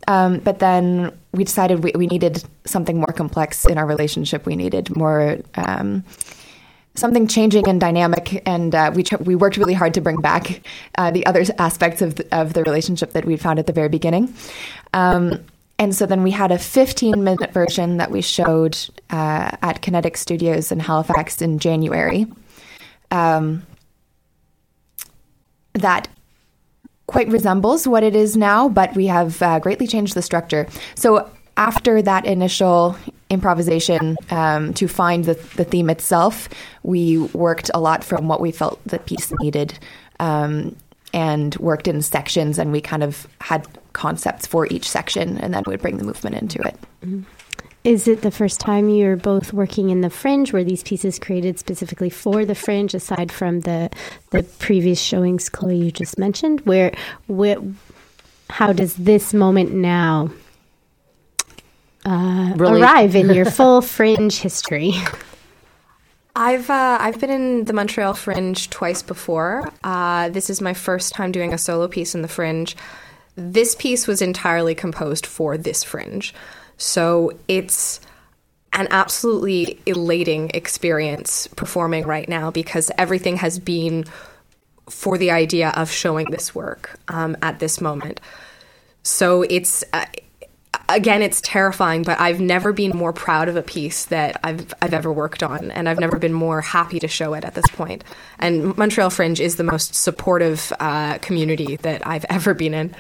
Um, 0.08 0.40
but 0.40 0.60
then 0.60 1.12
we 1.34 1.44
decided 1.44 1.84
we, 1.84 1.92
we 1.96 2.08
needed 2.08 2.44
something 2.66 2.98
more 2.98 3.14
complex 3.16 3.66
in 3.66 3.78
our 3.78 3.86
relationship. 3.86 4.46
We 4.46 4.56
needed 4.56 4.96
more 4.96 5.38
um, 5.56 6.04
something 6.98 7.28
changing 7.28 7.68
and 7.68 7.80
dynamic, 7.80 8.42
and 8.46 8.74
uh, 8.76 8.92
we 8.94 9.04
ch- 9.04 9.20
we 9.20 9.36
worked 9.36 9.58
really 9.58 9.74
hard 9.74 9.94
to 9.94 10.02
bring 10.02 10.20
back 10.20 10.62
uh, 10.98 11.12
the 11.12 11.26
other 11.26 11.44
aspects 11.58 12.02
of 12.02 12.16
the, 12.16 12.28
of 12.38 12.54
the 12.54 12.64
relationship 12.64 13.14
that 13.14 13.26
we 13.26 13.38
found 13.38 13.60
at 13.60 13.68
the 13.68 13.74
very 13.74 13.90
beginning. 13.90 14.34
Um, 14.94 15.46
and 15.80 15.96
so 15.96 16.06
then 16.06 16.24
we 16.24 16.32
had 16.32 16.52
a 16.52 16.58
15 16.58 17.24
minute 17.24 17.54
version 17.54 17.98
that 17.98 18.10
we 18.10 18.22
showed 18.22 18.78
uh, 19.10 19.52
at 19.62 19.82
Kinetic 19.82 20.18
Studios 20.18 20.72
in 20.72 20.80
Halifax 20.80 21.42
in 21.42 21.60
January. 21.60 22.28
Um, 23.12 23.66
that 25.74 26.08
quite 27.08 27.30
resembles 27.30 27.88
what 27.88 28.04
it 28.04 28.16
is 28.16 28.36
now, 28.36 28.68
but 28.68 28.94
we 28.96 29.08
have 29.08 29.42
uh, 29.42 29.60
greatly 29.60 29.88
changed 29.88 30.14
the 30.14 30.22
structure. 30.22 30.68
So 30.96 31.30
after 31.56 32.02
that 32.02 32.26
initial 32.26 32.98
improvisation 33.30 34.18
um, 34.30 34.74
to 34.74 34.88
find 34.88 35.26
the, 35.26 35.36
the 35.56 35.64
theme 35.64 35.90
itself, 35.90 36.50
we 36.84 37.18
worked 37.18 37.72
a 37.74 37.80
lot 37.80 38.04
from 38.04 38.28
what 38.28 38.42
we 38.42 38.52
felt 38.52 38.84
the 38.86 39.00
piece 39.00 39.32
needed. 39.40 39.78
Um, 40.20 40.76
and 41.14 41.56
worked 41.56 41.88
in 41.88 42.02
sections, 42.02 42.60
and 42.60 42.72
we 42.72 42.82
kind 42.82 43.02
of 43.02 43.28
had 43.40 43.66
concepts 43.94 44.46
for 44.46 44.68
each 44.68 44.88
section, 44.88 45.38
and 45.38 45.54
then 45.54 45.64
we'd 45.66 45.82
bring 45.82 45.98
the 45.98 46.04
movement 46.04 46.36
into 46.36 46.60
it. 46.62 46.76
Is 47.84 48.08
it 48.08 48.22
the 48.22 48.32
first 48.32 48.60
time 48.60 48.90
you're 48.90 49.16
both 49.16 49.54
working 49.54 49.90
in 49.90 50.02
the 50.02 50.10
fringe? 50.10 50.52
Were 50.52 50.64
these 50.64 50.84
pieces 50.84 51.20
created 51.20 51.58
specifically 51.58 52.10
for 52.10 52.44
the 52.44 52.56
fringe, 52.56 52.94
aside 52.94 53.32
from 53.32 53.62
the 53.62 53.90
the 54.32 54.44
previous 54.44 55.00
showings, 55.02 55.48
Chloe, 55.48 55.78
you 55.78 55.92
just 55.92 56.18
mentioned? 56.18 56.62
Where, 56.62 56.94
where 57.28 57.58
how 58.50 58.74
does 58.74 58.96
this 58.96 59.34
moment 59.34 59.74
now 59.74 60.30
uh, 62.06 62.54
Relate- 62.56 62.82
arrive 62.82 63.16
in 63.16 63.34
your 63.34 63.46
full 63.58 63.82
fringe 63.82 64.40
history? 64.40 64.94
I've 66.36 66.70
uh, 66.70 66.98
I've 67.02 67.20
been 67.20 67.32
in 67.32 67.66
the 67.66 67.74
Montreal 67.74 68.14
Fringe 68.14 68.70
twice 68.70 69.02
before. 69.02 69.72
Uh, 69.84 70.30
this 70.30 70.52
is 70.52 70.62
my 70.62 70.74
first 70.76 71.14
time 71.14 71.32
doing 71.32 71.52
a 71.52 71.58
solo 71.58 71.88
piece 71.88 72.14
in 72.14 72.22
the 72.22 72.28
Fringe. 72.28 72.76
This 73.36 73.74
piece 73.76 74.06
was 74.06 74.22
entirely 74.22 74.76
composed 74.76 75.26
for 75.26 75.58
this 75.58 75.84
Fringe, 75.84 76.34
so 76.78 77.38
it's 77.48 78.00
an 78.74 78.88
absolutely 78.92 79.80
elating 79.86 80.52
experience 80.54 81.48
performing 81.48 82.06
right 82.06 82.30
now 82.30 82.52
because 82.52 82.92
everything 82.98 83.38
has 83.38 83.58
been 83.58 84.06
for 84.90 85.18
the 85.18 85.32
idea 85.32 85.72
of 85.76 85.92
showing 85.92 86.30
this 86.30 86.54
work 86.54 87.00
um, 87.08 87.36
at 87.42 87.60
this 87.60 87.82
moment. 87.82 88.22
So 89.04 89.42
it's 89.44 89.84
uh, 89.94 90.06
again, 90.90 91.22
it's 91.22 91.42
terrifying, 91.42 92.04
but 92.04 92.20
I've 92.20 92.40
never 92.40 92.72
been 92.72 92.96
more 92.96 93.14
proud 93.14 93.50
of 93.50 93.56
a 93.56 93.62
piece 93.62 94.06
that 94.06 94.40
I've 94.44 94.74
I've 94.82 94.94
ever 94.94 95.12
worked 95.12 95.44
on, 95.44 95.72
and 95.72 95.90
I've 95.90 96.00
never 96.00 96.18
been 96.18 96.34
more 96.34 96.62
happy 96.62 97.00
to 97.00 97.08
show 97.08 97.34
it 97.34 97.44
at 97.44 97.56
this 97.56 97.68
point. 97.74 98.04
And 98.40 98.78
Montreal 98.78 99.10
Fringe 99.10 99.40
is 99.40 99.56
the 99.56 99.64
most 99.64 99.96
supportive 99.96 100.72
uh, 100.80 101.18
community 101.20 101.78
that 101.78 102.06
I've 102.06 102.26
ever 102.30 102.54
been 102.54 102.74
in. 102.74 102.96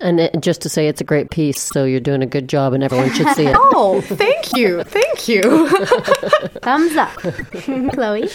And 0.00 0.20
it, 0.20 0.40
just 0.40 0.62
to 0.62 0.68
say, 0.68 0.86
it's 0.86 1.00
a 1.00 1.04
great 1.04 1.30
piece, 1.30 1.60
so 1.60 1.84
you're 1.84 1.98
doing 1.98 2.22
a 2.22 2.26
good 2.26 2.48
job, 2.48 2.72
and 2.72 2.84
everyone 2.84 3.12
should 3.12 3.28
see 3.30 3.46
it. 3.46 3.56
oh, 3.58 4.00
thank 4.02 4.56
you, 4.56 4.84
thank 4.84 5.28
you. 5.28 5.68
Thumbs 6.62 6.96
up, 6.96 7.14
Chloe. 7.92 8.28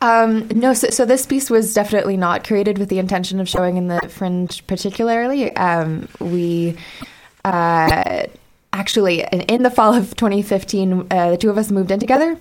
Um, 0.00 0.48
no, 0.48 0.74
so, 0.74 0.90
so 0.90 1.04
this 1.04 1.26
piece 1.26 1.50
was 1.50 1.72
definitely 1.74 2.16
not 2.16 2.46
created 2.46 2.78
with 2.78 2.88
the 2.88 2.98
intention 2.98 3.40
of 3.40 3.48
showing 3.48 3.76
in 3.76 3.88
the 3.88 4.00
Fringe, 4.08 4.66
particularly. 4.66 5.54
Um, 5.56 6.08
we 6.20 6.76
uh, 7.44 8.24
actually, 8.72 9.22
in, 9.32 9.40
in 9.42 9.62
the 9.62 9.70
fall 9.70 9.94
of 9.94 10.14
2015, 10.16 11.06
uh, 11.10 11.30
the 11.30 11.36
two 11.36 11.50
of 11.50 11.58
us 11.58 11.70
moved 11.70 11.90
in 11.90 12.00
together. 12.00 12.36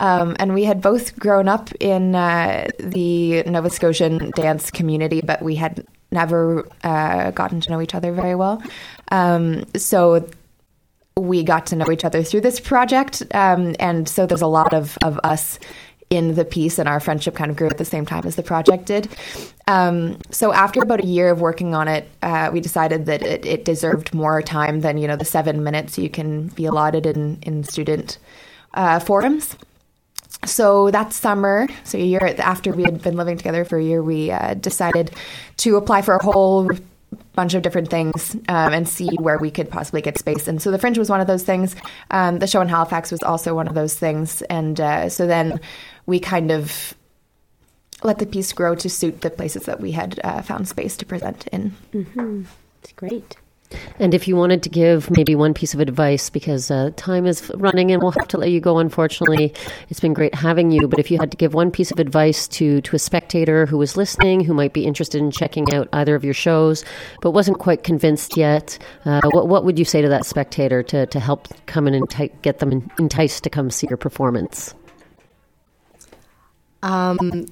Um, 0.00 0.36
and 0.38 0.54
we 0.54 0.64
had 0.64 0.80
both 0.80 1.16
grown 1.18 1.48
up 1.48 1.70
in 1.78 2.14
uh, 2.14 2.68
the 2.78 3.42
Nova 3.44 3.70
Scotian 3.70 4.32
dance 4.34 4.70
community, 4.70 5.20
but 5.20 5.42
we 5.42 5.54
had 5.54 5.86
never 6.12 6.68
uh, 6.84 7.30
gotten 7.32 7.60
to 7.60 7.70
know 7.70 7.80
each 7.80 7.94
other 7.94 8.12
very 8.12 8.34
well. 8.34 8.62
Um, 9.10 9.64
so 9.76 10.28
we 11.16 11.42
got 11.42 11.66
to 11.66 11.76
know 11.76 11.90
each 11.90 12.04
other 12.04 12.22
through 12.22 12.40
this 12.40 12.60
project. 12.60 13.22
Um, 13.32 13.74
and 13.78 14.08
so 14.08 14.26
there's 14.26 14.42
a 14.42 14.46
lot 14.46 14.72
of, 14.72 14.96
of 15.02 15.18
us 15.24 15.58
in 16.10 16.34
the 16.34 16.44
piece, 16.44 16.78
and 16.78 16.90
our 16.90 17.00
friendship 17.00 17.34
kind 17.34 17.50
of 17.50 17.56
grew 17.56 17.68
at 17.68 17.78
the 17.78 17.86
same 17.86 18.04
time 18.04 18.26
as 18.26 18.36
the 18.36 18.42
project 18.42 18.84
did. 18.84 19.08
Um, 19.66 20.18
so 20.30 20.52
after 20.52 20.82
about 20.82 21.02
a 21.02 21.06
year 21.06 21.30
of 21.30 21.40
working 21.40 21.74
on 21.74 21.88
it, 21.88 22.06
uh, 22.20 22.50
we 22.52 22.60
decided 22.60 23.06
that 23.06 23.22
it, 23.22 23.46
it 23.46 23.64
deserved 23.64 24.12
more 24.12 24.42
time 24.42 24.82
than 24.82 24.98
you 24.98 25.08
know 25.08 25.16
the 25.16 25.24
seven 25.24 25.64
minutes 25.64 25.96
you 25.96 26.10
can 26.10 26.48
be 26.48 26.66
allotted 26.66 27.06
in 27.06 27.38
in 27.42 27.64
student 27.64 28.18
uh, 28.74 28.98
forums. 28.98 29.56
So 30.44 30.90
that 30.90 31.12
summer, 31.12 31.68
so 31.84 31.98
a 31.98 32.02
year 32.02 32.34
after 32.38 32.72
we 32.72 32.82
had 32.82 33.00
been 33.02 33.16
living 33.16 33.36
together 33.36 33.64
for 33.64 33.78
a 33.78 33.82
year, 33.82 34.02
we 34.02 34.30
uh, 34.30 34.54
decided 34.54 35.12
to 35.58 35.76
apply 35.76 36.02
for 36.02 36.16
a 36.16 36.22
whole 36.22 36.68
bunch 37.34 37.54
of 37.54 37.62
different 37.62 37.88
things 37.88 38.34
um, 38.48 38.72
and 38.72 38.88
see 38.88 39.08
where 39.16 39.38
we 39.38 39.50
could 39.50 39.70
possibly 39.70 40.02
get 40.02 40.18
space. 40.18 40.48
And 40.48 40.60
so 40.60 40.70
the 40.70 40.78
Fringe 40.78 40.98
was 40.98 41.08
one 41.10 41.20
of 41.20 41.26
those 41.26 41.44
things. 41.44 41.76
Um, 42.10 42.38
the 42.38 42.46
show 42.46 42.60
in 42.60 42.68
Halifax 42.68 43.10
was 43.10 43.22
also 43.22 43.54
one 43.54 43.68
of 43.68 43.74
those 43.74 43.94
things. 43.98 44.42
And 44.42 44.80
uh, 44.80 45.08
so 45.08 45.26
then 45.26 45.60
we 46.06 46.18
kind 46.18 46.50
of 46.50 46.94
let 48.02 48.18
the 48.18 48.26
piece 48.26 48.52
grow 48.52 48.74
to 48.74 48.90
suit 48.90 49.20
the 49.20 49.30
places 49.30 49.64
that 49.64 49.80
we 49.80 49.92
had 49.92 50.20
uh, 50.24 50.42
found 50.42 50.68
space 50.68 50.96
to 50.96 51.06
present 51.06 51.46
in. 51.48 51.74
Mm-hmm. 51.92 52.42
It's 52.82 52.92
great. 52.92 53.36
And 53.98 54.14
if 54.14 54.26
you 54.26 54.36
wanted 54.36 54.62
to 54.62 54.68
give 54.68 55.10
maybe 55.10 55.34
one 55.34 55.54
piece 55.54 55.74
of 55.74 55.80
advice, 55.80 56.30
because 56.30 56.70
uh, 56.70 56.90
time 56.96 57.26
is 57.26 57.50
running 57.54 57.90
and 57.90 58.02
we'll 58.02 58.12
have 58.12 58.28
to 58.28 58.38
let 58.38 58.50
you 58.50 58.60
go, 58.60 58.78
unfortunately. 58.78 59.54
It's 59.88 60.00
been 60.00 60.12
great 60.14 60.34
having 60.34 60.70
you. 60.70 60.88
But 60.88 60.98
if 60.98 61.10
you 61.10 61.18
had 61.18 61.30
to 61.30 61.36
give 61.36 61.54
one 61.54 61.70
piece 61.70 61.90
of 61.90 61.98
advice 61.98 62.48
to, 62.48 62.80
to 62.80 62.96
a 62.96 62.98
spectator 62.98 63.66
who 63.66 63.78
was 63.78 63.96
listening, 63.96 64.44
who 64.44 64.54
might 64.54 64.72
be 64.72 64.84
interested 64.84 65.20
in 65.20 65.30
checking 65.30 65.72
out 65.72 65.88
either 65.92 66.14
of 66.14 66.24
your 66.24 66.34
shows, 66.34 66.84
but 67.20 67.32
wasn't 67.32 67.58
quite 67.58 67.84
convinced 67.84 68.36
yet, 68.36 68.78
uh, 69.04 69.20
what, 69.30 69.48
what 69.48 69.64
would 69.64 69.78
you 69.78 69.84
say 69.84 70.02
to 70.02 70.08
that 70.08 70.26
spectator 70.26 70.82
to, 70.82 71.06
to 71.06 71.20
help 71.20 71.48
come 71.66 71.86
and 71.86 71.96
enti- 71.96 72.32
get 72.42 72.58
them 72.58 72.90
enticed 72.98 73.44
to 73.44 73.50
come 73.50 73.70
see 73.70 73.86
your 73.88 73.96
performance? 73.96 74.74
Um, 76.82 77.46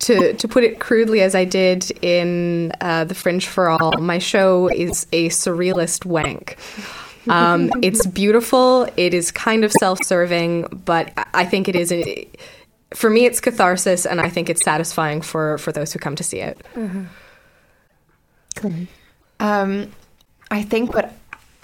to 0.00 0.34
to 0.34 0.48
put 0.48 0.64
it 0.64 0.78
crudely, 0.78 1.20
as 1.20 1.34
I 1.34 1.44
did 1.44 1.90
in 2.02 2.72
uh, 2.80 3.04
the 3.04 3.14
Fringe 3.14 3.46
for 3.46 3.68
All, 3.68 3.98
my 3.98 4.18
show 4.18 4.68
is 4.68 5.06
a 5.12 5.28
surrealist 5.28 6.04
wank. 6.04 6.58
Um, 7.28 7.70
it's 7.82 8.06
beautiful. 8.22 8.88
It 8.96 9.14
is 9.14 9.30
kind 9.30 9.64
of 9.64 9.72
self-serving, 9.72 10.82
but 10.84 11.12
I 11.34 11.44
think 11.44 11.68
it 11.68 11.76
is. 11.76 11.92
A, 11.92 12.28
for 12.94 13.10
me, 13.10 13.26
it's 13.26 13.40
catharsis, 13.40 14.06
and 14.06 14.20
I 14.20 14.28
think 14.28 14.48
it's 14.48 14.62
satisfying 14.62 15.22
for 15.22 15.58
for 15.58 15.72
those 15.72 15.92
who 15.92 15.98
come 15.98 16.16
to 16.16 16.24
see 16.24 16.40
it. 16.40 16.64
Um, 19.40 19.92
I 20.50 20.62
think 20.62 20.94
what 20.94 21.12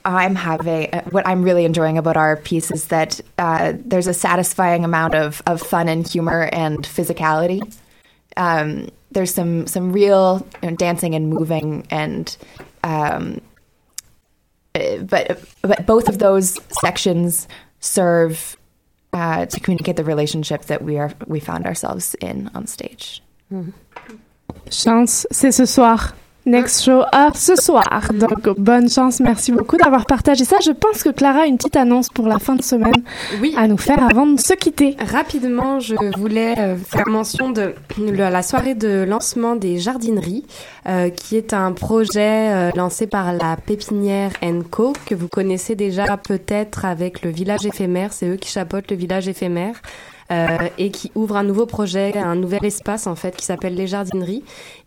I'm 0.05 0.35
having, 0.35 0.93
uh, 0.93 1.03
what 1.11 1.27
I'm 1.27 1.43
really 1.43 1.65
enjoying 1.65 1.99
about 1.99 2.17
our 2.17 2.37
piece 2.37 2.71
is 2.71 2.87
that 2.87 3.21
uh, 3.39 3.75
there's 3.77 4.07
a 4.07 4.15
satisfying 4.15 4.85
amount 4.85 5.15
of, 5.15 5.43
of 5.47 5.61
fun 5.61 5.89
and 5.89 6.07
humor 6.07 6.49
and 6.53 6.79
physicality. 6.81 7.63
Um, 8.37 8.89
there's 9.11 9.35
some 9.35 9.67
some 9.67 9.93
real 9.93 10.47
you 10.63 10.71
know, 10.71 10.77
dancing 10.77 11.15
and 11.15 11.29
moving 11.29 11.87
and 11.91 12.35
um, 12.83 13.41
uh, 14.75 14.99
but 14.99 15.41
but 15.63 15.87
both 15.87 16.09
of 16.09 16.19
those 16.19 16.59
sections 16.81 17.47
serve 17.81 18.57
uh, 19.13 19.47
to 19.47 19.61
communicate 19.61 19.97
the 19.97 20.05
relationship 20.05 20.63
that 20.63 20.83
we 20.83 20.99
are 20.99 21.13
we 21.27 21.41
found 21.41 21.67
ourselves 21.67 22.15
in 22.21 22.51
on 22.55 22.67
stage. 22.67 23.23
Chance, 24.71 25.27
c'est 25.31 25.53
ce 25.53 25.67
soir. 25.67 26.15
Next 26.45 26.85
show 26.85 27.03
à 27.13 27.31
ce 27.35 27.55
soir. 27.55 28.11
Donc, 28.13 28.59
bonne 28.59 28.91
chance. 28.91 29.21
Merci 29.21 29.53
beaucoup 29.53 29.77
d'avoir 29.77 30.07
partagé 30.07 30.45
ça. 30.45 30.57
Je 30.65 30.73
pense 30.73 31.05
que 31.05 31.11
Clara 31.11 31.43
a 31.43 31.47
une 31.47 31.57
petite 31.57 31.77
annonce 31.77 32.09
pour 32.09 32.27
la 32.27 32.41
fin 32.41 32.57
de 32.57 32.63
semaine 32.63 33.05
à 33.57 33.69
nous 33.69 33.77
faire 33.77 34.03
avant 34.03 34.27
de 34.27 34.41
se 34.41 34.53
quitter. 34.55 34.97
Rapidement, 34.99 35.79
je 35.79 35.95
voulais 36.19 36.59
euh, 36.59 36.77
faire 36.77 37.09
mention 37.09 37.51
de 37.51 37.75
la 37.97 38.43
soirée 38.43 38.75
de 38.75 39.05
lancement 39.09 39.55
des 39.55 39.79
jardineries, 39.79 40.45
euh, 40.89 41.11
qui 41.11 41.37
est 41.37 41.53
un 41.53 41.71
projet 41.71 42.49
euh, 42.51 42.71
lancé 42.75 43.07
par 43.07 43.33
la 43.33 43.57
pépinière 43.57 44.33
Co, 44.71 44.95
que 45.07 45.15
vous 45.15 45.29
connaissez 45.29 45.77
déjà 45.77 46.17
peut-être 46.17 46.85
avec 46.85 47.23
le 47.23 47.31
village 47.31 47.65
éphémère. 47.67 48.13
C'est 48.13 48.27
eux 48.27 48.37
qui 48.37 48.51
chapeautent 48.51 48.91
le 48.91 48.97
village 48.97 49.29
éphémère. 49.29 49.81
Euh, 50.33 50.69
et 50.79 50.91
qui 50.91 51.13
ouvre 51.15 51.37
un 51.37 51.45
nouveau 51.45 51.67
projet, 51.67 52.17
un 52.17 52.37
nouvel 52.37 52.65
espace 52.65 53.07
en 53.07 53.15
fait 53.15 53.37
qui 53.37 53.45
s'appelle 53.45 53.75
les 53.75 53.87
jardineries. 53.87 54.43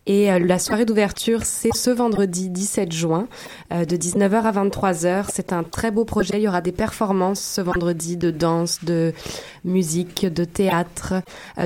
Et 0.08 0.32
euh, 0.32 0.40
la 0.40 0.60
soirée 0.60 0.86
d'ouverture, 0.86 1.44
c'est 1.44 1.74
ce 1.74 1.90
vendredi 1.92 2.50
17 2.50 2.92
juin, 2.92 3.28
euh, 3.72 3.86
de 3.86 3.96
19h 3.96 4.42
à 4.42 4.52
23h. 4.52 5.26
C'est 5.32 5.54
un 5.54 5.64
très 5.64 5.92
beau 5.92 6.04
projet. 6.04 6.38
Il 6.38 6.42
y 6.42 6.48
aura 6.48 6.62
des 6.62 6.72
performances 6.72 7.42
ce 7.42 7.62
vendredi 7.62 8.18
de 8.18 8.32
danse, 8.32 8.84
de 8.84 9.14
musique, 9.64 10.26
de 10.26 10.46
théâtre. 10.46 11.14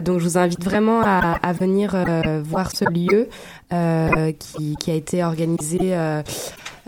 Donc 0.04 0.20
je 0.20 0.24
vous 0.26 0.38
invite 0.38 0.64
vraiment 0.64 1.02
à, 1.02 1.54
venir 1.54 1.96
voir 2.44 2.72
ce 2.72 2.86
lieu 2.86 3.28
qui 3.70 4.92
a 4.92 4.94
été 4.94 5.24
organisé 5.24 5.96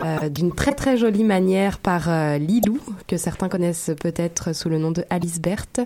euh, 0.04 0.30
d'une 0.30 0.52
très 0.52 0.74
très 0.74 0.98
jolie 0.98 1.24
manière 1.24 1.80
par 1.80 2.10
euh, 2.10 2.38
Lilou, 2.38 2.80
que 3.08 3.18
certains 3.18 3.50
connaissent 3.50 3.92
peut-être 4.00 4.54
sous 4.54 4.70
le 4.70 4.78
nom 4.78 4.92
de 4.92 5.06
Alice 5.10 5.40
Berthe. 5.40 5.82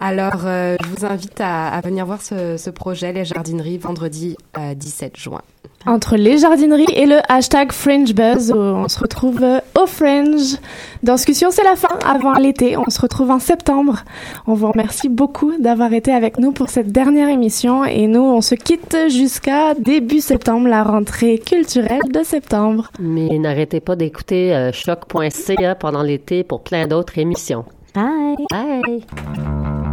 Alors 0.00 0.42
euh, 0.44 0.76
je 0.82 0.88
vous 0.88 1.04
invite 1.04 1.40
à, 1.40 1.80
venir 1.82 2.06
voir 2.06 2.22
ce, 2.22 2.70
projet, 2.70 3.12
les 3.12 3.24
jardineries, 3.24 3.78
vendredi 3.78 4.36
euh, 4.56 4.74
17 4.74 5.16
juin. 5.16 5.42
Entre 5.86 6.16
les 6.16 6.38
jardineries 6.38 6.86
et 6.94 7.06
le 7.06 7.18
hashtag 7.28 7.72
Fringe 7.72 8.12
Buzz, 8.14 8.52
où 8.52 8.56
on 8.58 8.88
se 8.88 8.98
retrouve 8.98 9.42
euh, 9.42 9.60
au 9.80 9.86
Fringe. 9.86 10.56
Discussion, 11.02 11.50
c'est 11.50 11.62
la 11.62 11.76
fin 11.76 11.96
avant 12.04 12.34
l'été. 12.34 12.76
On 12.76 12.90
se 12.90 13.00
retrouve 13.00 13.30
en 13.30 13.38
septembre. 13.38 14.04
On 14.46 14.54
vous 14.54 14.70
remercie 14.70 15.08
beaucoup 15.08 15.52
d'avoir 15.58 15.92
été 15.92 16.12
avec 16.12 16.38
nous 16.38 16.52
pour 16.52 16.68
cette 16.68 16.92
dernière 16.92 17.28
émission 17.28 17.84
et 17.84 18.06
nous, 18.06 18.20
on 18.20 18.40
se 18.40 18.54
quitte 18.54 18.96
jusqu'à 19.08 19.74
début 19.74 20.20
septembre, 20.20 20.68
la 20.68 20.82
rentrée 20.82 21.38
culturelle 21.38 22.00
de 22.12 22.22
septembre. 22.22 22.90
Mais 22.98 23.38
n'arrêtez 23.38 23.80
pas 23.80 23.96
d'écouter 23.96 24.54
euh, 24.54 24.72
choc.ca 24.72 25.74
pendant 25.76 26.02
l'été 26.02 26.42
pour 26.42 26.62
plein 26.62 26.86
d'autres 26.86 27.18
émissions. 27.18 27.64
Bye. 27.94 28.36
Bye. 28.50 29.87